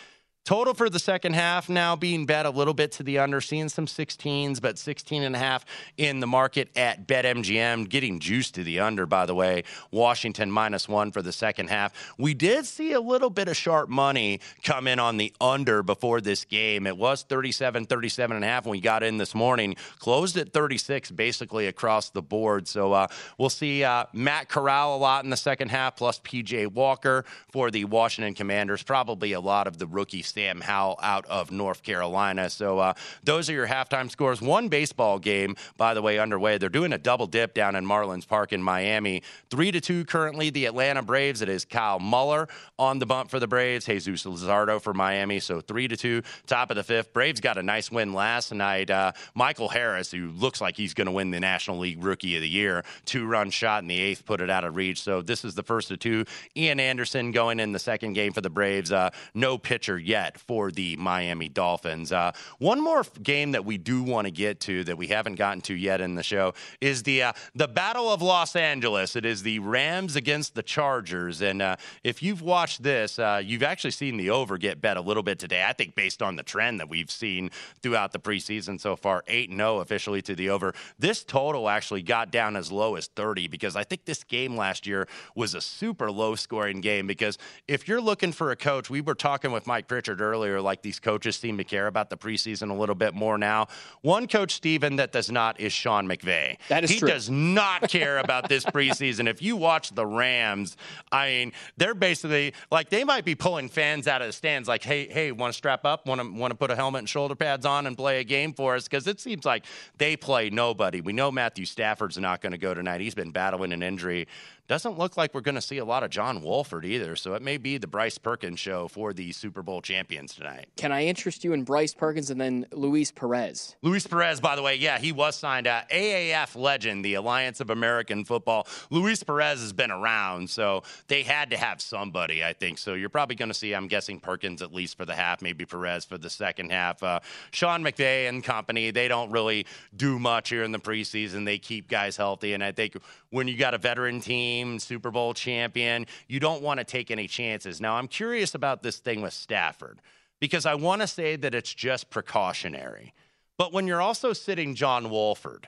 Total 0.47 0.73
for 0.73 0.89
the 0.89 0.97
second 0.97 1.33
half 1.33 1.67
now 1.67 1.97
being 1.97 2.25
bet 2.25 2.45
a 2.45 2.49
little 2.49 2.73
bit 2.73 2.93
to 2.93 3.03
the 3.03 3.19
under, 3.19 3.41
seeing 3.41 3.67
some 3.67 3.85
16s, 3.85 4.61
but 4.61 4.77
16 4.77 5.23
and 5.23 5.35
a 5.35 5.37
half 5.37 5.65
in 5.97 6.21
the 6.21 6.25
market 6.25 6.69
at 6.77 7.05
BetMGM, 7.05 7.89
getting 7.89 8.17
juice 8.21 8.49
to 8.51 8.63
the 8.63 8.79
under, 8.79 9.05
by 9.05 9.25
the 9.25 9.35
way. 9.35 9.65
Washington 9.91 10.49
minus 10.49 10.87
one 10.87 11.11
for 11.11 11.21
the 11.21 11.33
second 11.33 11.69
half. 11.69 11.91
We 12.17 12.33
did 12.33 12.65
see 12.65 12.93
a 12.93 13.01
little 13.01 13.29
bit 13.29 13.49
of 13.49 13.57
sharp 13.57 13.89
money 13.89 14.39
come 14.63 14.87
in 14.87 14.99
on 14.99 15.17
the 15.17 15.33
under 15.41 15.83
before 15.83 16.21
this 16.21 16.45
game. 16.45 16.87
It 16.87 16.95
was 16.95 17.23
37, 17.23 17.85
37 17.85 18.37
and 18.37 18.45
a 18.45 18.47
half 18.47 18.65
when 18.65 18.71
we 18.71 18.79
got 18.79 19.03
in 19.03 19.17
this 19.17 19.35
morning, 19.35 19.75
closed 19.99 20.37
at 20.37 20.53
36 20.53 21.11
basically 21.11 21.67
across 21.67 22.11
the 22.11 22.21
board. 22.21 22.69
So 22.69 22.93
uh, 22.93 23.07
we'll 23.37 23.49
see 23.49 23.83
uh, 23.83 24.05
Matt 24.13 24.47
Corral 24.47 24.95
a 24.95 24.97
lot 24.97 25.25
in 25.25 25.29
the 25.29 25.35
second 25.35 25.71
half, 25.71 25.97
plus 25.97 26.21
PJ 26.21 26.67
Walker 26.67 27.25
for 27.51 27.69
the 27.69 27.83
Washington 27.83 28.33
Commanders. 28.33 28.81
Probably 28.81 29.33
a 29.33 29.41
lot 29.41 29.67
of 29.67 29.77
the 29.77 29.87
rookie 29.87 30.21
Sam 30.37 30.61
Howell 30.61 30.99
out 31.01 31.25
of 31.25 31.49
North 31.49 31.81
Carolina. 31.81 32.47
So 32.51 32.77
uh, 32.77 32.93
those 33.23 33.49
are 33.49 33.53
your 33.53 33.65
halftime 33.65 34.11
scores. 34.11 34.39
One 34.39 34.67
baseball 34.69 35.17
game, 35.17 35.55
by 35.77 35.95
the 35.95 36.01
way, 36.03 36.19
underway. 36.19 36.59
They're 36.59 36.69
doing 36.69 36.93
a 36.93 36.99
double 36.99 37.25
dip 37.25 37.55
down 37.55 37.75
in 37.75 37.83
Marlins 37.83 38.27
Park 38.27 38.53
in 38.53 38.61
Miami. 38.61 39.23
Three 39.49 39.71
to 39.71 39.81
two 39.81 40.05
currently. 40.05 40.51
The 40.51 40.65
Atlanta 40.65 41.01
Braves. 41.01 41.41
It 41.41 41.49
is 41.49 41.65
Kyle 41.65 41.97
Muller 41.97 42.47
on 42.77 42.99
the 42.99 43.07
bump 43.07 43.31
for 43.31 43.39
the 43.39 43.47
Braves. 43.47 43.85
Jesus 43.87 44.25
Luzardo 44.25 44.79
for 44.79 44.93
Miami. 44.93 45.39
So 45.39 45.59
three 45.59 45.87
to 45.87 45.97
two, 45.97 46.21
top 46.45 46.69
of 46.69 46.75
the 46.75 46.83
fifth. 46.83 47.13
Braves 47.13 47.41
got 47.41 47.57
a 47.57 47.63
nice 47.63 47.91
win 47.91 48.13
last 48.13 48.53
night. 48.53 48.91
Uh, 48.91 49.13
Michael 49.33 49.69
Harris, 49.69 50.11
who 50.11 50.29
looks 50.29 50.61
like 50.61 50.77
he's 50.77 50.93
going 50.93 51.07
to 51.07 51.11
win 51.11 51.31
the 51.31 51.39
National 51.39 51.79
League 51.79 52.03
Rookie 52.03 52.35
of 52.35 52.43
the 52.43 52.47
Year, 52.47 52.85
two 53.05 53.25
run 53.25 53.49
shot 53.49 53.81
in 53.81 53.87
the 53.87 53.99
eighth, 53.99 54.23
put 54.23 54.39
it 54.39 54.51
out 54.51 54.63
of 54.63 54.75
reach. 54.75 55.01
So 55.01 55.23
this 55.23 55.43
is 55.43 55.55
the 55.55 55.63
first 55.63 55.89
of 55.89 55.97
two. 55.97 56.25
Ian 56.55 56.79
Anderson 56.79 57.31
going 57.31 57.59
in 57.59 57.71
the 57.71 57.79
second 57.79 58.13
game 58.13 58.33
for 58.33 58.41
the 58.41 58.51
Braves. 58.51 58.91
Uh, 58.91 59.09
no 59.33 59.57
pitcher 59.57 59.97
yet 59.97 60.26
for 60.35 60.71
the 60.71 60.95
Miami 60.97 61.47
Dolphins. 61.47 62.11
Uh, 62.11 62.31
one 62.57 62.81
more 62.81 63.05
game 63.21 63.51
that 63.51 63.63
we 63.63 63.77
do 63.77 64.01
want 64.01 64.25
to 64.25 64.31
get 64.31 64.59
to 64.61 64.83
that 64.85 64.97
we 64.97 65.07
haven't 65.07 65.35
gotten 65.35 65.61
to 65.61 65.75
yet 65.75 66.01
in 66.01 66.15
the 66.15 66.23
show 66.23 66.55
is 66.81 67.03
the 67.03 67.21
uh, 67.21 67.33
the 67.53 67.67
Battle 67.67 68.11
of 68.11 68.23
Los 68.23 68.55
Angeles. 68.55 69.15
It 69.15 69.25
is 69.25 69.43
the 69.43 69.59
Rams 69.59 70.15
against 70.15 70.55
the 70.55 70.63
Chargers, 70.63 71.41
and 71.41 71.61
uh, 71.61 71.75
if 72.03 72.23
you've 72.23 72.41
watched 72.41 72.81
this, 72.81 73.19
uh, 73.19 73.41
you've 73.43 73.63
actually 73.63 73.91
seen 73.91 74.17
the 74.17 74.31
over 74.31 74.57
get 74.57 74.81
bet 74.81 74.97
a 74.97 75.01
little 75.01 75.23
bit 75.23 75.37
today. 75.37 75.63
I 75.63 75.73
think 75.73 75.93
based 75.93 76.21
on 76.21 76.35
the 76.35 76.43
trend 76.43 76.79
that 76.79 76.89
we've 76.89 77.11
seen 77.11 77.51
throughout 77.81 78.11
the 78.11 78.19
preseason 78.19 78.81
so 78.81 78.95
far, 78.95 79.23
eight 79.27 79.49
and 79.49 79.59
zero 79.59 79.79
officially 79.79 80.21
to 80.23 80.35
the 80.35 80.49
over. 80.49 80.73
This 80.97 81.23
total 81.23 81.69
actually 81.69 82.01
got 82.01 82.31
down 82.31 82.55
as 82.55 82.71
low 82.71 82.95
as 82.95 83.07
30 83.07 83.47
because 83.47 83.75
I 83.75 83.83
think 83.83 84.05
this 84.05 84.23
game 84.23 84.55
last 84.55 84.87
year 84.87 85.07
was 85.35 85.53
a 85.53 85.61
super 85.61 86.11
low 86.11 86.35
scoring 86.35 86.81
game. 86.81 87.07
Because 87.07 87.37
if 87.67 87.87
you're 87.87 88.01
looking 88.01 88.31
for 88.31 88.51
a 88.51 88.55
coach, 88.55 88.89
we 88.89 89.01
were 89.01 89.15
talking 89.15 89.51
with 89.51 89.67
Mike 89.67 89.87
Pritchard 89.87 90.16
earlier, 90.21 90.61
like 90.61 90.81
these 90.81 90.99
coaches 90.99 91.35
seem 91.35 91.57
to 91.57 91.63
care 91.63 91.87
about 91.87 92.09
the 92.09 92.17
preseason 92.17 92.69
a 92.69 92.73
little 92.73 92.95
bit 92.95 93.13
more 93.13 93.37
now. 93.37 93.67
One 94.01 94.27
coach, 94.27 94.53
Steven, 94.53 94.97
that 94.97 95.11
does 95.11 95.31
not 95.31 95.59
is 95.59 95.73
Sean 95.73 96.07
McVay. 96.07 96.57
That 96.69 96.83
is 96.83 96.89
he 96.91 96.99
true. 96.99 97.09
does 97.09 97.29
not 97.29 97.89
care 97.89 98.17
about 98.19 98.49
this 98.49 98.63
preseason. 98.65 99.27
if 99.27 99.41
you 99.41 99.55
watch 99.55 99.91
the 99.91 100.05
Rams, 100.05 100.77
I 101.11 101.27
mean, 101.27 101.51
they're 101.77 101.95
basically 101.95 102.53
like 102.71 102.89
they 102.89 103.03
might 103.03 103.25
be 103.25 103.35
pulling 103.35 103.69
fans 103.69 104.07
out 104.07 104.21
of 104.21 104.27
the 104.27 104.33
stands, 104.33 104.67
like, 104.67 104.83
hey, 104.83 105.07
hey, 105.07 105.31
want 105.31 105.53
to 105.53 105.57
strap 105.57 105.85
up? 105.85 106.05
Want 106.05 106.21
to 106.21 106.31
want 106.31 106.51
to 106.51 106.55
put 106.55 106.71
a 106.71 106.75
helmet 106.75 106.99
and 106.99 107.09
shoulder 107.09 107.35
pads 107.35 107.65
on 107.65 107.87
and 107.87 107.97
play 107.97 108.19
a 108.19 108.23
game 108.23 108.53
for 108.53 108.75
us? 108.75 108.85
Because 108.85 109.07
it 109.07 109.19
seems 109.19 109.45
like 109.45 109.65
they 109.97 110.15
play 110.15 110.49
nobody. 110.49 111.01
We 111.01 111.13
know 111.13 111.31
Matthew 111.31 111.65
Stafford's 111.65 112.17
not 112.17 112.41
going 112.41 112.51
to 112.51 112.57
go 112.57 112.73
tonight. 112.73 113.01
He's 113.01 113.15
been 113.15 113.31
battling 113.31 113.73
an 113.73 113.83
injury. 113.83 114.27
Doesn't 114.67 114.97
look 114.97 115.15
like 115.15 115.33
we're 115.33 115.39
going 115.39 115.55
to 115.55 115.61
see 115.61 115.77
a 115.77 115.85
lot 115.85 116.03
of 116.03 116.09
John 116.09 116.41
Wolford 116.41 116.83
either. 116.83 117.15
So 117.15 117.35
it 117.35 117.41
may 117.41 117.55
be 117.57 117.77
the 117.77 117.87
Bryce 117.87 118.17
Perkins 118.17 118.59
show 118.59 118.89
for 118.89 119.13
the 119.13 119.31
Super 119.31 119.61
Bowl 119.63 119.81
champions 119.81 120.35
tonight. 120.35 120.67
Can 120.75 120.91
I 120.91 121.05
interest 121.05 121.45
you 121.45 121.53
in 121.53 121.63
Bryce 121.63 121.93
Perkins 121.93 122.29
and 122.31 122.41
then 122.41 122.65
Luis 122.73 123.09
Perez? 123.09 123.77
Luis 123.81 124.05
Perez, 124.05 124.41
by 124.41 124.57
the 124.57 124.61
way, 124.61 124.75
yeah, 124.75 124.99
he 124.99 125.13
was 125.13 125.37
signed. 125.37 125.67
Uh, 125.67 125.83
AAF 125.89 126.57
legend, 126.57 127.05
the 127.05 127.13
Alliance 127.13 127.61
of 127.61 127.69
American 127.69 128.25
Football. 128.25 128.67
Luis 128.89 129.23
Perez 129.23 129.61
has 129.61 129.71
been 129.71 129.89
around, 129.89 130.49
so 130.49 130.83
they 131.07 131.23
had 131.23 131.49
to 131.51 131.57
have 131.57 131.79
somebody, 131.79 132.43
I 132.43 132.51
think. 132.51 132.77
So 132.77 132.93
you're 132.93 133.07
probably 133.07 133.37
going 133.37 133.49
to 133.49 133.55
see, 133.55 133.73
I'm 133.73 133.87
guessing, 133.87 134.19
Perkins 134.19 134.61
at 134.61 134.73
least 134.73 134.97
for 134.97 135.05
the 135.05 135.15
half, 135.15 135.41
maybe 135.41 135.65
Perez 135.65 136.03
for 136.03 136.17
the 136.17 136.29
second 136.29 136.71
half. 136.73 137.01
Uh, 137.01 137.21
Sean 137.51 137.85
McVay 137.85 138.27
and 138.27 138.43
company, 138.43 138.91
they 138.91 139.07
don't 139.07 139.31
really 139.31 139.65
do 139.95 140.19
much 140.19 140.49
here 140.49 140.63
in 140.63 140.73
the 140.73 140.79
preseason. 140.79 141.45
They 141.45 141.57
keep 141.57 141.87
guys 141.87 142.17
healthy, 142.17 142.53
and 142.53 142.61
I 142.61 142.73
think 142.73 142.97
when 143.29 143.47
you 143.47 143.55
got 143.55 143.73
a 143.73 143.77
veteran 143.77 144.19
team, 144.19 144.56
Super 144.79 145.11
Bowl 145.11 145.33
champion, 145.33 146.05
you 146.27 146.39
don't 146.39 146.61
want 146.61 146.79
to 146.79 146.83
take 146.83 147.11
any 147.11 147.27
chances. 147.27 147.79
Now, 147.79 147.95
I'm 147.95 148.07
curious 148.07 148.55
about 148.55 148.83
this 148.83 148.97
thing 148.97 149.21
with 149.21 149.33
Stafford 149.33 150.01
because 150.39 150.65
I 150.65 150.75
want 150.75 151.01
to 151.01 151.07
say 151.07 151.35
that 151.35 151.55
it's 151.55 151.73
just 151.73 152.09
precautionary. 152.09 153.13
But 153.57 153.73
when 153.73 153.87
you're 153.87 154.01
also 154.01 154.33
sitting 154.33 154.75
John 154.75 155.09
Wolford, 155.09 155.67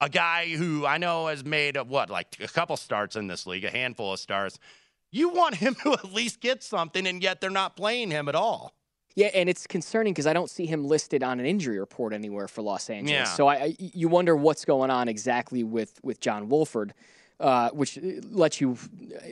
a 0.00 0.08
guy 0.08 0.48
who 0.48 0.86
I 0.86 0.98
know 0.98 1.26
has 1.26 1.44
made 1.44 1.76
a, 1.76 1.84
what, 1.84 2.10
like 2.10 2.36
a 2.40 2.48
couple 2.48 2.76
starts 2.76 3.16
in 3.16 3.26
this 3.26 3.46
league, 3.46 3.64
a 3.64 3.70
handful 3.70 4.12
of 4.12 4.20
starts, 4.20 4.58
you 5.10 5.28
want 5.30 5.56
him 5.56 5.74
to 5.82 5.92
at 5.92 6.12
least 6.12 6.40
get 6.40 6.62
something, 6.62 7.06
and 7.06 7.22
yet 7.22 7.40
they're 7.40 7.50
not 7.50 7.76
playing 7.76 8.10
him 8.10 8.28
at 8.28 8.34
all. 8.34 8.74
Yeah, 9.14 9.30
and 9.34 9.48
it's 9.48 9.66
concerning 9.66 10.12
because 10.12 10.28
I 10.28 10.32
don't 10.32 10.48
see 10.48 10.64
him 10.64 10.84
listed 10.84 11.24
on 11.24 11.40
an 11.40 11.46
injury 11.46 11.80
report 11.80 12.12
anywhere 12.12 12.46
for 12.46 12.62
Los 12.62 12.88
Angeles. 12.88 13.10
Yeah. 13.10 13.24
So 13.24 13.48
I, 13.48 13.54
I, 13.54 13.74
you 13.78 14.06
wonder 14.06 14.36
what's 14.36 14.64
going 14.64 14.90
on 14.90 15.08
exactly 15.08 15.64
with 15.64 15.98
with 16.04 16.20
John 16.20 16.48
Wolford, 16.48 16.94
uh, 17.40 17.70
which 17.70 17.98
lets 18.30 18.60
you 18.60 18.76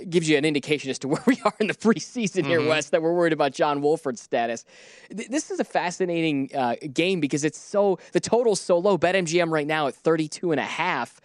gives 0.09 0.29
you 0.29 0.37
an 0.37 0.45
indication 0.45 0.91
as 0.91 0.99
to 1.01 1.09
where 1.13 1.23
we 1.27 1.41
are 1.45 1.55
in 1.61 1.67
the 1.67 1.75
preseason 1.75 2.47
here, 2.47 2.61
Mhm. 2.61 2.69
Wes. 2.69 2.91
That 2.91 3.03
we're 3.03 3.13
worried 3.15 3.33
about 3.33 3.53
John 3.53 3.83
Wolford's 3.83 4.21
status. 4.21 4.65
Th- 5.15 5.29
This 5.29 5.51
is 5.51 5.59
a 5.61 5.65
fascinating 5.65 6.51
uh, 6.55 6.77
game 6.93 7.21
because 7.21 7.45
it's 7.45 7.59
so 7.59 7.99
the 8.13 8.21
total's 8.21 8.61
so 8.61 8.79
low. 8.79 8.97
BetMGM 8.97 9.51
right 9.51 9.67
now 9.67 9.89
at 9.89 9.95
32 9.95 10.53
and 10.53 10.61
a 10.61 10.65
half. 10.65 11.21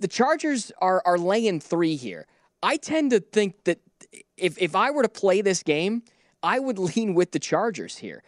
The 0.00 0.08
Chargers 0.08 0.72
are 0.80 1.02
are 1.04 1.18
laying 1.18 1.60
three 1.60 1.96
here. 1.96 2.26
I 2.62 2.76
tend 2.76 3.10
to 3.10 3.20
think 3.20 3.64
that 3.64 3.78
if 4.36 4.56
if 4.60 4.74
I 4.76 4.90
were 4.90 5.02
to 5.02 5.08
play 5.08 5.40
this 5.42 5.62
game, 5.62 6.02
I 6.42 6.58
would 6.60 6.78
lean 6.96 7.14
with 7.14 7.32
the 7.32 7.38
Chargers 7.40 7.96
here. 7.98 8.22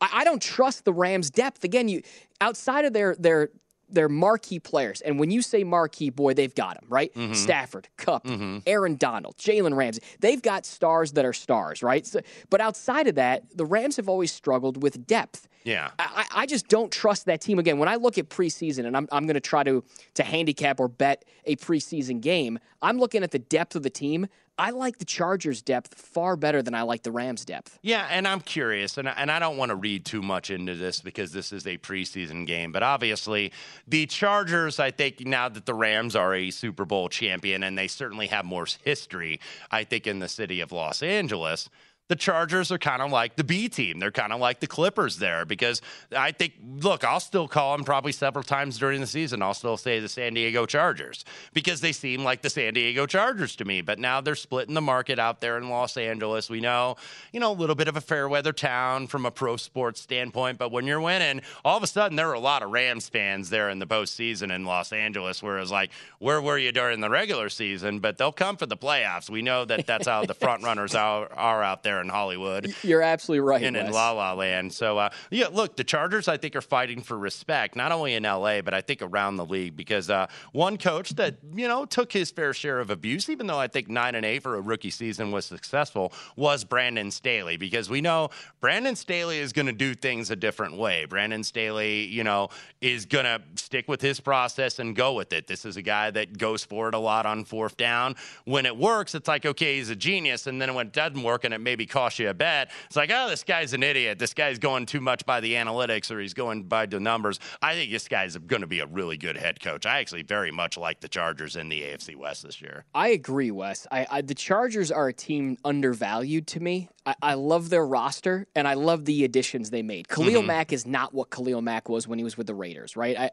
I, 0.00 0.08
I 0.20 0.24
don't 0.24 0.42
trust 0.42 0.84
the 0.84 0.92
Rams' 0.92 1.30
depth. 1.30 1.64
Again, 1.64 1.88
you 1.88 2.02
outside 2.40 2.84
of 2.84 2.92
their 2.92 3.14
their 3.16 3.50
their 3.88 4.08
marquee 4.08 4.58
players, 4.58 5.00
and 5.00 5.18
when 5.18 5.30
you 5.30 5.42
say 5.42 5.62
marquee, 5.64 6.10
boy, 6.10 6.34
they've 6.34 6.54
got 6.54 6.74
them 6.80 6.86
right. 6.88 7.12
Mhm. 7.14 7.34
Stafford, 7.36 7.88
Kupp, 7.96 8.24
Mhm. 8.24 8.62
Aaron 8.66 8.96
Donald, 8.96 9.36
Jalen 9.38 9.76
Ramsey. 9.76 10.02
They've 10.20 10.42
got 10.42 10.66
stars 10.66 11.12
that 11.12 11.24
are 11.24 11.32
stars, 11.32 11.82
right? 11.82 12.04
So, 12.06 12.20
but 12.50 12.60
outside 12.60 13.06
of 13.06 13.14
that, 13.14 13.44
the 13.56 13.64
Rams 13.64 13.96
have 13.96 14.08
always 14.08 14.32
struggled 14.32 14.82
with 14.82 15.06
depth. 15.06 15.48
Yeah. 15.64 15.90
I, 15.98 16.26
I 16.32 16.42
I 16.42 16.46
just 16.46 16.68
don't 16.68 16.92
trust 16.92 17.26
that 17.26 17.40
team 17.40 17.58
again. 17.58 17.78
When 17.78 17.88
I 17.88 17.96
look 17.96 18.18
at 18.18 18.28
preseason 18.28 18.86
and 18.86 18.96
I'm, 18.96 19.08
I'm 19.10 19.26
going 19.26 19.34
to 19.34 19.40
try 19.40 19.62
to 19.64 19.82
to 20.14 20.22
handicap 20.22 20.78
or 20.80 20.86
bet 20.88 21.24
a 21.44 21.56
preseason 21.56 22.20
game, 22.20 22.58
I'm 22.82 22.98
looking 22.98 23.22
at 23.22 23.30
the 23.32 23.38
depth 23.40 23.74
of 23.76 23.82
the 23.82 23.90
team. 23.90 24.26
I 24.58 24.70
like 24.70 24.98
the 24.98 25.04
Chargers' 25.04 25.60
depth 25.60 25.94
far 25.94 26.36
better 26.36 26.62
than 26.62 26.74
I 26.74 26.82
like 26.82 27.02
the 27.02 27.12
Rams' 27.12 27.44
depth. 27.44 27.78
Yeah, 27.82 28.06
and 28.10 28.26
I'm 28.26 28.40
curious, 28.40 28.96
and 28.96 29.08
I, 29.08 29.12
and 29.12 29.30
I 29.30 29.38
don't 29.38 29.56
want 29.56 29.70
to 29.70 29.76
read 29.76 30.04
too 30.04 30.22
much 30.22 30.50
into 30.50 30.74
this 30.74 31.00
because 31.00 31.32
this 31.32 31.52
is 31.52 31.66
a 31.66 31.76
preseason 31.78 32.46
game, 32.46 32.72
but 32.72 32.82
obviously 32.82 33.52
the 33.86 34.06
Chargers, 34.06 34.80
I 34.80 34.90
think 34.90 35.20
now 35.20 35.48
that 35.48 35.66
the 35.66 35.74
Rams 35.74 36.16
are 36.16 36.34
a 36.34 36.50
Super 36.50 36.84
Bowl 36.84 37.08
champion 37.08 37.62
and 37.62 37.76
they 37.76 37.88
certainly 37.88 38.28
have 38.28 38.44
more 38.44 38.66
history, 38.82 39.40
I 39.70 39.84
think 39.84 40.06
in 40.06 40.20
the 40.20 40.28
city 40.28 40.60
of 40.60 40.72
Los 40.72 41.02
Angeles. 41.02 41.68
The 42.08 42.16
Chargers 42.16 42.70
are 42.70 42.78
kind 42.78 43.02
of 43.02 43.10
like 43.10 43.34
the 43.34 43.42
B 43.42 43.68
team. 43.68 43.98
They're 43.98 44.12
kind 44.12 44.32
of 44.32 44.38
like 44.38 44.60
the 44.60 44.68
Clippers 44.68 45.18
there 45.18 45.44
because 45.44 45.82
I 46.16 46.30
think, 46.30 46.54
look, 46.80 47.02
I'll 47.02 47.18
still 47.18 47.48
call 47.48 47.76
them 47.76 47.84
probably 47.84 48.12
several 48.12 48.44
times 48.44 48.78
during 48.78 49.00
the 49.00 49.08
season. 49.08 49.42
I'll 49.42 49.54
still 49.54 49.76
say 49.76 49.98
the 49.98 50.08
San 50.08 50.34
Diego 50.34 50.66
Chargers 50.66 51.24
because 51.52 51.80
they 51.80 51.90
seem 51.90 52.22
like 52.22 52.42
the 52.42 52.50
San 52.50 52.74
Diego 52.74 53.06
Chargers 53.06 53.56
to 53.56 53.64
me. 53.64 53.80
But 53.80 53.98
now 53.98 54.20
they're 54.20 54.36
splitting 54.36 54.74
the 54.74 54.80
market 54.80 55.18
out 55.18 55.40
there 55.40 55.58
in 55.58 55.68
Los 55.68 55.96
Angeles. 55.96 56.48
We 56.48 56.60
know, 56.60 56.96
you 57.32 57.40
know, 57.40 57.50
a 57.50 57.54
little 57.54 57.74
bit 57.74 57.88
of 57.88 57.96
a 57.96 58.00
fair 58.00 58.28
weather 58.28 58.52
town 58.52 59.08
from 59.08 59.26
a 59.26 59.32
pro 59.32 59.56
sports 59.56 60.00
standpoint. 60.00 60.58
But 60.58 60.70
when 60.70 60.86
you're 60.86 61.00
winning, 61.00 61.42
all 61.64 61.76
of 61.76 61.82
a 61.82 61.88
sudden 61.88 62.16
there 62.16 62.30
are 62.30 62.34
a 62.34 62.40
lot 62.40 62.62
of 62.62 62.70
Rams 62.70 63.08
fans 63.08 63.50
there 63.50 63.68
in 63.68 63.80
the 63.80 63.86
postseason 63.86 64.54
in 64.54 64.64
Los 64.64 64.92
Angeles. 64.92 65.42
Whereas, 65.42 65.72
like, 65.72 65.90
where 66.20 66.40
were 66.40 66.58
you 66.58 66.70
during 66.70 67.00
the 67.00 67.10
regular 67.10 67.48
season? 67.48 67.98
But 67.98 68.16
they'll 68.16 68.30
come 68.30 68.56
for 68.56 68.66
the 68.66 68.76
playoffs. 68.76 69.28
We 69.28 69.42
know 69.42 69.64
that 69.64 69.86
that's 69.86 70.06
how 70.06 70.24
the 70.24 70.34
front 70.34 70.62
runners 70.62 70.94
are, 70.94 71.32
are 71.32 71.64
out 71.64 71.82
there 71.82 71.95
in 72.00 72.08
Hollywood 72.08 72.74
You're 72.82 73.02
absolutely 73.02 73.40
right. 73.40 73.62
and 73.62 73.76
in 73.76 73.90
La 73.90 74.12
La 74.12 74.32
Land. 74.32 74.72
So, 74.72 74.98
uh, 74.98 75.10
yeah, 75.30 75.48
look, 75.48 75.76
the 75.76 75.84
Chargers, 75.84 76.28
I 76.28 76.36
think, 76.36 76.56
are 76.56 76.60
fighting 76.60 77.02
for 77.02 77.18
respect, 77.18 77.76
not 77.76 77.92
only 77.92 78.14
in 78.14 78.22
LA, 78.22 78.60
but 78.62 78.74
I 78.74 78.80
think 78.80 79.02
around 79.02 79.36
the 79.36 79.44
league 79.44 79.76
because 79.76 80.10
uh, 80.10 80.26
one 80.52 80.76
coach 80.78 81.10
that, 81.16 81.36
you 81.54 81.68
know, 81.68 81.84
took 81.84 82.12
his 82.12 82.30
fair 82.30 82.52
share 82.52 82.80
of 82.80 82.90
abuse, 82.90 83.28
even 83.28 83.46
though 83.46 83.58
I 83.58 83.68
think 83.68 83.88
nine 83.88 84.14
and 84.14 84.24
eight 84.24 84.42
for 84.42 84.56
a 84.56 84.60
rookie 84.60 84.90
season 84.90 85.30
was 85.30 85.44
successful, 85.44 86.12
was 86.36 86.64
Brandon 86.64 87.10
Staley 87.10 87.56
because 87.56 87.88
we 87.88 88.00
know 88.00 88.30
Brandon 88.60 88.96
Staley 88.96 89.38
is 89.38 89.52
going 89.52 89.66
to 89.66 89.72
do 89.72 89.94
things 89.94 90.30
a 90.30 90.36
different 90.36 90.76
way. 90.76 91.04
Brandon 91.04 91.42
Staley, 91.44 92.04
you 92.06 92.24
know, 92.24 92.48
is 92.80 93.06
going 93.06 93.24
to 93.24 93.40
stick 93.54 93.88
with 93.88 94.00
his 94.00 94.20
process 94.20 94.78
and 94.78 94.94
go 94.94 95.14
with 95.14 95.32
it. 95.32 95.46
This 95.46 95.64
is 95.64 95.76
a 95.76 95.82
guy 95.82 96.10
that 96.10 96.36
goes 96.36 96.64
for 96.64 96.88
it 96.88 96.94
a 96.94 96.98
lot 96.98 97.26
on 97.26 97.44
fourth 97.44 97.76
down. 97.76 98.16
When 98.44 98.66
it 98.66 98.76
works, 98.76 99.14
it's 99.14 99.28
like, 99.28 99.46
okay, 99.46 99.76
he's 99.76 99.90
a 99.90 99.96
genius. 99.96 100.46
And 100.46 100.60
then 100.60 100.74
when 100.74 100.88
it 100.88 100.92
doesn't 100.92 101.22
work 101.22 101.44
and 101.44 101.54
it 101.54 101.58
maybe 101.58 101.85
maybe 101.86 101.92
cost 101.92 102.18
you 102.18 102.28
a 102.28 102.34
bet. 102.34 102.70
It's 102.86 102.96
like, 102.96 103.10
oh, 103.12 103.28
this 103.28 103.44
guy's 103.44 103.72
an 103.72 103.82
idiot. 103.82 104.18
This 104.18 104.34
guy's 104.34 104.58
going 104.58 104.86
too 104.86 105.00
much 105.00 105.24
by 105.24 105.40
the 105.40 105.54
analytics 105.54 106.10
or 106.10 106.20
he's 106.20 106.34
going 106.34 106.64
by 106.64 106.86
the 106.86 107.00
numbers. 107.00 107.38
I 107.62 107.74
think 107.74 107.90
this 107.90 108.08
guy's 108.08 108.36
going 108.36 108.62
to 108.62 108.66
be 108.66 108.80
a 108.80 108.86
really 108.86 109.16
good 109.16 109.36
head 109.36 109.60
coach. 109.60 109.86
I 109.86 110.00
actually 110.00 110.22
very 110.22 110.50
much 110.50 110.76
like 110.76 111.00
the 111.00 111.08
Chargers 111.08 111.56
in 111.56 111.68
the 111.68 111.82
AFC 111.82 112.16
West 112.16 112.42
this 112.42 112.60
year. 112.60 112.84
I 112.94 113.08
agree, 113.08 113.50
Wes. 113.50 113.86
I, 113.90 114.06
I 114.10 114.22
the 114.22 114.34
Chargers 114.34 114.90
are 114.90 115.08
a 115.08 115.12
team 115.12 115.56
undervalued 115.64 116.46
to 116.48 116.60
me. 116.60 116.88
I, 117.04 117.14
I, 117.22 117.34
love 117.34 117.70
their 117.70 117.86
roster 117.86 118.46
and 118.56 118.66
I 118.66 118.74
love 118.74 119.04
the 119.04 119.24
additions 119.24 119.70
they 119.70 119.82
made. 119.82 120.08
Khalil 120.08 120.40
mm-hmm. 120.40 120.46
Mack 120.48 120.72
is 120.72 120.86
not 120.86 121.14
what 121.14 121.30
Khalil 121.30 121.62
Mack 121.62 121.88
was 121.88 122.08
when 122.08 122.18
he 122.18 122.24
was 122.24 122.36
with 122.36 122.48
the 122.48 122.54
Raiders, 122.54 122.96
right? 122.96 123.30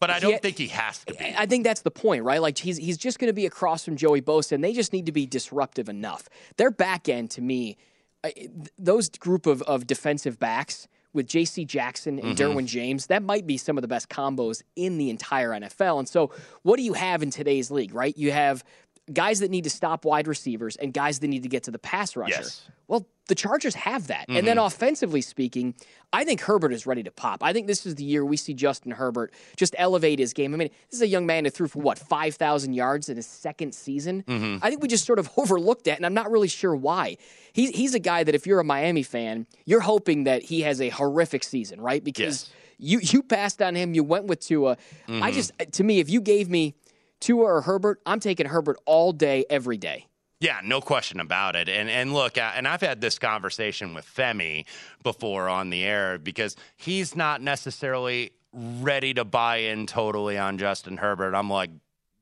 But 0.00 0.10
I 0.10 0.18
don't 0.18 0.32
he, 0.32 0.38
think 0.38 0.58
he 0.58 0.66
has 0.68 1.04
to 1.04 1.14
be. 1.14 1.34
I 1.36 1.46
think 1.46 1.64
that's 1.64 1.82
the 1.82 1.90
point, 1.90 2.24
right? 2.24 2.40
Like 2.40 2.58
he's 2.58 2.76
he's 2.76 2.96
just 2.96 3.18
going 3.18 3.28
to 3.28 3.34
be 3.34 3.46
across 3.46 3.84
from 3.84 3.96
Joey 3.96 4.20
Bosa, 4.20 4.52
and 4.52 4.64
they 4.64 4.72
just 4.72 4.92
need 4.92 5.06
to 5.06 5.12
be 5.12 5.26
disruptive 5.26 5.88
enough. 5.88 6.28
Their 6.56 6.70
back 6.70 7.08
end, 7.08 7.30
to 7.32 7.40
me, 7.40 7.76
those 8.78 9.08
group 9.08 9.46
of, 9.46 9.62
of 9.62 9.86
defensive 9.86 10.38
backs 10.38 10.88
with 11.12 11.28
J.C. 11.28 11.64
Jackson 11.64 12.18
and 12.18 12.36
mm-hmm. 12.36 12.58
Derwin 12.58 12.66
James, 12.66 13.06
that 13.06 13.22
might 13.22 13.46
be 13.46 13.56
some 13.56 13.78
of 13.78 13.82
the 13.82 13.88
best 13.88 14.08
combos 14.08 14.62
in 14.74 14.98
the 14.98 15.10
entire 15.10 15.50
NFL. 15.50 16.00
And 16.00 16.08
so, 16.08 16.32
what 16.62 16.76
do 16.76 16.82
you 16.82 16.94
have 16.94 17.22
in 17.22 17.30
today's 17.30 17.70
league, 17.70 17.94
right? 17.94 18.16
You 18.18 18.32
have 18.32 18.64
guys 19.12 19.40
that 19.40 19.50
need 19.50 19.64
to 19.64 19.70
stop 19.70 20.04
wide 20.04 20.26
receivers 20.26 20.76
and 20.76 20.92
guys 20.92 21.18
that 21.18 21.28
need 21.28 21.42
to 21.42 21.48
get 21.48 21.64
to 21.64 21.70
the 21.70 21.78
pass 21.78 22.16
rusher. 22.16 22.34
Yes. 22.36 22.68
Well, 22.88 23.06
the 23.28 23.34
Chargers 23.34 23.74
have 23.74 24.08
that. 24.08 24.28
Mm-hmm. 24.28 24.36
And 24.36 24.46
then 24.46 24.56
mm-hmm. 24.56 24.66
offensively 24.66 25.20
speaking, 25.20 25.74
I 26.12 26.24
think 26.24 26.40
Herbert 26.40 26.72
is 26.72 26.86
ready 26.86 27.02
to 27.02 27.10
pop. 27.10 27.42
I 27.42 27.52
think 27.52 27.66
this 27.66 27.86
is 27.86 27.94
the 27.94 28.04
year 28.04 28.24
we 28.24 28.36
see 28.36 28.54
Justin 28.54 28.92
Herbert 28.92 29.32
just 29.56 29.74
elevate 29.78 30.18
his 30.18 30.32
game. 30.32 30.54
I 30.54 30.56
mean, 30.56 30.70
this 30.90 30.98
is 30.98 31.02
a 31.02 31.06
young 31.06 31.26
man 31.26 31.44
who 31.44 31.50
threw 31.50 31.68
for 31.68 31.80
what, 31.80 31.98
5,000 31.98 32.72
yards 32.72 33.08
in 33.08 33.16
his 33.16 33.26
second 33.26 33.74
season? 33.74 34.22
Mm-hmm. 34.26 34.64
I 34.64 34.70
think 34.70 34.82
we 34.82 34.88
just 34.88 35.06
sort 35.06 35.18
of 35.18 35.30
overlooked 35.36 35.84
that, 35.84 35.96
and 35.96 36.06
I'm 36.06 36.14
not 36.14 36.30
really 36.30 36.48
sure 36.48 36.74
why. 36.74 37.16
He's, 37.52 37.70
he's 37.70 37.94
a 37.94 38.00
guy 38.00 38.24
that 38.24 38.34
if 38.34 38.46
you're 38.46 38.60
a 38.60 38.64
Miami 38.64 39.02
fan, 39.02 39.46
you're 39.64 39.80
hoping 39.80 40.24
that 40.24 40.42
he 40.42 40.62
has 40.62 40.80
a 40.80 40.90
horrific 40.90 41.44
season, 41.44 41.80
right? 41.80 42.02
Because 42.02 42.50
yes. 42.78 43.02
you, 43.02 43.18
you 43.18 43.22
passed 43.22 43.62
on 43.62 43.74
him, 43.74 43.94
you 43.94 44.04
went 44.04 44.26
with 44.26 44.40
Tua. 44.40 44.76
Mm-hmm. 45.08 45.22
I 45.22 45.30
just, 45.30 45.52
to 45.72 45.84
me, 45.84 46.00
if 46.00 46.10
you 46.10 46.20
gave 46.20 46.50
me 46.50 46.74
Tua 47.20 47.44
or 47.44 47.60
Herbert, 47.62 48.00
I'm 48.06 48.20
taking 48.20 48.46
Herbert 48.46 48.78
all 48.86 49.12
day, 49.12 49.44
every 49.48 49.76
day. 49.76 50.06
Yeah, 50.40 50.60
no 50.62 50.80
question 50.80 51.20
about 51.20 51.56
it. 51.56 51.68
And 51.68 51.88
and 51.88 52.12
look, 52.12 52.36
and 52.36 52.68
I've 52.68 52.82
had 52.82 53.00
this 53.00 53.18
conversation 53.18 53.94
with 53.94 54.04
Femi 54.04 54.66
before 55.02 55.48
on 55.48 55.70
the 55.70 55.84
air 55.84 56.18
because 56.18 56.56
he's 56.76 57.16
not 57.16 57.40
necessarily 57.40 58.32
ready 58.52 59.14
to 59.14 59.24
buy 59.24 59.56
in 59.56 59.86
totally 59.86 60.36
on 60.36 60.58
Justin 60.58 60.98
Herbert. 60.98 61.34
I'm 61.34 61.48
like, 61.48 61.70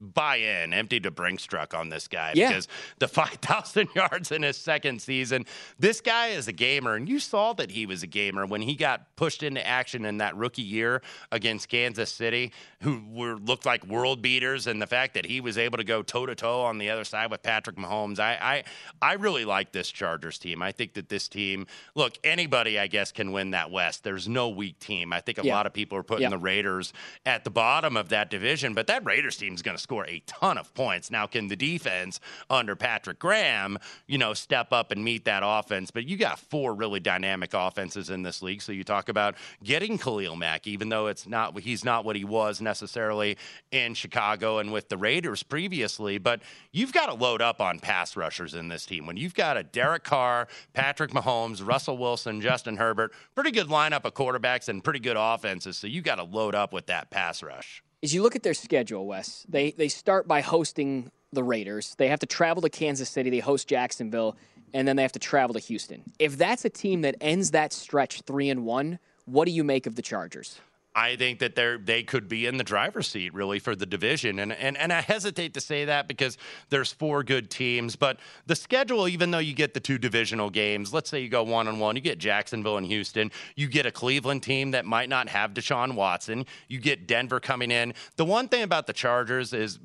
buy 0.02 0.36
in, 0.36 0.72
empty 0.72 1.00
to 1.00 1.10
Brinks 1.10 1.44
truck 1.44 1.74
on 1.74 1.88
this 1.88 2.08
guy 2.08 2.32
yeah. 2.34 2.48
because 2.48 2.68
the 2.98 3.08
5,000 3.22 3.88
yards 3.94 4.32
in 4.32 4.42
his 4.42 4.56
second 4.56 5.00
season, 5.00 5.46
this 5.78 6.00
guy 6.00 6.28
is 6.28 6.48
a 6.48 6.52
gamer. 6.52 6.96
And 6.96 7.08
you 7.08 7.20
saw 7.20 7.52
that 7.54 7.70
he 7.70 7.86
was 7.86 8.02
a 8.02 8.06
gamer 8.06 8.44
when 8.44 8.62
he 8.62 8.74
got 8.74 9.14
pushed 9.16 9.42
into 9.42 9.66
action 9.66 10.04
in 10.04 10.18
that 10.18 10.36
rookie 10.36 10.62
year 10.62 11.02
against 11.30 11.68
Kansas 11.68 12.10
City, 12.10 12.52
who 12.80 13.02
were 13.10 13.36
looked 13.36 13.64
like 13.64 13.86
world 13.86 14.22
beaters. 14.22 14.66
And 14.66 14.82
the 14.82 14.86
fact 14.86 15.14
that 15.14 15.26
he 15.26 15.40
was 15.40 15.56
able 15.56 15.78
to 15.78 15.84
go 15.84 16.02
toe 16.02 16.26
to 16.26 16.34
toe 16.34 16.62
on 16.62 16.78
the 16.78 16.90
other 16.90 17.04
side 17.04 17.30
with 17.30 17.42
Patrick 17.42 17.76
Mahomes, 17.76 18.18
I, 18.18 18.64
I, 19.00 19.10
I 19.10 19.14
really 19.14 19.44
like 19.44 19.72
this 19.72 19.90
Chargers 19.90 20.38
team. 20.38 20.62
I 20.62 20.72
think 20.72 20.94
that 20.94 21.08
this 21.08 21.28
team, 21.28 21.66
look, 21.94 22.18
anybody, 22.24 22.78
I 22.78 22.88
guess, 22.88 23.12
can 23.12 23.30
win 23.30 23.52
that 23.52 23.70
West. 23.70 24.02
There's 24.02 24.28
no 24.28 24.48
weak 24.48 24.78
team. 24.78 25.12
I 25.12 25.20
think 25.20 25.38
a 25.38 25.44
yeah. 25.44 25.54
lot 25.54 25.66
of 25.66 25.72
people 25.72 25.96
are 25.98 26.02
putting 26.02 26.22
yeah. 26.22 26.30
the 26.30 26.38
Raiders 26.38 26.92
at 27.24 27.44
the 27.44 27.50
bottom 27.50 27.96
of 27.96 28.08
that 28.08 28.30
division, 28.30 28.74
but 28.74 28.86
that 28.88 29.04
Raiders 29.04 29.36
team 29.36 29.54
is 29.54 29.62
going 29.62 29.76
to 29.76 29.82
score 29.82 29.91
score 29.92 30.06
a 30.06 30.22
ton 30.26 30.56
of 30.56 30.72
points. 30.72 31.10
Now, 31.10 31.26
can 31.26 31.48
the 31.48 31.56
defense 31.56 32.18
under 32.48 32.74
Patrick 32.74 33.18
Graham, 33.18 33.76
you 34.06 34.16
know, 34.16 34.32
step 34.32 34.72
up 34.72 34.90
and 34.90 35.04
meet 35.04 35.26
that 35.26 35.42
offense? 35.44 35.90
But 35.90 36.08
you 36.08 36.16
got 36.16 36.38
four 36.38 36.72
really 36.72 36.98
dynamic 36.98 37.50
offenses 37.52 38.08
in 38.08 38.22
this 38.22 38.40
league. 38.40 38.62
So 38.62 38.72
you 38.72 38.84
talk 38.84 39.10
about 39.10 39.34
getting 39.62 39.98
Khalil 39.98 40.34
Mack, 40.34 40.66
even 40.66 40.88
though 40.88 41.08
it's 41.08 41.26
not 41.26 41.60
he's 41.60 41.84
not 41.84 42.06
what 42.06 42.16
he 42.16 42.24
was 42.24 42.62
necessarily 42.62 43.36
in 43.70 43.92
Chicago 43.92 44.60
and 44.60 44.72
with 44.72 44.88
the 44.88 44.96
Raiders 44.96 45.42
previously. 45.42 46.16
But 46.16 46.40
you've 46.72 46.94
got 46.94 47.08
to 47.08 47.14
load 47.14 47.42
up 47.42 47.60
on 47.60 47.78
pass 47.78 48.16
rushers 48.16 48.54
in 48.54 48.68
this 48.68 48.86
team. 48.86 49.04
When 49.04 49.18
you've 49.18 49.34
got 49.34 49.58
a 49.58 49.62
Derek 49.62 50.04
Carr, 50.04 50.48
Patrick 50.72 51.10
Mahomes, 51.10 51.62
Russell 51.62 51.98
Wilson, 51.98 52.40
Justin 52.40 52.78
Herbert, 52.78 53.12
pretty 53.34 53.50
good 53.50 53.66
lineup 53.66 54.06
of 54.06 54.14
quarterbacks 54.14 54.70
and 54.70 54.82
pretty 54.82 55.00
good 55.00 55.18
offenses. 55.18 55.76
So 55.76 55.86
you 55.86 56.00
got 56.00 56.14
to 56.14 56.24
load 56.24 56.54
up 56.54 56.72
with 56.72 56.86
that 56.86 57.10
pass 57.10 57.42
rush 57.42 57.82
is 58.02 58.12
you 58.12 58.22
look 58.22 58.36
at 58.36 58.42
their 58.42 58.54
schedule, 58.54 59.06
Wes. 59.06 59.46
They 59.48 59.70
they 59.70 59.88
start 59.88 60.28
by 60.28 60.40
hosting 60.40 61.10
the 61.32 61.42
Raiders. 61.42 61.94
They 61.96 62.08
have 62.08 62.20
to 62.20 62.26
travel 62.26 62.60
to 62.62 62.68
Kansas 62.68 63.08
City. 63.08 63.30
They 63.30 63.38
host 63.38 63.68
Jacksonville, 63.68 64.36
and 64.74 64.86
then 64.86 64.96
they 64.96 65.02
have 65.02 65.12
to 65.12 65.18
travel 65.18 65.54
to 65.54 65.60
Houston. 65.60 66.02
If 66.18 66.36
that's 66.36 66.64
a 66.64 66.70
team 66.70 67.02
that 67.02 67.16
ends 67.20 67.52
that 67.52 67.72
stretch 67.72 68.22
three 68.22 68.50
and 68.50 68.66
one, 68.66 68.98
what 69.24 69.46
do 69.46 69.52
you 69.52 69.64
make 69.64 69.86
of 69.86 69.94
the 69.94 70.02
Chargers? 70.02 70.60
I 70.94 71.16
think 71.16 71.38
that 71.38 71.54
they 71.54 71.76
they 71.82 72.02
could 72.02 72.28
be 72.28 72.46
in 72.46 72.58
the 72.58 72.64
driver's 72.64 73.08
seat 73.08 73.32
really 73.32 73.58
for 73.58 73.74
the 73.74 73.86
division, 73.86 74.38
and 74.38 74.52
and 74.52 74.76
and 74.76 74.92
I 74.92 75.00
hesitate 75.00 75.54
to 75.54 75.60
say 75.60 75.86
that 75.86 76.06
because 76.06 76.36
there's 76.68 76.92
four 76.92 77.22
good 77.22 77.50
teams, 77.50 77.96
but 77.96 78.18
the 78.46 78.54
schedule, 78.54 79.08
even 79.08 79.30
though 79.30 79.38
you 79.38 79.54
get 79.54 79.74
the 79.74 79.80
two 79.80 79.98
divisional 79.98 80.50
games, 80.50 80.92
let's 80.92 81.08
say 81.08 81.20
you 81.20 81.28
go 81.28 81.42
one 81.42 81.66
on 81.68 81.78
one, 81.78 81.96
you 81.96 82.02
get 82.02 82.18
Jacksonville 82.18 82.76
and 82.76 82.86
Houston, 82.86 83.30
you 83.56 83.68
get 83.68 83.86
a 83.86 83.90
Cleveland 83.90 84.42
team 84.42 84.72
that 84.72 84.84
might 84.84 85.08
not 85.08 85.28
have 85.28 85.54
Deshaun 85.54 85.94
Watson, 85.94 86.44
you 86.68 86.78
get 86.78 87.06
Denver 87.06 87.40
coming 87.40 87.70
in. 87.70 87.94
The 88.16 88.24
one 88.24 88.48
thing 88.48 88.62
about 88.62 88.86
the 88.86 88.92
Chargers 88.92 89.52
is 89.52 89.78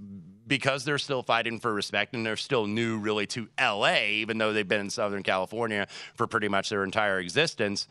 because 0.47 0.86
they're 0.86 0.97
still 0.97 1.24
fighting 1.24 1.60
for 1.60 1.74
respect 1.74 2.16
and 2.16 2.26
they're 2.26 2.38
still 2.38 2.68
new 2.68 2.97
really 2.97 3.28
to 3.28 3.47
LA, 3.60 4.03
even 4.08 4.38
though 4.38 4.53
they've 4.53 4.68
been 4.68 4.82
in 4.82 4.89
Southern 4.89 5.24
California 5.24 5.88
for 6.16 6.28
pretty 6.28 6.47
much 6.47 6.70
their 6.70 6.84
entire 6.84 7.20
existence 7.20 7.88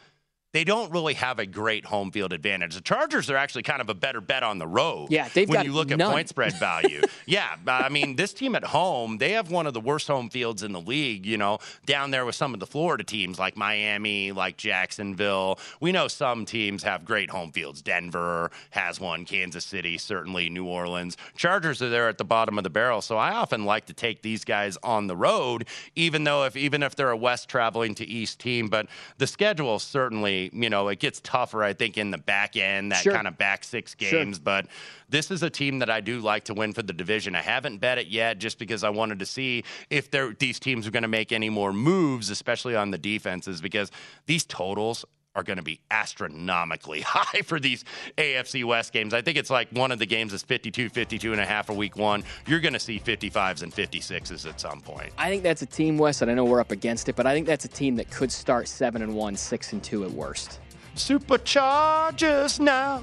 they 0.56 0.64
don't 0.64 0.90
really 0.90 1.12
have 1.12 1.38
a 1.38 1.44
great 1.44 1.84
home 1.84 2.10
field 2.10 2.32
advantage. 2.32 2.76
The 2.76 2.80
Chargers 2.80 3.28
are 3.28 3.36
actually 3.36 3.62
kind 3.64 3.82
of 3.82 3.90
a 3.90 3.94
better 3.94 4.22
bet 4.22 4.42
on 4.42 4.56
the 4.56 4.66
road. 4.66 5.08
Yeah, 5.10 5.28
they've 5.28 5.46
when 5.46 5.56
got 5.58 5.66
you 5.66 5.72
look 5.72 5.90
none. 5.90 6.00
at 6.00 6.10
point 6.10 6.30
spread 6.30 6.54
value. 6.58 7.02
yeah, 7.26 7.56
I 7.66 7.90
mean 7.90 8.16
this 8.16 8.32
team 8.32 8.54
at 8.54 8.64
home, 8.64 9.18
they 9.18 9.32
have 9.32 9.50
one 9.50 9.66
of 9.66 9.74
the 9.74 9.82
worst 9.82 10.08
home 10.08 10.30
fields 10.30 10.62
in 10.62 10.72
the 10.72 10.80
league. 10.80 11.26
You 11.26 11.36
know, 11.36 11.58
down 11.84 12.10
there 12.10 12.24
with 12.24 12.36
some 12.36 12.54
of 12.54 12.60
the 12.60 12.66
Florida 12.66 13.04
teams 13.04 13.38
like 13.38 13.54
Miami, 13.54 14.32
like 14.32 14.56
Jacksonville. 14.56 15.58
We 15.78 15.92
know 15.92 16.08
some 16.08 16.46
teams 16.46 16.82
have 16.84 17.04
great 17.04 17.28
home 17.28 17.52
fields. 17.52 17.82
Denver 17.82 18.50
has 18.70 18.98
one. 18.98 19.26
Kansas 19.26 19.66
City, 19.66 19.98
certainly. 19.98 20.48
New 20.48 20.64
Orleans. 20.64 21.18
Chargers 21.36 21.82
are 21.82 21.90
there 21.90 22.08
at 22.08 22.16
the 22.16 22.24
bottom 22.24 22.56
of 22.56 22.64
the 22.64 22.70
barrel. 22.70 23.02
So 23.02 23.18
I 23.18 23.34
often 23.34 23.66
like 23.66 23.84
to 23.86 23.92
take 23.92 24.22
these 24.22 24.42
guys 24.42 24.78
on 24.82 25.06
the 25.06 25.16
road, 25.16 25.68
even 25.96 26.24
though 26.24 26.44
if 26.44 26.56
even 26.56 26.82
if 26.82 26.96
they're 26.96 27.10
a 27.10 27.16
West 27.16 27.50
traveling 27.50 27.94
to 27.96 28.06
East 28.06 28.38
team. 28.38 28.68
But 28.68 28.86
the 29.18 29.26
schedule 29.26 29.78
certainly 29.78 30.45
you 30.52 30.70
know, 30.70 30.88
it 30.88 30.98
gets 30.98 31.20
tougher, 31.20 31.62
I 31.62 31.72
think, 31.72 31.98
in 31.98 32.10
the 32.10 32.18
back 32.18 32.56
end, 32.56 32.92
that 32.92 33.02
sure. 33.02 33.12
kind 33.12 33.26
of 33.26 33.36
back 33.38 33.64
six 33.64 33.94
games. 33.94 34.36
Sure. 34.36 34.42
But 34.44 34.66
this 35.08 35.30
is 35.30 35.42
a 35.42 35.50
team 35.50 35.78
that 35.80 35.90
I 35.90 36.00
do 36.00 36.20
like 36.20 36.44
to 36.44 36.54
win 36.54 36.72
for 36.72 36.82
the 36.82 36.92
division. 36.92 37.34
I 37.34 37.42
haven't 37.42 37.78
bet 37.78 37.98
it 37.98 38.08
yet 38.08 38.38
just 38.38 38.58
because 38.58 38.84
I 38.84 38.90
wanted 38.90 39.18
to 39.18 39.26
see 39.26 39.64
if 39.90 40.10
these 40.38 40.58
teams 40.58 40.86
are 40.86 40.90
going 40.90 41.02
to 41.02 41.08
make 41.08 41.32
any 41.32 41.50
more 41.50 41.72
moves, 41.72 42.30
especially 42.30 42.74
on 42.76 42.90
the 42.90 42.98
defenses, 42.98 43.60
because 43.60 43.90
these 44.26 44.44
totals 44.44 45.04
are 45.36 45.42
going 45.42 45.58
to 45.58 45.62
be 45.62 45.78
astronomically 45.90 47.00
high 47.06 47.42
for 47.42 47.60
these 47.60 47.84
AFC 48.18 48.64
West 48.64 48.92
games. 48.92 49.14
I 49.14 49.22
think 49.22 49.36
it's 49.36 49.50
like 49.50 49.68
one 49.70 49.92
of 49.92 49.98
the 50.00 50.06
games 50.06 50.32
is 50.32 50.42
52, 50.42 50.88
52 50.88 51.32
and 51.32 51.40
a 51.40 51.44
half 51.44 51.66
for 51.66 51.74
week 51.74 51.96
one. 51.96 52.24
You're 52.48 52.60
going 52.60 52.72
to 52.72 52.80
see 52.80 52.98
55s 52.98 53.62
and 53.62 53.72
56s 53.72 54.48
at 54.48 54.60
some 54.60 54.80
point. 54.80 55.12
I 55.18 55.28
think 55.28 55.42
that's 55.42 55.62
a 55.62 55.66
team, 55.66 55.98
West, 55.98 56.22
and 56.22 56.30
I 56.30 56.34
know 56.34 56.44
we're 56.44 56.60
up 56.60 56.72
against 56.72 57.08
it, 57.08 57.14
but 57.14 57.26
I 57.26 57.34
think 57.34 57.46
that's 57.46 57.66
a 57.66 57.68
team 57.68 57.94
that 57.96 58.10
could 58.10 58.32
start 58.32 58.66
7 58.66 59.02
and 59.02 59.14
1, 59.14 59.36
6 59.36 59.72
and 59.72 59.84
2 59.84 60.04
at 60.04 60.10
worst. 60.10 60.58
Superchargers 60.94 62.58
now. 62.58 63.02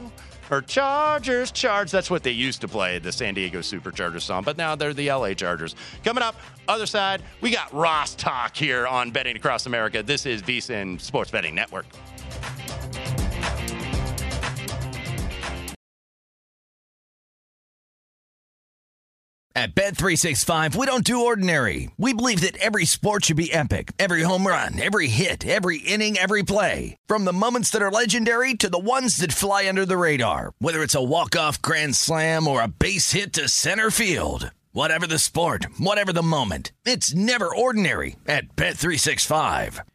Or 0.51 0.61
Chargers 0.61 1.51
Charge. 1.51 1.89
That's 1.89 2.11
what 2.11 2.21
they 2.21 2.31
used 2.31 2.61
to 2.61 2.67
play, 2.67 2.99
the 2.99 3.11
San 3.11 3.34
Diego 3.34 3.59
Superchargers 3.59 4.21
song, 4.21 4.43
but 4.43 4.57
now 4.57 4.75
they're 4.75 4.93
the 4.93 5.09
LA 5.09 5.34
Chargers. 5.34 5.75
Coming 6.03 6.21
up, 6.21 6.36
other 6.67 6.86
side, 6.86 7.23
we 7.41 7.49
got 7.49 7.73
Ross 7.73 8.13
Talk 8.15 8.55
here 8.55 8.86
on 8.86 9.11
Betting 9.11 9.36
Across 9.36 9.65
America. 9.67 10.03
This 10.03 10.25
is 10.25 10.41
VSIN 10.41 10.99
Sports 10.99 11.31
Betting 11.31 11.55
Network. 11.55 11.86
At 19.55 19.75
Bet365, 19.75 20.75
we 20.75 20.87
don't 20.87 21.03
do 21.03 21.25
ordinary. 21.25 21.91
We 21.99 22.11
believe 22.11 22.41
that 22.41 22.57
every 22.57 22.85
sport 22.85 23.25
should 23.25 23.37
be 23.37 23.53
epic. 23.53 23.91
Every 23.99 24.23
home 24.23 24.47
run, 24.47 24.81
every 24.81 25.07
hit, 25.07 25.45
every 25.45 25.77
inning, 25.77 26.17
every 26.17 26.41
play. 26.41 26.97
From 27.05 27.23
the 27.23 27.31
moments 27.31 27.69
that 27.69 27.81
are 27.81 27.91
legendary 27.91 28.55
to 28.55 28.69
the 28.69 28.79
ones 28.79 29.17
that 29.17 29.31
fly 29.31 29.69
under 29.69 29.85
the 29.85 29.95
radar. 29.95 30.53
Whether 30.57 30.81
it's 30.81 30.95
a 30.95 31.03
walk-off 31.03 31.61
grand 31.61 31.95
slam 31.95 32.47
or 32.47 32.63
a 32.63 32.67
base 32.67 33.11
hit 33.11 33.31
to 33.33 33.47
center 33.47 33.91
field. 33.91 34.49
Whatever 34.71 35.05
the 35.05 35.19
sport, 35.19 35.67
whatever 35.77 36.11
the 36.11 36.23
moment. 36.23 36.71
It's 36.83 37.13
never 37.13 37.55
ordinary 37.55 38.15
at 38.27 38.55
Bet365. 38.55 39.81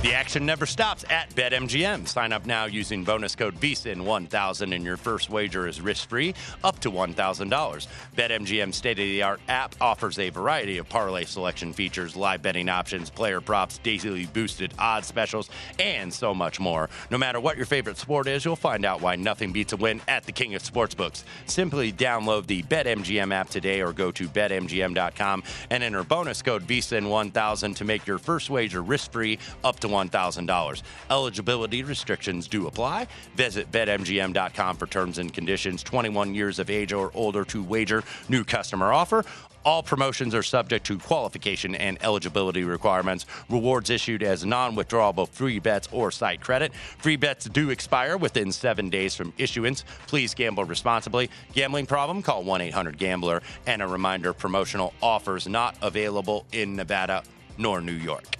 The 0.00 0.14
action 0.14 0.46
never 0.46 0.64
stops 0.64 1.04
at 1.10 1.28
BetMGM. 1.30 2.06
Sign 2.06 2.32
up 2.32 2.46
now 2.46 2.66
using 2.66 3.02
bonus 3.02 3.34
code 3.34 3.56
VSIN1000 3.56 4.72
and 4.72 4.84
your 4.84 4.96
first 4.96 5.28
wager 5.28 5.66
is 5.66 5.80
risk-free 5.80 6.36
up 6.62 6.78
to 6.80 6.90
$1,000. 6.92 7.86
BetMGM's 8.16 8.76
state-of-the-art 8.76 9.40
app 9.48 9.74
offers 9.80 10.20
a 10.20 10.30
variety 10.30 10.78
of 10.78 10.88
parlay 10.88 11.24
selection 11.24 11.72
features, 11.72 12.14
live 12.14 12.42
betting 12.42 12.68
options, 12.68 13.10
player 13.10 13.40
props, 13.40 13.78
daily 13.78 14.26
boosted 14.26 14.72
odds 14.78 15.08
specials, 15.08 15.50
and 15.80 16.14
so 16.14 16.32
much 16.32 16.60
more. 16.60 16.88
No 17.10 17.18
matter 17.18 17.40
what 17.40 17.56
your 17.56 17.66
favorite 17.66 17.96
sport 17.96 18.28
is, 18.28 18.44
you'll 18.44 18.54
find 18.54 18.84
out 18.84 19.00
why 19.00 19.16
nothing 19.16 19.50
beats 19.50 19.72
a 19.72 19.76
win 19.76 20.00
at 20.06 20.22
the 20.22 20.32
king 20.32 20.54
of 20.54 20.62
sportsbooks. 20.62 21.24
Simply 21.46 21.92
download 21.92 22.46
the 22.46 22.62
BetMGM 22.62 23.34
app 23.34 23.50
today 23.50 23.80
or 23.80 23.92
go 23.92 24.12
to 24.12 24.28
betmgm.com 24.28 25.42
and 25.70 25.82
enter 25.82 26.04
bonus 26.04 26.40
code 26.40 26.62
VSIN1000 26.68 27.74
to 27.74 27.84
make 27.84 28.06
your 28.06 28.18
first 28.18 28.48
wager 28.48 28.80
risk-free 28.80 29.40
up 29.64 29.80
to 29.80 29.87
$1,000. 29.88 30.82
Eligibility 31.10 31.82
restrictions 31.82 32.48
do 32.48 32.66
apply. 32.66 33.06
Visit 33.36 33.70
betmgm.com 33.72 34.76
for 34.76 34.86
terms 34.86 35.18
and 35.18 35.32
conditions. 35.32 35.82
21 35.82 36.34
years 36.34 36.58
of 36.58 36.70
age 36.70 36.92
or 36.92 37.10
older 37.14 37.44
to 37.44 37.62
wager. 37.62 38.02
New 38.28 38.44
customer 38.44 38.92
offer. 38.92 39.24
All 39.64 39.82
promotions 39.82 40.34
are 40.34 40.42
subject 40.42 40.86
to 40.86 40.98
qualification 40.98 41.74
and 41.74 41.98
eligibility 42.02 42.64
requirements. 42.64 43.26
Rewards 43.50 43.90
issued 43.90 44.22
as 44.22 44.44
non 44.46 44.74
withdrawable 44.74 45.28
free 45.28 45.58
bets 45.58 45.88
or 45.92 46.10
site 46.10 46.40
credit. 46.40 46.72
Free 46.74 47.16
bets 47.16 47.44
do 47.44 47.68
expire 47.68 48.16
within 48.16 48.50
seven 48.50 48.88
days 48.88 49.14
from 49.14 49.32
issuance. 49.36 49.84
Please 50.06 50.32
gamble 50.32 50.64
responsibly. 50.64 51.28
Gambling 51.52 51.84
problem? 51.84 52.22
Call 52.22 52.44
1 52.44 52.62
800 52.62 52.96
Gambler. 52.96 53.42
And 53.66 53.82
a 53.82 53.86
reminder 53.86 54.32
promotional 54.32 54.94
offers 55.02 55.46
not 55.46 55.76
available 55.82 56.46
in 56.52 56.74
Nevada 56.74 57.22
nor 57.58 57.82
New 57.82 57.92
York. 57.92 58.37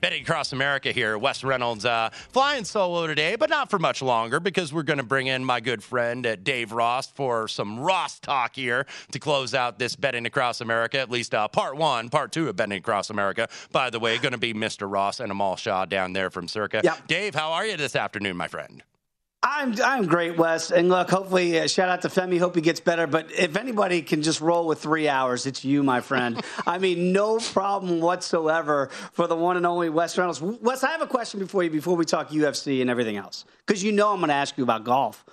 Betting 0.00 0.22
across 0.22 0.52
America 0.52 0.92
here. 0.92 1.18
Wes 1.18 1.42
Reynolds 1.42 1.84
uh, 1.84 2.10
flying 2.30 2.64
solo 2.64 3.06
today, 3.06 3.36
but 3.36 3.50
not 3.50 3.70
for 3.70 3.78
much 3.78 4.00
longer 4.00 4.38
because 4.38 4.72
we're 4.72 4.82
going 4.84 4.98
to 4.98 5.02
bring 5.02 5.26
in 5.26 5.44
my 5.44 5.60
good 5.60 5.82
friend 5.82 6.26
uh, 6.26 6.36
Dave 6.36 6.72
Ross 6.72 7.10
for 7.10 7.48
some 7.48 7.80
Ross 7.80 8.20
talk 8.20 8.54
here 8.54 8.86
to 9.12 9.18
close 9.18 9.54
out 9.54 9.78
this 9.78 9.96
Betting 9.96 10.26
Across 10.26 10.60
America, 10.60 10.98
at 10.98 11.10
least 11.10 11.34
uh, 11.34 11.48
part 11.48 11.76
one. 11.76 12.08
Part 12.08 12.32
two 12.32 12.48
of 12.48 12.56
Betting 12.56 12.78
Across 12.78 13.10
America, 13.10 13.48
by 13.72 13.90
the 13.90 13.98
way, 13.98 14.18
going 14.18 14.32
to 14.32 14.38
be 14.38 14.54
Mr. 14.54 14.90
Ross 14.90 15.20
and 15.20 15.32
Amal 15.32 15.56
Shaw 15.56 15.84
down 15.84 16.12
there 16.12 16.30
from 16.30 16.48
Circa. 16.48 16.80
Yep. 16.84 17.06
Dave, 17.08 17.34
how 17.34 17.52
are 17.52 17.66
you 17.66 17.76
this 17.76 17.96
afternoon, 17.96 18.36
my 18.36 18.48
friend? 18.48 18.82
I'm 19.40 19.74
I'm 19.84 20.06
great, 20.06 20.36
Wes. 20.36 20.72
And 20.72 20.88
look, 20.88 21.10
hopefully, 21.10 21.60
uh, 21.60 21.68
shout 21.68 21.88
out 21.88 22.02
to 22.02 22.08
Femi. 22.08 22.40
Hope 22.40 22.56
he 22.56 22.60
gets 22.60 22.80
better. 22.80 23.06
But 23.06 23.30
if 23.30 23.56
anybody 23.56 24.02
can 24.02 24.22
just 24.22 24.40
roll 24.40 24.66
with 24.66 24.80
three 24.80 25.08
hours, 25.08 25.46
it's 25.46 25.64
you, 25.64 25.84
my 25.84 26.00
friend. 26.00 26.42
I 26.66 26.78
mean, 26.78 27.12
no 27.12 27.38
problem 27.38 28.00
whatsoever 28.00 28.88
for 29.12 29.28
the 29.28 29.36
one 29.36 29.56
and 29.56 29.64
only 29.64 29.90
Wes 29.90 30.18
Reynolds. 30.18 30.42
Wes, 30.42 30.82
I 30.82 30.90
have 30.90 31.02
a 31.02 31.06
question 31.06 31.38
before 31.38 31.62
you 31.62 31.70
before 31.70 31.94
we 31.94 32.04
talk 32.04 32.30
UFC 32.30 32.80
and 32.80 32.90
everything 32.90 33.16
else, 33.16 33.44
because 33.64 33.84
you 33.84 33.92
know 33.92 34.12
I'm 34.12 34.18
going 34.18 34.28
to 34.28 34.34
ask 34.34 34.58
you 34.58 34.64
about 34.64 34.82
golf. 34.82 35.24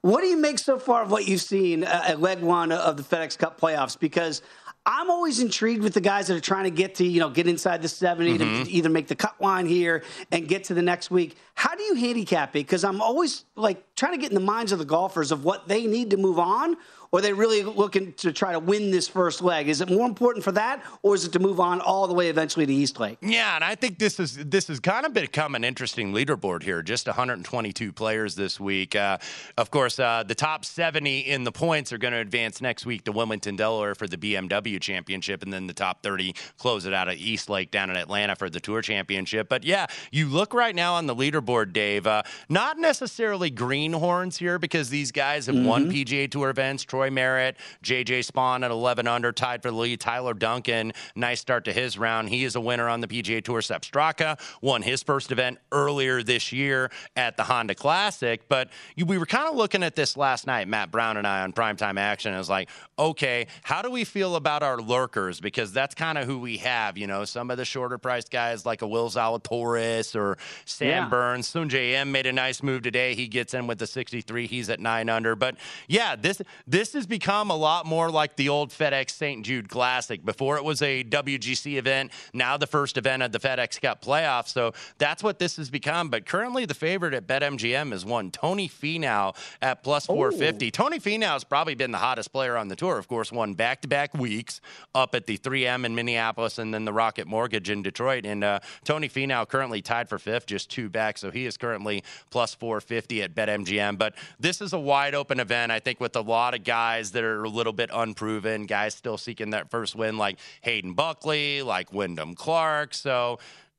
What 0.00 0.22
do 0.22 0.28
you 0.28 0.36
make 0.36 0.58
so 0.58 0.78
far 0.78 1.02
of 1.02 1.10
what 1.10 1.28
you've 1.28 1.42
seen 1.42 1.84
uh, 1.84 2.04
at 2.06 2.20
leg 2.20 2.40
one 2.40 2.72
of 2.72 2.96
the 2.96 3.02
FedEx 3.02 3.36
Cup 3.36 3.60
playoffs? 3.60 3.98
Because 3.98 4.40
I'm 4.84 5.10
always 5.10 5.38
intrigued 5.40 5.82
with 5.82 5.94
the 5.94 6.00
guys 6.00 6.26
that 6.26 6.36
are 6.36 6.40
trying 6.40 6.64
to 6.64 6.70
get 6.70 6.96
to, 6.96 7.04
you 7.04 7.20
know, 7.20 7.30
get 7.30 7.46
inside 7.46 7.82
the 7.82 7.88
70 7.88 8.38
mm-hmm. 8.38 8.64
to 8.64 8.70
either 8.70 8.88
make 8.88 9.06
the 9.06 9.14
cut 9.14 9.40
line 9.40 9.66
here 9.66 10.02
and 10.32 10.48
get 10.48 10.64
to 10.64 10.74
the 10.74 10.82
next 10.82 11.10
week. 11.10 11.36
How 11.54 11.76
do 11.76 11.82
you 11.84 11.94
handicap 11.94 12.50
it? 12.50 12.66
Because 12.66 12.82
I'm 12.82 13.00
always 13.00 13.44
like 13.54 13.94
trying 13.94 14.12
to 14.12 14.18
get 14.18 14.30
in 14.30 14.34
the 14.34 14.40
minds 14.40 14.72
of 14.72 14.80
the 14.80 14.84
golfers 14.84 15.30
of 15.30 15.44
what 15.44 15.68
they 15.68 15.86
need 15.86 16.10
to 16.10 16.16
move 16.16 16.38
on 16.38 16.76
or 17.12 17.18
are 17.18 17.22
they 17.22 17.32
really 17.34 17.62
looking 17.62 18.14
to 18.14 18.32
try 18.32 18.52
to 18.52 18.58
win 18.58 18.90
this 18.90 19.06
first 19.06 19.42
leg? 19.42 19.68
Is 19.68 19.82
it 19.82 19.90
more 19.90 20.06
important 20.06 20.42
for 20.42 20.52
that, 20.52 20.82
or 21.02 21.14
is 21.14 21.26
it 21.26 21.32
to 21.32 21.38
move 21.38 21.60
on 21.60 21.82
all 21.82 22.08
the 22.08 22.14
way 22.14 22.30
eventually 22.30 22.64
to 22.64 22.72
East 22.72 22.98
Lake? 22.98 23.18
Yeah, 23.20 23.54
and 23.54 23.62
I 23.62 23.74
think 23.74 23.98
this 23.98 24.18
is 24.18 24.36
this 24.36 24.68
has 24.68 24.80
kind 24.80 25.04
of 25.04 25.12
become 25.12 25.54
an 25.54 25.62
interesting 25.62 26.14
leaderboard 26.14 26.62
here. 26.62 26.82
Just 26.82 27.06
122 27.06 27.92
players 27.92 28.34
this 28.34 28.58
week. 28.58 28.96
Uh, 28.96 29.18
of 29.58 29.70
course, 29.70 29.98
uh, 29.98 30.24
the 30.26 30.34
top 30.34 30.64
70 30.64 31.20
in 31.20 31.44
the 31.44 31.52
points 31.52 31.92
are 31.92 31.98
going 31.98 32.12
to 32.14 32.18
advance 32.18 32.62
next 32.62 32.86
week 32.86 33.04
to 33.04 33.12
Wilmington, 33.12 33.56
Delaware 33.56 33.94
for 33.94 34.06
the 34.06 34.16
BMW 34.16 34.80
Championship, 34.80 35.42
and 35.42 35.52
then 35.52 35.66
the 35.66 35.74
top 35.74 36.02
30 36.02 36.34
close 36.56 36.86
it 36.86 36.94
out 36.94 37.08
at 37.08 37.18
East 37.18 37.50
Lake 37.50 37.70
down 37.70 37.90
in 37.90 37.96
Atlanta 37.96 38.34
for 38.34 38.48
the 38.48 38.60
Tour 38.60 38.80
Championship. 38.80 39.50
But 39.50 39.64
yeah, 39.64 39.86
you 40.10 40.28
look 40.28 40.54
right 40.54 40.74
now 40.74 40.94
on 40.94 41.06
the 41.06 41.14
leaderboard, 41.14 41.74
Dave. 41.74 42.06
Uh, 42.06 42.22
not 42.48 42.78
necessarily 42.78 43.50
greenhorns 43.50 44.38
here 44.38 44.58
because 44.58 44.88
these 44.88 45.12
guys 45.12 45.44
have 45.44 45.56
mm-hmm. 45.56 45.66
won 45.66 45.92
PGA 45.92 46.30
Tour 46.30 46.48
events. 46.48 46.84
Troy 46.84 47.01
Troy 47.02 47.10
Merritt, 47.10 47.56
JJ 47.82 48.30
Spaun 48.30 48.64
at 48.64 48.70
11 48.70 49.08
under, 49.08 49.32
tied 49.32 49.60
for 49.60 49.72
the 49.72 49.76
lead. 49.76 49.98
Tyler 49.98 50.34
Duncan, 50.34 50.92
nice 51.16 51.40
start 51.40 51.64
to 51.64 51.72
his 51.72 51.98
round. 51.98 52.28
He 52.28 52.44
is 52.44 52.54
a 52.54 52.60
winner 52.60 52.88
on 52.88 53.00
the 53.00 53.08
PGA 53.08 53.42
Tour. 53.42 53.60
Sepp 53.60 53.82
Straka 53.82 54.38
won 54.60 54.82
his 54.82 55.02
first 55.02 55.32
event 55.32 55.58
earlier 55.72 56.22
this 56.22 56.52
year 56.52 56.92
at 57.16 57.36
the 57.36 57.42
Honda 57.42 57.74
Classic. 57.74 58.48
But 58.48 58.70
we 58.96 59.18
were 59.18 59.26
kind 59.26 59.48
of 59.48 59.56
looking 59.56 59.82
at 59.82 59.96
this 59.96 60.16
last 60.16 60.46
night, 60.46 60.68
Matt 60.68 60.92
Brown 60.92 61.16
and 61.16 61.26
I 61.26 61.40
on 61.40 61.52
primetime 61.52 61.98
action. 61.98 62.32
I 62.34 62.38
was 62.38 62.48
like, 62.48 62.68
okay, 62.96 63.48
how 63.64 63.82
do 63.82 63.90
we 63.90 64.04
feel 64.04 64.36
about 64.36 64.62
our 64.62 64.78
lurkers? 64.78 65.40
Because 65.40 65.72
that's 65.72 65.96
kind 65.96 66.18
of 66.18 66.28
who 66.28 66.38
we 66.38 66.58
have. 66.58 66.96
You 66.96 67.08
know, 67.08 67.24
some 67.24 67.50
of 67.50 67.56
the 67.56 67.64
shorter 67.64 67.98
priced 67.98 68.30
guys 68.30 68.64
like 68.64 68.82
a 68.82 68.86
Will 68.86 69.10
Zalatoris 69.10 70.14
or 70.14 70.38
Sam 70.66 70.88
yeah. 70.88 71.08
Burns. 71.08 71.52
Sungjae 71.52 71.94
Im 71.94 72.12
made 72.12 72.26
a 72.26 72.32
nice 72.32 72.62
move 72.62 72.82
today. 72.82 73.16
He 73.16 73.26
gets 73.26 73.54
in 73.54 73.66
with 73.66 73.80
the 73.80 73.88
63. 73.88 74.46
He's 74.46 74.70
at 74.70 74.78
nine 74.78 75.08
under. 75.08 75.34
But 75.34 75.56
yeah, 75.88 76.14
this 76.14 76.40
this 76.66 76.91
has 76.94 77.06
become 77.06 77.50
a 77.50 77.56
lot 77.56 77.86
more 77.86 78.10
like 78.10 78.36
the 78.36 78.48
old 78.48 78.70
FedEx 78.70 79.10
St. 79.10 79.44
Jude 79.44 79.68
Classic. 79.68 80.24
Before 80.24 80.56
it 80.56 80.64
was 80.64 80.82
a 80.82 81.04
WGC 81.04 81.76
event, 81.76 82.12
now 82.32 82.56
the 82.56 82.66
first 82.66 82.96
event 82.96 83.22
of 83.22 83.32
the 83.32 83.38
FedEx 83.38 83.80
Cup 83.80 84.04
playoffs. 84.04 84.48
So 84.48 84.72
that's 84.98 85.22
what 85.22 85.38
this 85.38 85.56
has 85.56 85.70
become. 85.70 86.10
But 86.10 86.26
currently, 86.26 86.66
the 86.66 86.74
favorite 86.74 87.14
at 87.14 87.26
BetMGM 87.26 87.92
is 87.92 88.04
one 88.04 88.30
Tony 88.30 88.68
Finau 88.68 89.34
at 89.60 89.82
plus 89.82 90.06
450. 90.06 90.66
Ooh. 90.66 90.70
Tony 90.70 90.98
Finau 90.98 91.32
has 91.32 91.44
probably 91.44 91.74
been 91.74 91.92
the 91.92 91.98
hottest 91.98 92.32
player 92.32 92.56
on 92.56 92.68
the 92.68 92.76
tour. 92.76 92.98
Of 92.98 93.08
course, 93.08 93.32
won 93.32 93.54
back 93.54 93.82
to 93.82 93.88
back 93.88 94.14
weeks 94.14 94.60
up 94.94 95.14
at 95.14 95.26
the 95.26 95.38
3M 95.38 95.84
in 95.84 95.94
Minneapolis 95.94 96.58
and 96.58 96.74
then 96.74 96.84
the 96.84 96.92
Rocket 96.92 97.26
Mortgage 97.26 97.70
in 97.70 97.82
Detroit. 97.82 98.26
And 98.26 98.44
uh, 98.44 98.60
Tony 98.84 99.08
Finau 99.08 99.48
currently 99.48 99.82
tied 99.82 100.08
for 100.08 100.18
fifth, 100.18 100.46
just 100.46 100.70
two 100.70 100.88
back. 100.88 101.18
So 101.18 101.30
he 101.30 101.46
is 101.46 101.56
currently 101.56 102.04
plus 102.30 102.54
450 102.54 103.22
at 103.22 103.34
BetMGM. 103.34 103.98
But 103.98 104.14
this 104.38 104.60
is 104.60 104.72
a 104.72 104.78
wide 104.78 105.14
open 105.14 105.40
event, 105.40 105.72
I 105.72 105.80
think, 105.80 106.00
with 106.00 106.16
a 106.16 106.20
lot 106.20 106.54
of 106.54 106.64
guys 106.64 106.81
that 107.12 107.24
are 107.24 107.44
a 107.44 107.48
little 107.48 107.72
bit 107.72 107.90
unproven, 107.92 108.66
guys 108.66 108.94
still 108.94 109.18
seeking 109.18 109.50
that 109.50 109.70
first 109.70 109.94
win, 109.94 110.18
like 110.18 110.38
Hayden 110.62 110.94
Buckley, 110.94 111.62
like 111.62 111.92
Wyndham 111.92 112.34
Clark. 112.34 112.94
So 112.94 113.38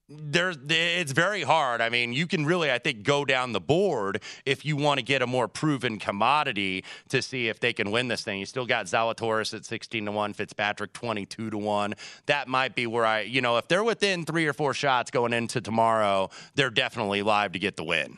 there's 0.10 0.58
it's 0.70 1.12
very 1.12 1.44
hard. 1.44 1.82
I 1.82 1.90
mean, 1.90 2.14
you 2.14 2.28
can 2.28 2.46
really 2.46 2.72
I 2.72 2.78
think 2.78 3.04
go 3.04 3.26
down 3.26 3.54
the 3.54 3.62
board 3.62 4.22
if 4.46 4.66
you 4.66 4.76
want 4.76 5.00
to 5.00 5.04
get 5.04 5.22
a 5.22 5.28
more 5.28 5.48
proven 5.48 5.98
commodity 5.98 6.84
to 7.10 7.22
see 7.22 7.48
if 7.48 7.60
they 7.60 7.74
can 7.74 7.92
win 7.92 8.08
this 8.08 8.24
thing. 8.24 8.40
You 8.40 8.46
still 8.46 8.66
got 8.66 8.86
Zalatoris 8.86 9.54
at 9.54 9.66
16 9.66 10.06
to 10.06 10.12
1, 10.12 10.34
Fitzpatrick 10.34 10.94
22 10.94 11.50
to 11.52 11.58
1. 11.58 11.94
That 12.26 12.48
might 12.48 12.76
be 12.76 12.88
where 12.88 13.06
I, 13.06 13.22
you 13.22 13.42
know, 13.42 13.58
if 13.58 13.68
they're 13.68 13.84
within 13.84 14.26
3 14.26 14.46
or 14.46 14.54
4 14.54 14.74
shots 14.74 15.10
going 15.10 15.34
into 15.34 15.62
tomorrow, 15.62 16.30
they're 16.56 16.70
definitely 16.70 17.22
live 17.22 17.54
to 17.54 17.60
get 17.60 17.78
the 17.78 17.84
win 17.84 18.18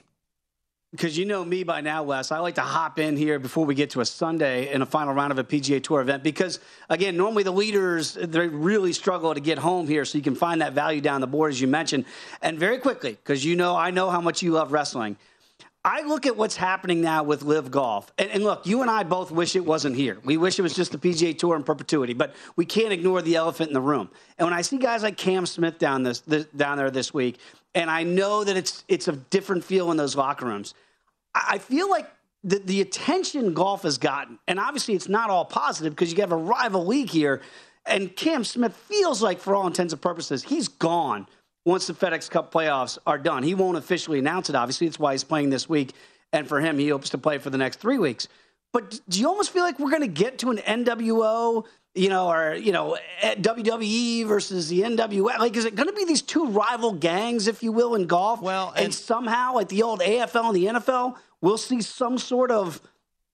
because 0.95 1.17
you 1.17 1.25
know 1.25 1.43
me 1.43 1.63
by 1.63 1.81
now, 1.81 2.03
Wes. 2.03 2.31
I 2.31 2.39
like 2.39 2.55
to 2.55 2.61
hop 2.61 2.99
in 2.99 3.17
here 3.17 3.37
before 3.37 3.65
we 3.65 3.75
get 3.75 3.89
to 3.91 4.01
a 4.01 4.05
Sunday 4.05 4.73
in 4.73 4.81
a 4.81 4.85
final 4.85 5.13
round 5.13 5.31
of 5.31 5.37
a 5.37 5.43
PGA 5.43 5.83
Tour 5.83 5.99
event 6.01 6.23
because, 6.23 6.59
again, 6.89 7.17
normally 7.17 7.43
the 7.43 7.51
leaders 7.51 8.13
they 8.13 8.47
really 8.47 8.93
struggle 8.93 9.33
to 9.33 9.41
get 9.41 9.57
home 9.57 9.87
here, 9.87 10.05
so 10.05 10.17
you 10.17 10.23
can 10.23 10.35
find 10.35 10.61
that 10.61 10.73
value 10.73 11.01
down 11.01 11.21
the 11.21 11.27
board 11.27 11.51
as 11.51 11.59
you 11.59 11.67
mentioned. 11.67 12.05
And 12.41 12.57
very 12.57 12.77
quickly, 12.77 13.11
because 13.11 13.43
you 13.43 13.55
know 13.55 13.75
I 13.75 13.91
know 13.91 14.09
how 14.09 14.21
much 14.21 14.41
you 14.41 14.51
love 14.51 14.71
wrestling. 14.71 15.17
I 15.83 16.01
look 16.01 16.25
at 16.25 16.35
what's 16.35 16.55
happening 16.55 17.01
now 17.01 17.21
with 17.21 17.43
Live 17.43 17.69
Golf, 17.69 18.11
and, 18.17 18.31
and, 18.31 18.43
look, 18.43 18.65
you 18.65 18.81
and 18.81 18.89
I 18.89 19.03
both 19.03 19.29
wish 19.29 19.55
it 19.55 19.63
wasn't 19.63 19.95
here. 19.95 20.17
We 20.23 20.35
wish 20.35 20.57
it 20.57 20.63
was 20.63 20.73
just 20.73 20.91
the 20.91 20.97
PGA 20.97 21.37
Tour 21.37 21.55
in 21.55 21.63
perpetuity, 21.63 22.13
but 22.15 22.33
we 22.55 22.65
can't 22.65 22.91
ignore 22.91 23.21
the 23.21 23.35
elephant 23.35 23.69
in 23.69 23.75
the 23.75 23.81
room. 23.81 24.09
And 24.39 24.47
when 24.47 24.53
I 24.53 24.61
see 24.61 24.79
guys 24.79 25.03
like 25.03 25.15
Cam 25.15 25.45
Smith 25.45 25.77
down 25.77 26.01
this, 26.01 26.21
this 26.21 26.45
down 26.45 26.77
there 26.77 26.89
this 26.89 27.13
week, 27.13 27.37
and 27.75 27.91
I 27.91 28.03
know 28.03 28.43
that 28.43 28.57
it's 28.57 28.83
it's 28.87 29.07
a 29.07 29.11
different 29.11 29.63
feel 29.63 29.91
in 29.91 29.97
those 29.97 30.15
locker 30.15 30.45
rooms. 30.45 30.73
I 31.35 31.57
feel 31.57 31.89
like 31.89 32.09
the, 32.43 32.59
the 32.59 32.81
attention 32.81 33.53
golf 33.53 33.83
has 33.83 33.97
gotten, 33.97 34.39
and 34.47 34.59
obviously 34.59 34.95
it's 34.95 35.09
not 35.09 35.29
all 35.29 35.45
positive 35.45 35.93
because 35.93 36.11
you 36.13 36.21
have 36.21 36.31
a 36.31 36.37
rival 36.37 36.85
league 36.85 37.09
here, 37.09 37.41
and 37.85 38.15
Cam 38.15 38.43
Smith 38.43 38.75
feels 38.75 39.21
like, 39.21 39.39
for 39.39 39.53
all 39.53 39.67
intents 39.67 39.93
and 39.93 40.01
purposes, 40.01 40.43
he's 40.43 40.69
gone 40.69 41.27
once 41.65 41.87
the 41.87 41.93
FedEx 41.93 42.29
Cup 42.29 42.53
playoffs 42.53 42.97
are 43.05 43.17
done. 43.17 43.43
He 43.43 43.53
won't 43.53 43.77
officially 43.77 44.19
announce 44.19 44.49
it, 44.49 44.55
obviously. 44.55 44.87
That's 44.87 44.99
why 44.99 45.11
he's 45.11 45.23
playing 45.23 45.49
this 45.49 45.67
week, 45.67 45.93
and 46.31 46.47
for 46.47 46.61
him, 46.61 46.79
he 46.79 46.89
hopes 46.89 47.09
to 47.09 47.17
play 47.17 47.37
for 47.37 47.49
the 47.49 47.57
next 47.57 47.79
three 47.79 47.97
weeks. 47.97 48.27
But 48.71 48.99
do 49.09 49.19
you 49.19 49.27
almost 49.27 49.51
feel 49.51 49.63
like 49.63 49.79
we're 49.79 49.89
going 49.89 50.01
to 50.01 50.07
get 50.07 50.39
to 50.39 50.51
an 50.51 50.57
NWO, 50.57 51.65
you 51.95 52.09
know, 52.09 52.29
or 52.29 52.53
you 52.53 52.71
know, 52.71 52.97
eh, 53.21 53.35
WWE 53.35 54.27
versus 54.27 54.67
the 54.67 54.81
NWA? 54.81 55.39
Like, 55.39 55.55
is 55.55 55.65
it 55.65 55.75
going 55.75 55.87
to 55.87 55.93
be 55.93 56.05
these 56.05 56.21
two 56.21 56.47
rival 56.47 56.91
gangs, 56.91 57.47
if 57.47 57.63
you 57.63 57.71
will, 57.71 57.95
in 57.95 58.05
golf? 58.05 58.41
Well, 58.41 58.73
and, 58.75 58.85
and 58.85 58.93
somehow, 58.93 59.55
like 59.55 59.69
the 59.69 59.81
old 59.81 60.01
AFL 60.01 60.47
and 60.47 60.55
the 60.55 60.65
NFL, 60.79 61.15
we'll 61.41 61.57
see 61.57 61.81
some 61.81 62.17
sort 62.17 62.51
of 62.51 62.81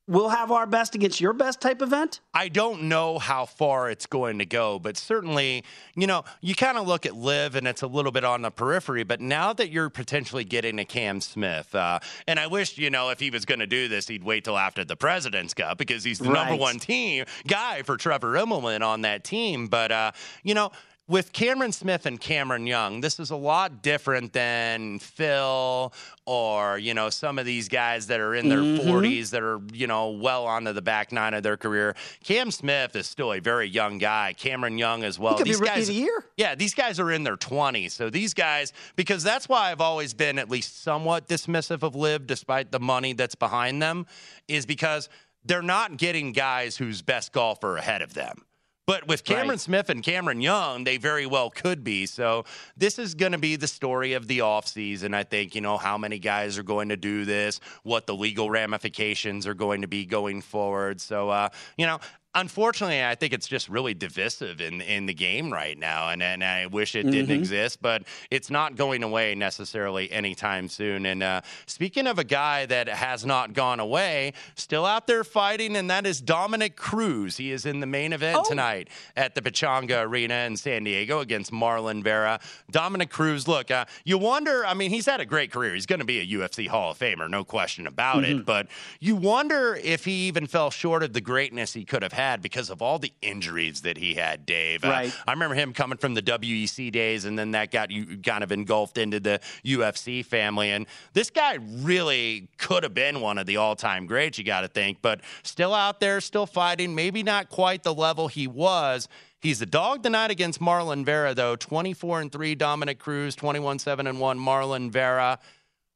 we'll 0.07 0.29
have 0.29 0.51
our 0.51 0.65
best 0.65 0.95
against 0.95 1.21
your 1.21 1.33
best 1.33 1.61
type 1.61 1.81
event? 1.81 2.19
I 2.33 2.47
don't 2.47 2.83
know 2.83 3.19
how 3.19 3.45
far 3.45 3.89
it's 3.89 4.05
going 4.05 4.39
to 4.39 4.45
go, 4.45 4.79
but 4.79 4.97
certainly, 4.97 5.63
you 5.95 6.07
know, 6.07 6.23
you 6.41 6.55
kind 6.55 6.77
of 6.77 6.87
look 6.87 7.05
at 7.05 7.15
LIV 7.15 7.55
and 7.55 7.67
it's 7.67 7.81
a 7.81 7.87
little 7.87 8.11
bit 8.11 8.23
on 8.23 8.41
the 8.41 8.51
periphery. 8.51 9.03
But 9.03 9.21
now 9.21 9.53
that 9.53 9.69
you're 9.69 9.89
potentially 9.89 10.43
getting 10.43 10.79
a 10.79 10.85
Cam 10.85 11.21
Smith, 11.21 11.73
uh, 11.75 11.99
and 12.27 12.39
I 12.39 12.47
wish, 12.47 12.77
you 12.77 12.89
know, 12.89 13.09
if 13.09 13.19
he 13.19 13.29
was 13.29 13.45
going 13.45 13.59
to 13.59 13.67
do 13.67 13.87
this, 13.87 14.07
he'd 14.07 14.23
wait 14.23 14.43
till 14.43 14.57
after 14.57 14.83
the 14.83 14.95
President's 14.95 15.53
Cup 15.53 15.77
because 15.77 16.03
he's 16.03 16.19
the 16.19 16.29
right. 16.29 16.49
number 16.49 16.55
one 16.55 16.79
team 16.79 17.25
guy 17.47 17.83
for 17.83 17.97
Trevor 17.97 18.33
Immelman 18.33 18.81
on 18.81 19.01
that 19.01 19.23
team. 19.23 19.67
But, 19.67 19.91
uh, 19.91 20.11
you 20.43 20.53
know, 20.53 20.71
with 21.11 21.33
Cameron 21.33 21.73
Smith 21.73 22.05
and 22.05 22.21
Cameron 22.21 22.65
Young, 22.65 23.01
this 23.01 23.19
is 23.19 23.31
a 23.31 23.35
lot 23.35 23.81
different 23.81 24.31
than 24.31 24.97
Phil 24.99 25.93
or, 26.25 26.77
you 26.77 26.93
know, 26.93 27.09
some 27.09 27.37
of 27.37 27.45
these 27.45 27.67
guys 27.67 28.07
that 28.07 28.21
are 28.21 28.33
in 28.33 28.47
their 28.47 28.59
mm-hmm. 28.59 28.89
40s 28.89 29.31
that 29.31 29.43
are, 29.43 29.59
you 29.73 29.87
know, 29.87 30.11
well 30.11 30.47
onto 30.47 30.71
the 30.71 30.81
back 30.81 31.11
nine 31.11 31.33
of 31.33 31.43
their 31.43 31.57
career. 31.57 31.97
Cam 32.23 32.49
Smith 32.49 32.95
is 32.95 33.07
still 33.07 33.33
a 33.33 33.41
very 33.41 33.67
young 33.67 33.97
guy. 33.97 34.33
Cameron 34.37 34.77
Young 34.77 35.03
as 35.03 35.19
well. 35.19 35.33
He 35.33 35.39
could 35.39 35.47
these 35.47 35.59
be 35.59 35.65
guys, 35.65 35.87
the 35.87 35.95
year. 35.95 36.23
Yeah, 36.37 36.55
these 36.55 36.73
guys 36.73 36.97
are 36.97 37.11
in 37.11 37.25
their 37.25 37.35
20s. 37.35 37.91
So 37.91 38.09
these 38.09 38.33
guys, 38.33 38.71
because 38.95 39.21
that's 39.21 39.49
why 39.49 39.69
I've 39.69 39.81
always 39.81 40.13
been 40.13 40.39
at 40.39 40.49
least 40.49 40.81
somewhat 40.81 41.27
dismissive 41.27 41.83
of 41.83 41.93
LIV 41.93 42.25
despite 42.25 42.71
the 42.71 42.79
money 42.79 43.11
that's 43.11 43.35
behind 43.35 43.81
them, 43.81 44.05
is 44.47 44.65
because 44.65 45.09
they're 45.43 45.61
not 45.61 45.97
getting 45.97 46.31
guys 46.31 46.77
whose 46.77 47.01
best 47.01 47.33
golfer 47.33 47.75
ahead 47.75 48.01
of 48.01 48.13
them. 48.13 48.45
But 48.87 49.07
with 49.07 49.23
Cameron 49.23 49.49
right. 49.49 49.59
Smith 49.59 49.89
and 49.89 50.03
Cameron 50.03 50.41
Young, 50.41 50.83
they 50.83 50.97
very 50.97 51.25
well 51.25 51.49
could 51.49 51.83
be. 51.83 52.05
So 52.05 52.45
this 52.75 52.97
is 52.97 53.13
going 53.13 53.31
to 53.31 53.37
be 53.37 53.55
the 53.55 53.67
story 53.67 54.13
of 54.13 54.27
the 54.27 54.39
offseason. 54.39 55.13
I 55.13 55.23
think, 55.23 55.55
you 55.55 55.61
know, 55.61 55.77
how 55.77 55.97
many 55.97 56.19
guys 56.19 56.57
are 56.57 56.63
going 56.63 56.89
to 56.89 56.97
do 56.97 57.23
this, 57.23 57.59
what 57.83 58.07
the 58.07 58.15
legal 58.15 58.49
ramifications 58.49 59.45
are 59.45 59.53
going 59.53 59.81
to 59.81 59.87
be 59.87 60.05
going 60.05 60.41
forward. 60.41 60.99
So, 60.99 61.29
uh, 61.29 61.49
you 61.77 61.85
know, 61.85 61.99
unfortunately, 62.33 63.03
I 63.03 63.15
think 63.15 63.33
it's 63.33 63.47
just 63.47 63.67
really 63.69 63.93
divisive 63.93 64.61
in 64.61 64.81
in 64.81 65.05
the 65.05 65.13
game 65.13 65.51
right 65.51 65.77
now, 65.77 66.09
and 66.09 66.23
and 66.23 66.43
I 66.43 66.67
wish 66.67 66.95
it 66.95 67.03
didn't 67.03 67.25
mm-hmm. 67.25 67.31
exist, 67.31 67.81
but 67.81 68.03
it's 68.29 68.49
not 68.49 68.75
going 68.75 69.03
away 69.03 69.35
necessarily 69.35 70.11
anytime 70.11 70.67
soon. 70.67 71.05
And 71.05 71.23
uh, 71.23 71.41
speaking 71.65 72.07
of 72.07 72.19
a 72.19 72.23
guy 72.23 72.65
that 72.67 72.87
has 72.87 73.25
not 73.25 73.53
gone 73.53 73.79
away, 73.79 74.33
still 74.55 74.85
out 74.85 75.07
there 75.07 75.23
fighting, 75.23 75.75
and 75.75 75.89
that 75.89 76.05
is 76.05 76.21
Dominick 76.21 76.75
Cruz. 76.75 77.37
He 77.37 77.51
is 77.51 77.65
in 77.65 77.79
the 77.79 77.87
main 77.87 78.13
event 78.13 78.39
oh. 78.39 78.49
tonight 78.49 78.89
at 79.15 79.35
the 79.35 79.41
Pechanga 79.41 80.03
Arena 80.03 80.45
in 80.45 80.55
San 80.55 80.83
Diego 80.83 81.19
against 81.19 81.51
Marlon 81.51 82.03
Vera. 82.03 82.39
Dominick 82.69 83.09
Cruz, 83.09 83.47
look, 83.47 83.71
uh, 83.71 83.85
you 84.05 84.17
wonder. 84.17 84.65
I 84.65 84.73
mean, 84.73 84.89
he's 84.89 85.05
had 85.05 85.19
a 85.19 85.25
great 85.25 85.51
career. 85.51 85.73
He's 85.73 85.85
going 85.85 85.99
to 85.99 86.05
be 86.05 86.19
a 86.19 86.39
UFC 86.39 86.67
Hall 86.67 86.91
of 86.91 86.99
Famer, 86.99 87.29
no 87.29 87.43
question 87.43 87.87
about 87.87 88.23
mm-hmm. 88.23 88.39
it. 88.39 88.45
But 88.45 88.67
you 88.99 89.15
wonder 89.15 89.77
if 89.83 90.05
he 90.05 90.27
even 90.27 90.47
fell 90.47 90.71
short 90.71 91.03
of 91.03 91.13
the 91.13 91.21
greatness 91.21 91.73
he 91.73 91.83
could 91.83 92.03
have 92.03 92.13
had 92.13 92.20
had 92.21 92.41
because 92.41 92.69
of 92.69 92.81
all 92.81 92.99
the 92.99 93.11
injuries 93.21 93.81
that 93.81 93.97
he 93.97 94.13
had, 94.15 94.45
Dave. 94.45 94.85
Uh, 94.85 94.89
right. 94.89 95.09
Uh, 95.09 95.23
I 95.27 95.31
remember 95.31 95.55
him 95.55 95.73
coming 95.73 95.97
from 95.97 96.13
the 96.13 96.21
WEC 96.21 96.91
days, 96.91 97.25
and 97.25 97.37
then 97.37 97.51
that 97.51 97.71
got 97.71 97.89
you 97.91 98.17
kind 98.17 98.43
of 98.43 98.51
engulfed 98.51 98.97
into 98.97 99.19
the 99.19 99.39
UFC 99.65 100.23
family. 100.23 100.71
And 100.71 100.85
this 101.13 101.29
guy 101.29 101.57
really 101.79 102.47
could 102.57 102.83
have 102.83 102.93
been 102.93 103.21
one 103.21 103.37
of 103.37 103.45
the 103.45 103.57
all 103.57 103.75
time 103.75 104.05
greats, 104.05 104.37
you 104.37 104.43
got 104.43 104.61
to 104.61 104.67
think, 104.67 104.99
but 105.01 105.21
still 105.43 105.73
out 105.73 105.99
there, 105.99 106.21
still 106.21 106.45
fighting, 106.45 106.93
maybe 106.93 107.23
not 107.23 107.49
quite 107.49 107.83
the 107.83 107.93
level 107.93 108.27
he 108.27 108.47
was. 108.47 109.07
He's 109.39 109.57
the 109.57 109.65
dog 109.65 110.03
tonight 110.03 110.29
against 110.29 110.61
Marlon 110.61 111.03
Vera, 111.03 111.33
though. 111.33 111.55
24 111.55 112.21
and 112.21 112.31
3, 112.31 112.53
Dominick 112.53 112.99
Cruz, 112.99 113.35
21 113.35 113.79
7 113.79 114.05
and 114.05 114.19
1, 114.19 114.39
Marlon 114.39 114.91
Vera. 114.91 115.39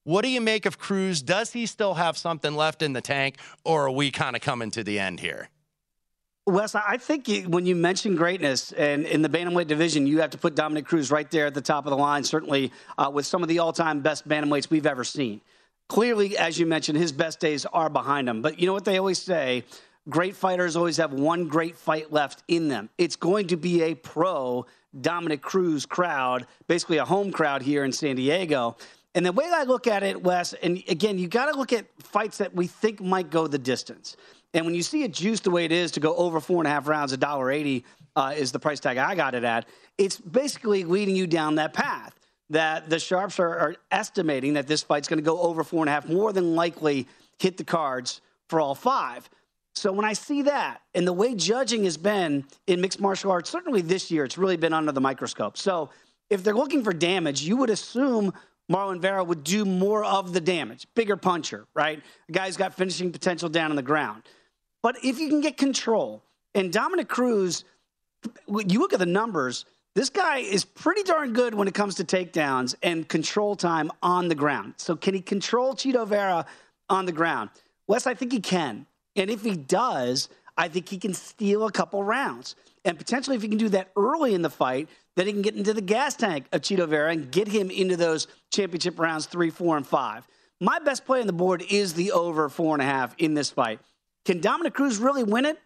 What 0.04 0.24
do 0.24 0.30
you 0.30 0.42
make 0.42 0.66
of 0.66 0.80
Cruz? 0.80 1.22
Does 1.22 1.52
he 1.54 1.66
still 1.66 1.96
have 1.96 2.18
something 2.18 2.56
left 2.56 2.82
in 2.82 2.94
the 2.94 3.02
tank, 3.02 3.38
or 3.64 3.88
are 3.88 3.92
we 3.92 4.12
kind 4.12 4.36
of 4.36 4.42
coming 4.42 4.72
to 4.72 4.84
the 4.84 5.00
end 5.00 5.20
here? 5.20 5.50
Wes, 6.48 6.76
I 6.76 6.98
think 6.98 7.28
when 7.48 7.66
you 7.66 7.76
mention 7.76 8.16
greatness 8.16 8.72
and 8.72 9.04
in 9.08 9.24
the 9.24 9.30
bantamweight 9.30 9.66
division, 9.66 10.06
you 10.06 10.22
have 10.22 10.30
to 10.30 10.38
put 10.38 10.54
Dominick 10.54 10.86
Cruz 10.86 11.10
right 11.10 11.30
there 11.32 11.48
at 11.48 11.56
the 11.56 11.62
top 11.62 11.88
of 11.88 11.90
the 11.90 11.98
line, 11.98 12.24
certainly 12.24 12.72
uh, 13.00 13.10
with 13.12 13.26
some 13.26 13.42
of 13.42 13.50
the 13.50 13.58
all-time 13.58 14.02
best 14.02 14.28
bantamweights 14.28 14.70
we've 14.70 14.86
ever 14.86 15.04
seen. 15.04 15.42
Clearly, 15.88 16.38
as 16.38 16.60
you 16.60 16.68
mentioned, 16.68 17.00
his 17.00 17.12
best 17.12 17.40
days 17.40 17.66
are 17.66 17.90
behind 17.90 18.30
him. 18.30 18.44
But 18.44 18.60
you 18.60 18.68
know 18.68 18.74
what 18.74 18.86
they 18.86 19.00
always 19.00 19.18
say? 19.18 19.64
Great 20.08 20.36
fighters 20.36 20.76
always 20.76 20.98
have 20.98 21.14
one 21.14 21.48
great 21.48 21.76
fight 21.76 22.14
left 22.14 22.44
in 22.48 22.68
them. 22.68 22.90
It's 23.00 23.16
going 23.16 23.48
to 23.48 23.58
be 23.58 23.82
a 23.82 23.96
pro 23.96 24.68
Dominick 25.02 25.42
Cruz 25.42 25.88
crowd, 25.88 26.46
basically 26.68 26.98
a 26.98 27.06
home 27.06 27.32
crowd 27.32 27.64
here 27.64 27.84
in 27.84 27.92
San 27.92 28.18
Diego. 28.18 28.78
And 29.16 29.26
the 29.26 29.32
way 29.32 29.50
I 29.52 29.64
look 29.64 29.88
at 29.88 30.04
it, 30.04 30.22
Wes, 30.22 30.54
and 30.54 30.84
again, 30.88 31.18
you 31.18 31.28
got 31.28 31.52
to 31.52 31.58
look 31.58 31.74
at 31.74 31.88
fights 32.04 32.38
that 32.38 32.54
we 32.54 32.68
think 32.68 33.02
might 33.02 33.32
go 33.32 33.48
the 33.48 33.58
distance. 33.58 34.16
And 34.56 34.66
when 34.66 34.74
you 34.74 34.84
see 34.84 35.04
it 35.04 35.12
juiced 35.12 35.44
the 35.44 35.52
way 35.52 35.66
it 35.66 35.74
is 35.74 35.92
to 35.92 36.00
go 36.00 36.16
over 36.16 36.40
four 36.40 36.62
and 36.62 36.68
a 36.68 36.72
half 36.72 36.88
rounds, 36.88 37.12
a 37.12 37.18
dollar 37.18 37.52
eighty 37.52 37.84
uh, 38.16 38.34
is 38.36 38.54
the 38.54 38.60
price 38.60 38.80
tag 38.80 38.98
I 38.98 39.14
got 39.14 39.36
it 39.36 39.44
at. 39.44 39.68
It's 39.98 40.18
basically 40.18 40.86
leading 40.86 41.16
you 41.16 41.28
down 41.28 41.56
that 41.56 41.74
path 41.74 42.18
that 42.50 42.90
the 42.90 42.98
sharps 42.98 43.38
are, 43.38 43.58
are 43.58 43.76
estimating 43.92 44.54
that 44.54 44.66
this 44.66 44.82
fight's 44.82 45.10
going 45.10 45.20
to 45.20 45.24
go 45.24 45.40
over 45.42 45.64
four 45.64 45.82
and 45.82 45.90
a 45.90 45.92
half, 45.92 46.08
more 46.08 46.32
than 46.32 46.56
likely 46.56 47.06
hit 47.38 47.58
the 47.58 47.66
cards 47.66 48.22
for 48.48 48.62
all 48.62 48.76
five. 48.76 49.30
So 49.74 49.92
when 49.92 50.06
I 50.06 50.14
see 50.14 50.44
that 50.44 50.82
and 50.94 51.06
the 51.06 51.12
way 51.12 51.36
judging 51.36 51.84
has 51.84 51.98
been 51.98 52.46
in 52.66 52.80
mixed 52.80 53.02
martial 53.02 53.32
arts, 53.32 53.50
certainly 53.50 53.82
this 53.82 54.10
year, 54.10 54.24
it's 54.24 54.38
really 54.38 54.56
been 54.56 54.72
under 54.72 54.94
the 54.94 55.02
microscope. 55.02 55.58
So 55.58 55.90
if 56.30 56.44
they're 56.46 56.56
looking 56.56 56.82
for 56.82 56.94
damage, 56.94 57.42
you 57.42 57.58
would 57.58 57.70
assume 57.70 58.32
Marlon 58.72 59.02
Vera 59.02 59.22
would 59.22 59.44
do 59.44 59.66
more 59.66 60.06
of 60.06 60.32
the 60.32 60.40
damage, 60.40 60.88
bigger 60.96 61.18
puncher, 61.18 61.66
right? 61.74 62.02
The 62.28 62.34
guy's 62.34 62.56
got 62.56 62.74
finishing 62.74 63.12
potential 63.12 63.50
down 63.50 63.70
on 63.72 63.76
the 63.76 63.84
ground. 63.84 64.24
But 64.86 65.04
if 65.04 65.20
you 65.20 65.30
can 65.30 65.42
get 65.42 65.58
control, 65.58 66.22
and 66.54 66.72
Dominick 66.72 67.08
Cruz, 67.08 67.64
you 68.48 68.80
look 68.80 68.94
at 68.94 69.00
the 69.00 69.08
numbers, 69.08 69.66
this 69.96 70.12
guy 70.12 70.38
is 70.38 70.64
pretty 70.64 71.02
darn 71.02 71.34
good 71.34 71.56
when 71.56 71.68
it 71.68 71.74
comes 71.74 71.96
to 71.96 72.04
takedowns 72.04 72.76
and 72.84 73.10
control 73.10 73.56
time 73.56 73.90
on 74.04 74.28
the 74.28 74.36
ground. 74.36 74.76
So 74.78 74.96
can 74.96 75.16
he 75.16 75.22
control 75.22 75.74
Chito 75.74 76.08
Vera 76.08 76.46
on 76.88 77.08
the 77.08 77.12
ground? 77.12 77.50
Wes, 77.88 78.06
I 78.06 78.14
think 78.14 78.32
he 78.32 78.40
can. 78.40 78.86
And 79.16 79.32
if 79.32 79.42
he 79.42 79.56
does, 79.56 80.30
I 80.56 80.68
think 80.68 80.88
he 80.88 81.00
can 81.00 81.16
steal 81.16 81.66
a 81.66 81.72
couple 81.72 82.04
rounds. 82.04 82.56
And 82.84 82.96
potentially, 82.96 83.36
if 83.36 83.42
he 83.42 83.48
can 83.48 83.58
do 83.58 83.70
that 83.70 83.90
early 83.98 84.36
in 84.36 84.44
the 84.44 84.52
fight, 84.52 84.88
then 85.16 85.26
he 85.26 85.34
can 85.34 85.42
get 85.42 85.56
into 85.56 85.74
the 85.74 85.82
gas 85.82 86.16
tank 86.16 86.46
of 86.52 86.62
Chito 86.62 86.88
Vera 86.88 87.12
and 87.12 87.32
get 87.32 87.48
him 87.48 87.72
into 87.72 87.98
those 87.98 88.28
championship 88.54 89.00
rounds 89.00 89.26
three, 89.26 89.50
four, 89.50 89.78
and 89.78 89.88
five. 89.88 90.28
My 90.62 90.78
best 90.78 91.08
play 91.08 91.22
on 91.22 91.26
the 91.26 91.34
board 91.34 91.64
is 91.72 91.96
the 91.96 92.12
over 92.12 92.50
four 92.50 92.76
and 92.76 92.84
a 92.84 92.86
half 92.86 93.16
in 93.18 93.34
this 93.34 93.50
fight. 93.50 93.80
Can 94.26 94.42
Dominick 94.42 94.74
Cruz 94.74 94.98
really 94.98 95.24
win 95.24 95.46
it? 95.46 95.58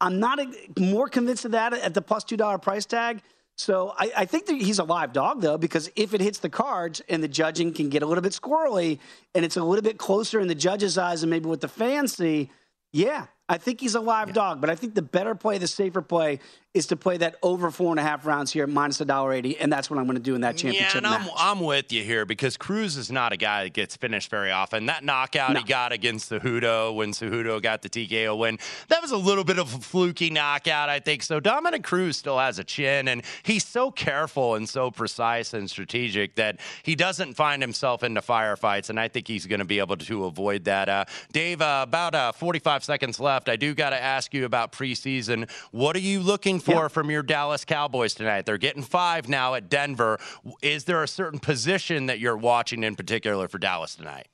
I'm 0.00 0.20
not 0.20 0.38
more 0.78 1.08
convinced 1.08 1.44
of 1.44 1.52
that 1.52 1.72
at 1.72 1.94
the 1.94 2.02
plus 2.02 2.24
$2 2.24 2.62
price 2.62 2.86
tag. 2.86 3.20
So 3.58 3.94
I, 3.98 4.12
I, 4.18 4.24
think 4.26 4.46
that 4.46 4.56
he's 4.56 4.78
a 4.78 4.84
live 4.84 5.14
dog, 5.14 5.40
though, 5.40 5.56
because 5.56 5.90
if 5.96 6.12
it 6.12 6.20
hits 6.20 6.38
the 6.38 6.50
cards 6.50 7.00
and 7.08 7.22
the 7.22 7.28
judging 7.28 7.72
can 7.72 7.88
get 7.88 8.02
a 8.02 8.06
little 8.06 8.20
bit 8.20 8.32
squirrely 8.32 8.98
and 9.34 9.46
it's 9.46 9.56
a 9.56 9.64
little 9.64 9.82
bit 9.82 9.96
closer 9.96 10.40
in 10.40 10.46
the 10.46 10.54
judge's 10.54 10.98
eyes 10.98 11.22
and 11.22 11.30
maybe 11.30 11.48
what 11.48 11.62
the 11.62 11.68
fans 11.68 12.14
see, 12.14 12.50
yeah, 12.92 13.26
I 13.48 13.56
think 13.56 13.80
he's 13.80 13.94
a 13.94 14.00
live 14.00 14.28
yeah. 14.28 14.34
dog, 14.34 14.60
but 14.60 14.68
I 14.68 14.74
think 14.74 14.94
the 14.94 15.02
better 15.02 15.34
play, 15.34 15.56
the 15.56 15.66
safer 15.66 16.02
play, 16.02 16.40
is 16.76 16.86
to 16.88 16.96
play 16.96 17.16
that 17.16 17.36
over 17.42 17.70
four 17.70 17.90
and 17.90 17.98
a 17.98 18.02
half 18.02 18.26
rounds 18.26 18.52
here, 18.52 18.66
minus 18.66 19.00
a 19.00 19.04
dollar 19.06 19.32
eighty, 19.32 19.58
and 19.58 19.72
that's 19.72 19.88
what 19.88 19.98
I'm 19.98 20.04
going 20.04 20.16
to 20.16 20.22
do 20.22 20.34
in 20.34 20.42
that 20.42 20.58
championship 20.58 21.02
yeah, 21.02 21.16
and 21.16 21.24
match. 21.24 21.32
I'm, 21.38 21.58
I'm 21.58 21.64
with 21.64 21.90
you 21.90 22.04
here 22.04 22.26
because 22.26 22.58
Cruz 22.58 22.98
is 22.98 23.10
not 23.10 23.32
a 23.32 23.38
guy 23.38 23.64
that 23.64 23.72
gets 23.72 23.96
finished 23.96 24.30
very 24.30 24.50
often. 24.50 24.86
That 24.86 25.02
knockout 25.02 25.54
no. 25.54 25.60
he 25.60 25.64
got 25.64 25.92
against 25.92 26.30
Cejudo 26.30 26.94
when 26.94 27.12
Cejudo 27.12 27.62
got 27.62 27.80
the 27.80 27.88
TKO 27.88 28.36
win, 28.38 28.58
that 28.88 29.00
was 29.00 29.10
a 29.10 29.16
little 29.16 29.42
bit 29.42 29.58
of 29.58 29.72
a 29.74 29.78
fluky 29.78 30.28
knockout, 30.28 30.90
I 30.90 31.00
think. 31.00 31.22
So 31.22 31.40
Dominick 31.40 31.82
Cruz 31.82 32.18
still 32.18 32.38
has 32.38 32.58
a 32.58 32.64
chin, 32.64 33.08
and 33.08 33.22
he's 33.42 33.64
so 33.64 33.90
careful 33.90 34.54
and 34.56 34.68
so 34.68 34.90
precise 34.90 35.54
and 35.54 35.70
strategic 35.70 36.34
that 36.34 36.60
he 36.82 36.94
doesn't 36.94 37.34
find 37.34 37.62
himself 37.62 38.02
into 38.02 38.20
firefights, 38.20 38.90
and 38.90 39.00
I 39.00 39.08
think 39.08 39.26
he's 39.28 39.46
going 39.46 39.60
to 39.60 39.64
be 39.64 39.78
able 39.78 39.96
to 39.96 40.24
avoid 40.26 40.64
that. 40.64 40.90
Uh, 40.90 41.04
Dave, 41.32 41.62
uh, 41.62 41.84
about 41.88 42.14
uh, 42.14 42.32
45 42.32 42.84
seconds 42.84 43.18
left. 43.18 43.48
I 43.48 43.56
do 43.56 43.74
got 43.74 43.90
to 43.90 44.02
ask 44.02 44.34
you 44.34 44.44
about 44.44 44.72
preseason. 44.72 45.50
What 45.70 45.96
are 45.96 46.00
you 46.00 46.20
looking 46.20 46.60
for 46.60 46.65
yeah. 46.72 46.88
from 46.88 47.10
your 47.10 47.22
Dallas 47.22 47.64
Cowboys 47.64 48.14
tonight? 48.14 48.46
They're 48.46 48.58
getting 48.58 48.82
five 48.82 49.28
now 49.28 49.54
at 49.54 49.68
Denver. 49.68 50.18
Is 50.62 50.84
there 50.84 51.02
a 51.02 51.08
certain 51.08 51.38
position 51.38 52.06
that 52.06 52.18
you're 52.18 52.36
watching 52.36 52.82
in 52.82 52.96
particular 52.96 53.48
for 53.48 53.58
Dallas 53.58 53.94
tonight? 53.94 54.28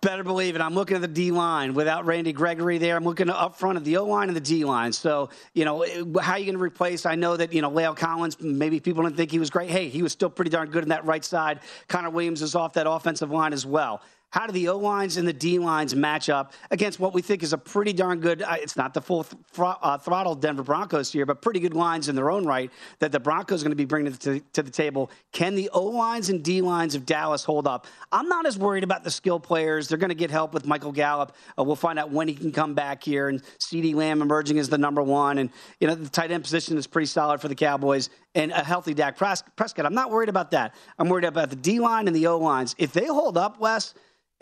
Better 0.00 0.24
believe 0.24 0.56
it. 0.56 0.62
I'm 0.62 0.74
looking 0.74 0.96
at 0.96 1.02
the 1.02 1.08
D 1.08 1.30
line 1.30 1.74
without 1.74 2.06
Randy 2.06 2.32
Gregory 2.32 2.78
there. 2.78 2.96
I'm 2.96 3.04
looking 3.04 3.28
up 3.28 3.56
front 3.56 3.76
of 3.76 3.84
the 3.84 3.98
O 3.98 4.06
line 4.06 4.28
and 4.28 4.36
the 4.36 4.40
D 4.40 4.64
line. 4.64 4.92
So, 4.92 5.28
you 5.52 5.66
know, 5.66 5.84
how 6.22 6.32
are 6.32 6.38
you 6.38 6.46
going 6.46 6.56
to 6.56 6.62
replace? 6.62 7.04
I 7.04 7.16
know 7.16 7.36
that, 7.36 7.52
you 7.52 7.60
know, 7.60 7.70
La'el 7.70 7.94
Collins, 7.94 8.40
maybe 8.40 8.80
people 8.80 9.02
didn't 9.02 9.18
think 9.18 9.30
he 9.30 9.38
was 9.38 9.50
great. 9.50 9.68
Hey, 9.68 9.90
he 9.90 10.02
was 10.02 10.12
still 10.12 10.30
pretty 10.30 10.50
darn 10.50 10.70
good 10.70 10.84
in 10.84 10.88
that 10.88 11.04
right 11.04 11.22
side. 11.22 11.60
Connor 11.86 12.08
Williams 12.08 12.40
is 12.40 12.54
off 12.54 12.72
that 12.74 12.88
offensive 12.88 13.30
line 13.30 13.52
as 13.52 13.66
well. 13.66 14.00
How 14.34 14.48
do 14.48 14.52
the 14.52 14.66
O 14.66 14.78
lines 14.78 15.16
and 15.16 15.28
the 15.28 15.32
D 15.32 15.60
lines 15.60 15.94
match 15.94 16.28
up 16.28 16.54
against 16.72 16.98
what 16.98 17.14
we 17.14 17.22
think 17.22 17.44
is 17.44 17.52
a 17.52 17.58
pretty 17.58 17.92
darn 17.92 18.18
good? 18.18 18.42
Uh, 18.42 18.56
it's 18.58 18.76
not 18.76 18.92
the 18.92 19.00
full 19.00 19.22
th- 19.22 19.40
uh, 19.56 19.96
throttle 19.98 20.34
Denver 20.34 20.64
Broncos 20.64 21.12
here, 21.12 21.24
but 21.24 21.40
pretty 21.40 21.60
good 21.60 21.72
lines 21.72 22.08
in 22.08 22.16
their 22.16 22.32
own 22.32 22.44
right 22.44 22.72
that 22.98 23.12
the 23.12 23.20
Broncos 23.20 23.62
are 23.62 23.64
going 23.64 23.70
to 23.70 23.76
be 23.76 23.84
bringing 23.84 24.12
to, 24.12 24.40
to 24.40 24.62
the 24.64 24.72
table. 24.72 25.08
Can 25.30 25.54
the 25.54 25.70
O 25.72 25.84
lines 25.84 26.30
and 26.30 26.42
D 26.42 26.62
lines 26.62 26.96
of 26.96 27.06
Dallas 27.06 27.44
hold 27.44 27.68
up? 27.68 27.86
I'm 28.10 28.28
not 28.28 28.44
as 28.44 28.58
worried 28.58 28.82
about 28.82 29.04
the 29.04 29.10
skill 29.12 29.38
players. 29.38 29.86
They're 29.86 29.98
going 29.98 30.08
to 30.08 30.16
get 30.16 30.32
help 30.32 30.52
with 30.52 30.66
Michael 30.66 30.90
Gallup. 30.90 31.36
Uh, 31.56 31.62
we'll 31.62 31.76
find 31.76 31.96
out 31.96 32.10
when 32.10 32.26
he 32.26 32.34
can 32.34 32.50
come 32.50 32.74
back 32.74 33.04
here. 33.04 33.28
And 33.28 33.40
CeeDee 33.60 33.94
Lamb 33.94 34.20
emerging 34.20 34.58
as 34.58 34.68
the 34.68 34.78
number 34.78 35.00
one. 35.04 35.38
And, 35.38 35.48
you 35.78 35.86
know, 35.86 35.94
the 35.94 36.08
tight 36.08 36.32
end 36.32 36.42
position 36.42 36.76
is 36.76 36.88
pretty 36.88 37.06
solid 37.06 37.40
for 37.40 37.46
the 37.46 37.54
Cowboys 37.54 38.10
and 38.34 38.50
a 38.50 38.64
healthy 38.64 38.94
Dak 38.94 39.16
Prescott. 39.16 39.86
I'm 39.86 39.94
not 39.94 40.10
worried 40.10 40.28
about 40.28 40.50
that. 40.50 40.74
I'm 40.98 41.08
worried 41.08 41.24
about 41.24 41.50
the 41.50 41.56
D 41.56 41.78
line 41.78 42.08
and 42.08 42.16
the 42.16 42.26
O 42.26 42.36
lines. 42.36 42.74
If 42.78 42.92
they 42.92 43.06
hold 43.06 43.38
up, 43.38 43.60
Wes, 43.60 43.94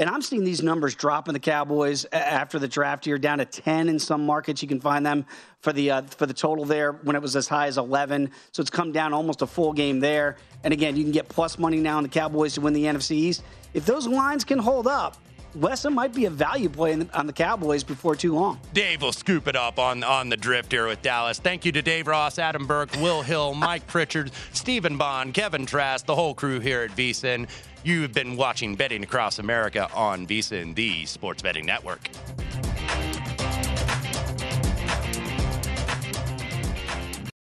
and 0.03 0.11
I'm 0.11 0.21
seeing 0.21 0.43
these 0.43 0.65
numbers 0.65 0.97
drop 0.97 1.29
in 1.29 1.33
the 1.33 1.39
Cowboys 1.39 2.07
after 2.11 2.59
the 2.59 2.67
draft 2.67 3.07
year, 3.07 3.19
down 3.19 3.39
to 3.39 3.45
10 3.45 3.89
in 3.89 4.01
some 4.01 4.27
markets. 4.27 4.61
You 4.61 4.67
can 4.67 4.81
find 4.81 5.07
them 5.07 5.25
for 5.61 5.73
the 5.73 5.93
uh, 5.93 6.03
for 6.03 6.27
the 6.27 6.35
total 6.35 6.65
there 6.65 6.91
when 6.91 7.15
it 7.15 7.23
was 7.23 7.37
as 7.37 7.47
high 7.47 7.69
as 7.69 7.79
11. 7.79 8.33
So 8.51 8.63
it's 8.63 8.71
come 8.71 8.91
down 8.91 9.13
almost 9.13 9.43
a 9.43 9.47
full 9.47 9.73
game 9.73 10.01
there. 10.01 10.39
And 10.65 10.73
again, 10.73 10.97
you 10.97 11.05
can 11.05 11.13
get 11.13 11.29
plus 11.29 11.57
money 11.57 11.77
now 11.77 11.99
on 11.99 12.03
the 12.03 12.09
Cowboys 12.09 12.55
to 12.55 12.61
win 12.61 12.73
the 12.73 12.83
NFC 12.83 13.13
East. 13.13 13.45
If 13.75 13.87
those 13.87 14.09
lines 14.09 14.43
can 14.43 14.59
hold 14.59 14.89
up, 14.89 15.19
Wesson 15.55 15.93
might 15.93 16.15
be 16.15 16.25
a 16.25 16.31
value 16.31 16.69
play 16.69 16.95
the, 16.95 17.19
on 17.19 17.27
the 17.27 17.33
Cowboys 17.33 17.85
before 17.85 18.17
too 18.17 18.35
long. 18.35 18.59
Dave 18.73 19.03
will 19.03 19.13
scoop 19.13 19.47
it 19.49 19.57
up 19.57 19.79
on, 19.79 20.03
on 20.03 20.29
the 20.29 20.37
drift 20.37 20.73
here 20.73 20.87
with 20.87 21.03
Dallas. 21.03 21.39
Thank 21.39 21.65
you 21.65 21.73
to 21.73 21.83
Dave 21.83 22.07
Ross, 22.07 22.39
Adam 22.39 22.67
Burke, 22.67 22.93
Will 23.01 23.23
Hill, 23.23 23.55
Mike 23.63 23.87
Pritchard, 23.87 24.31
Stephen 24.53 24.97
Bond, 24.97 25.35
Kevin 25.35 25.67
Trask, 25.67 26.07
the 26.07 26.15
whole 26.15 26.35
crew 26.35 26.61
here 26.61 26.83
at 26.83 26.91
VSIN. 26.93 27.49
You've 27.85 28.13
been 28.13 28.37
watching 28.37 28.77
Betting 28.77 29.03
Across 29.03 29.41
America 29.41 29.91
on 29.93 30.27
VSIN, 30.27 30.75
the 30.75 31.05
Sports 31.05 31.43
Betting 31.43 31.67
Network. 31.67 32.09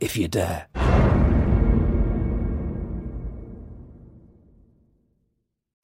If 0.00 0.16
you 0.16 0.28
dare. 0.28 1.07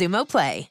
Xumo 0.00 0.24
Play. 0.24 0.69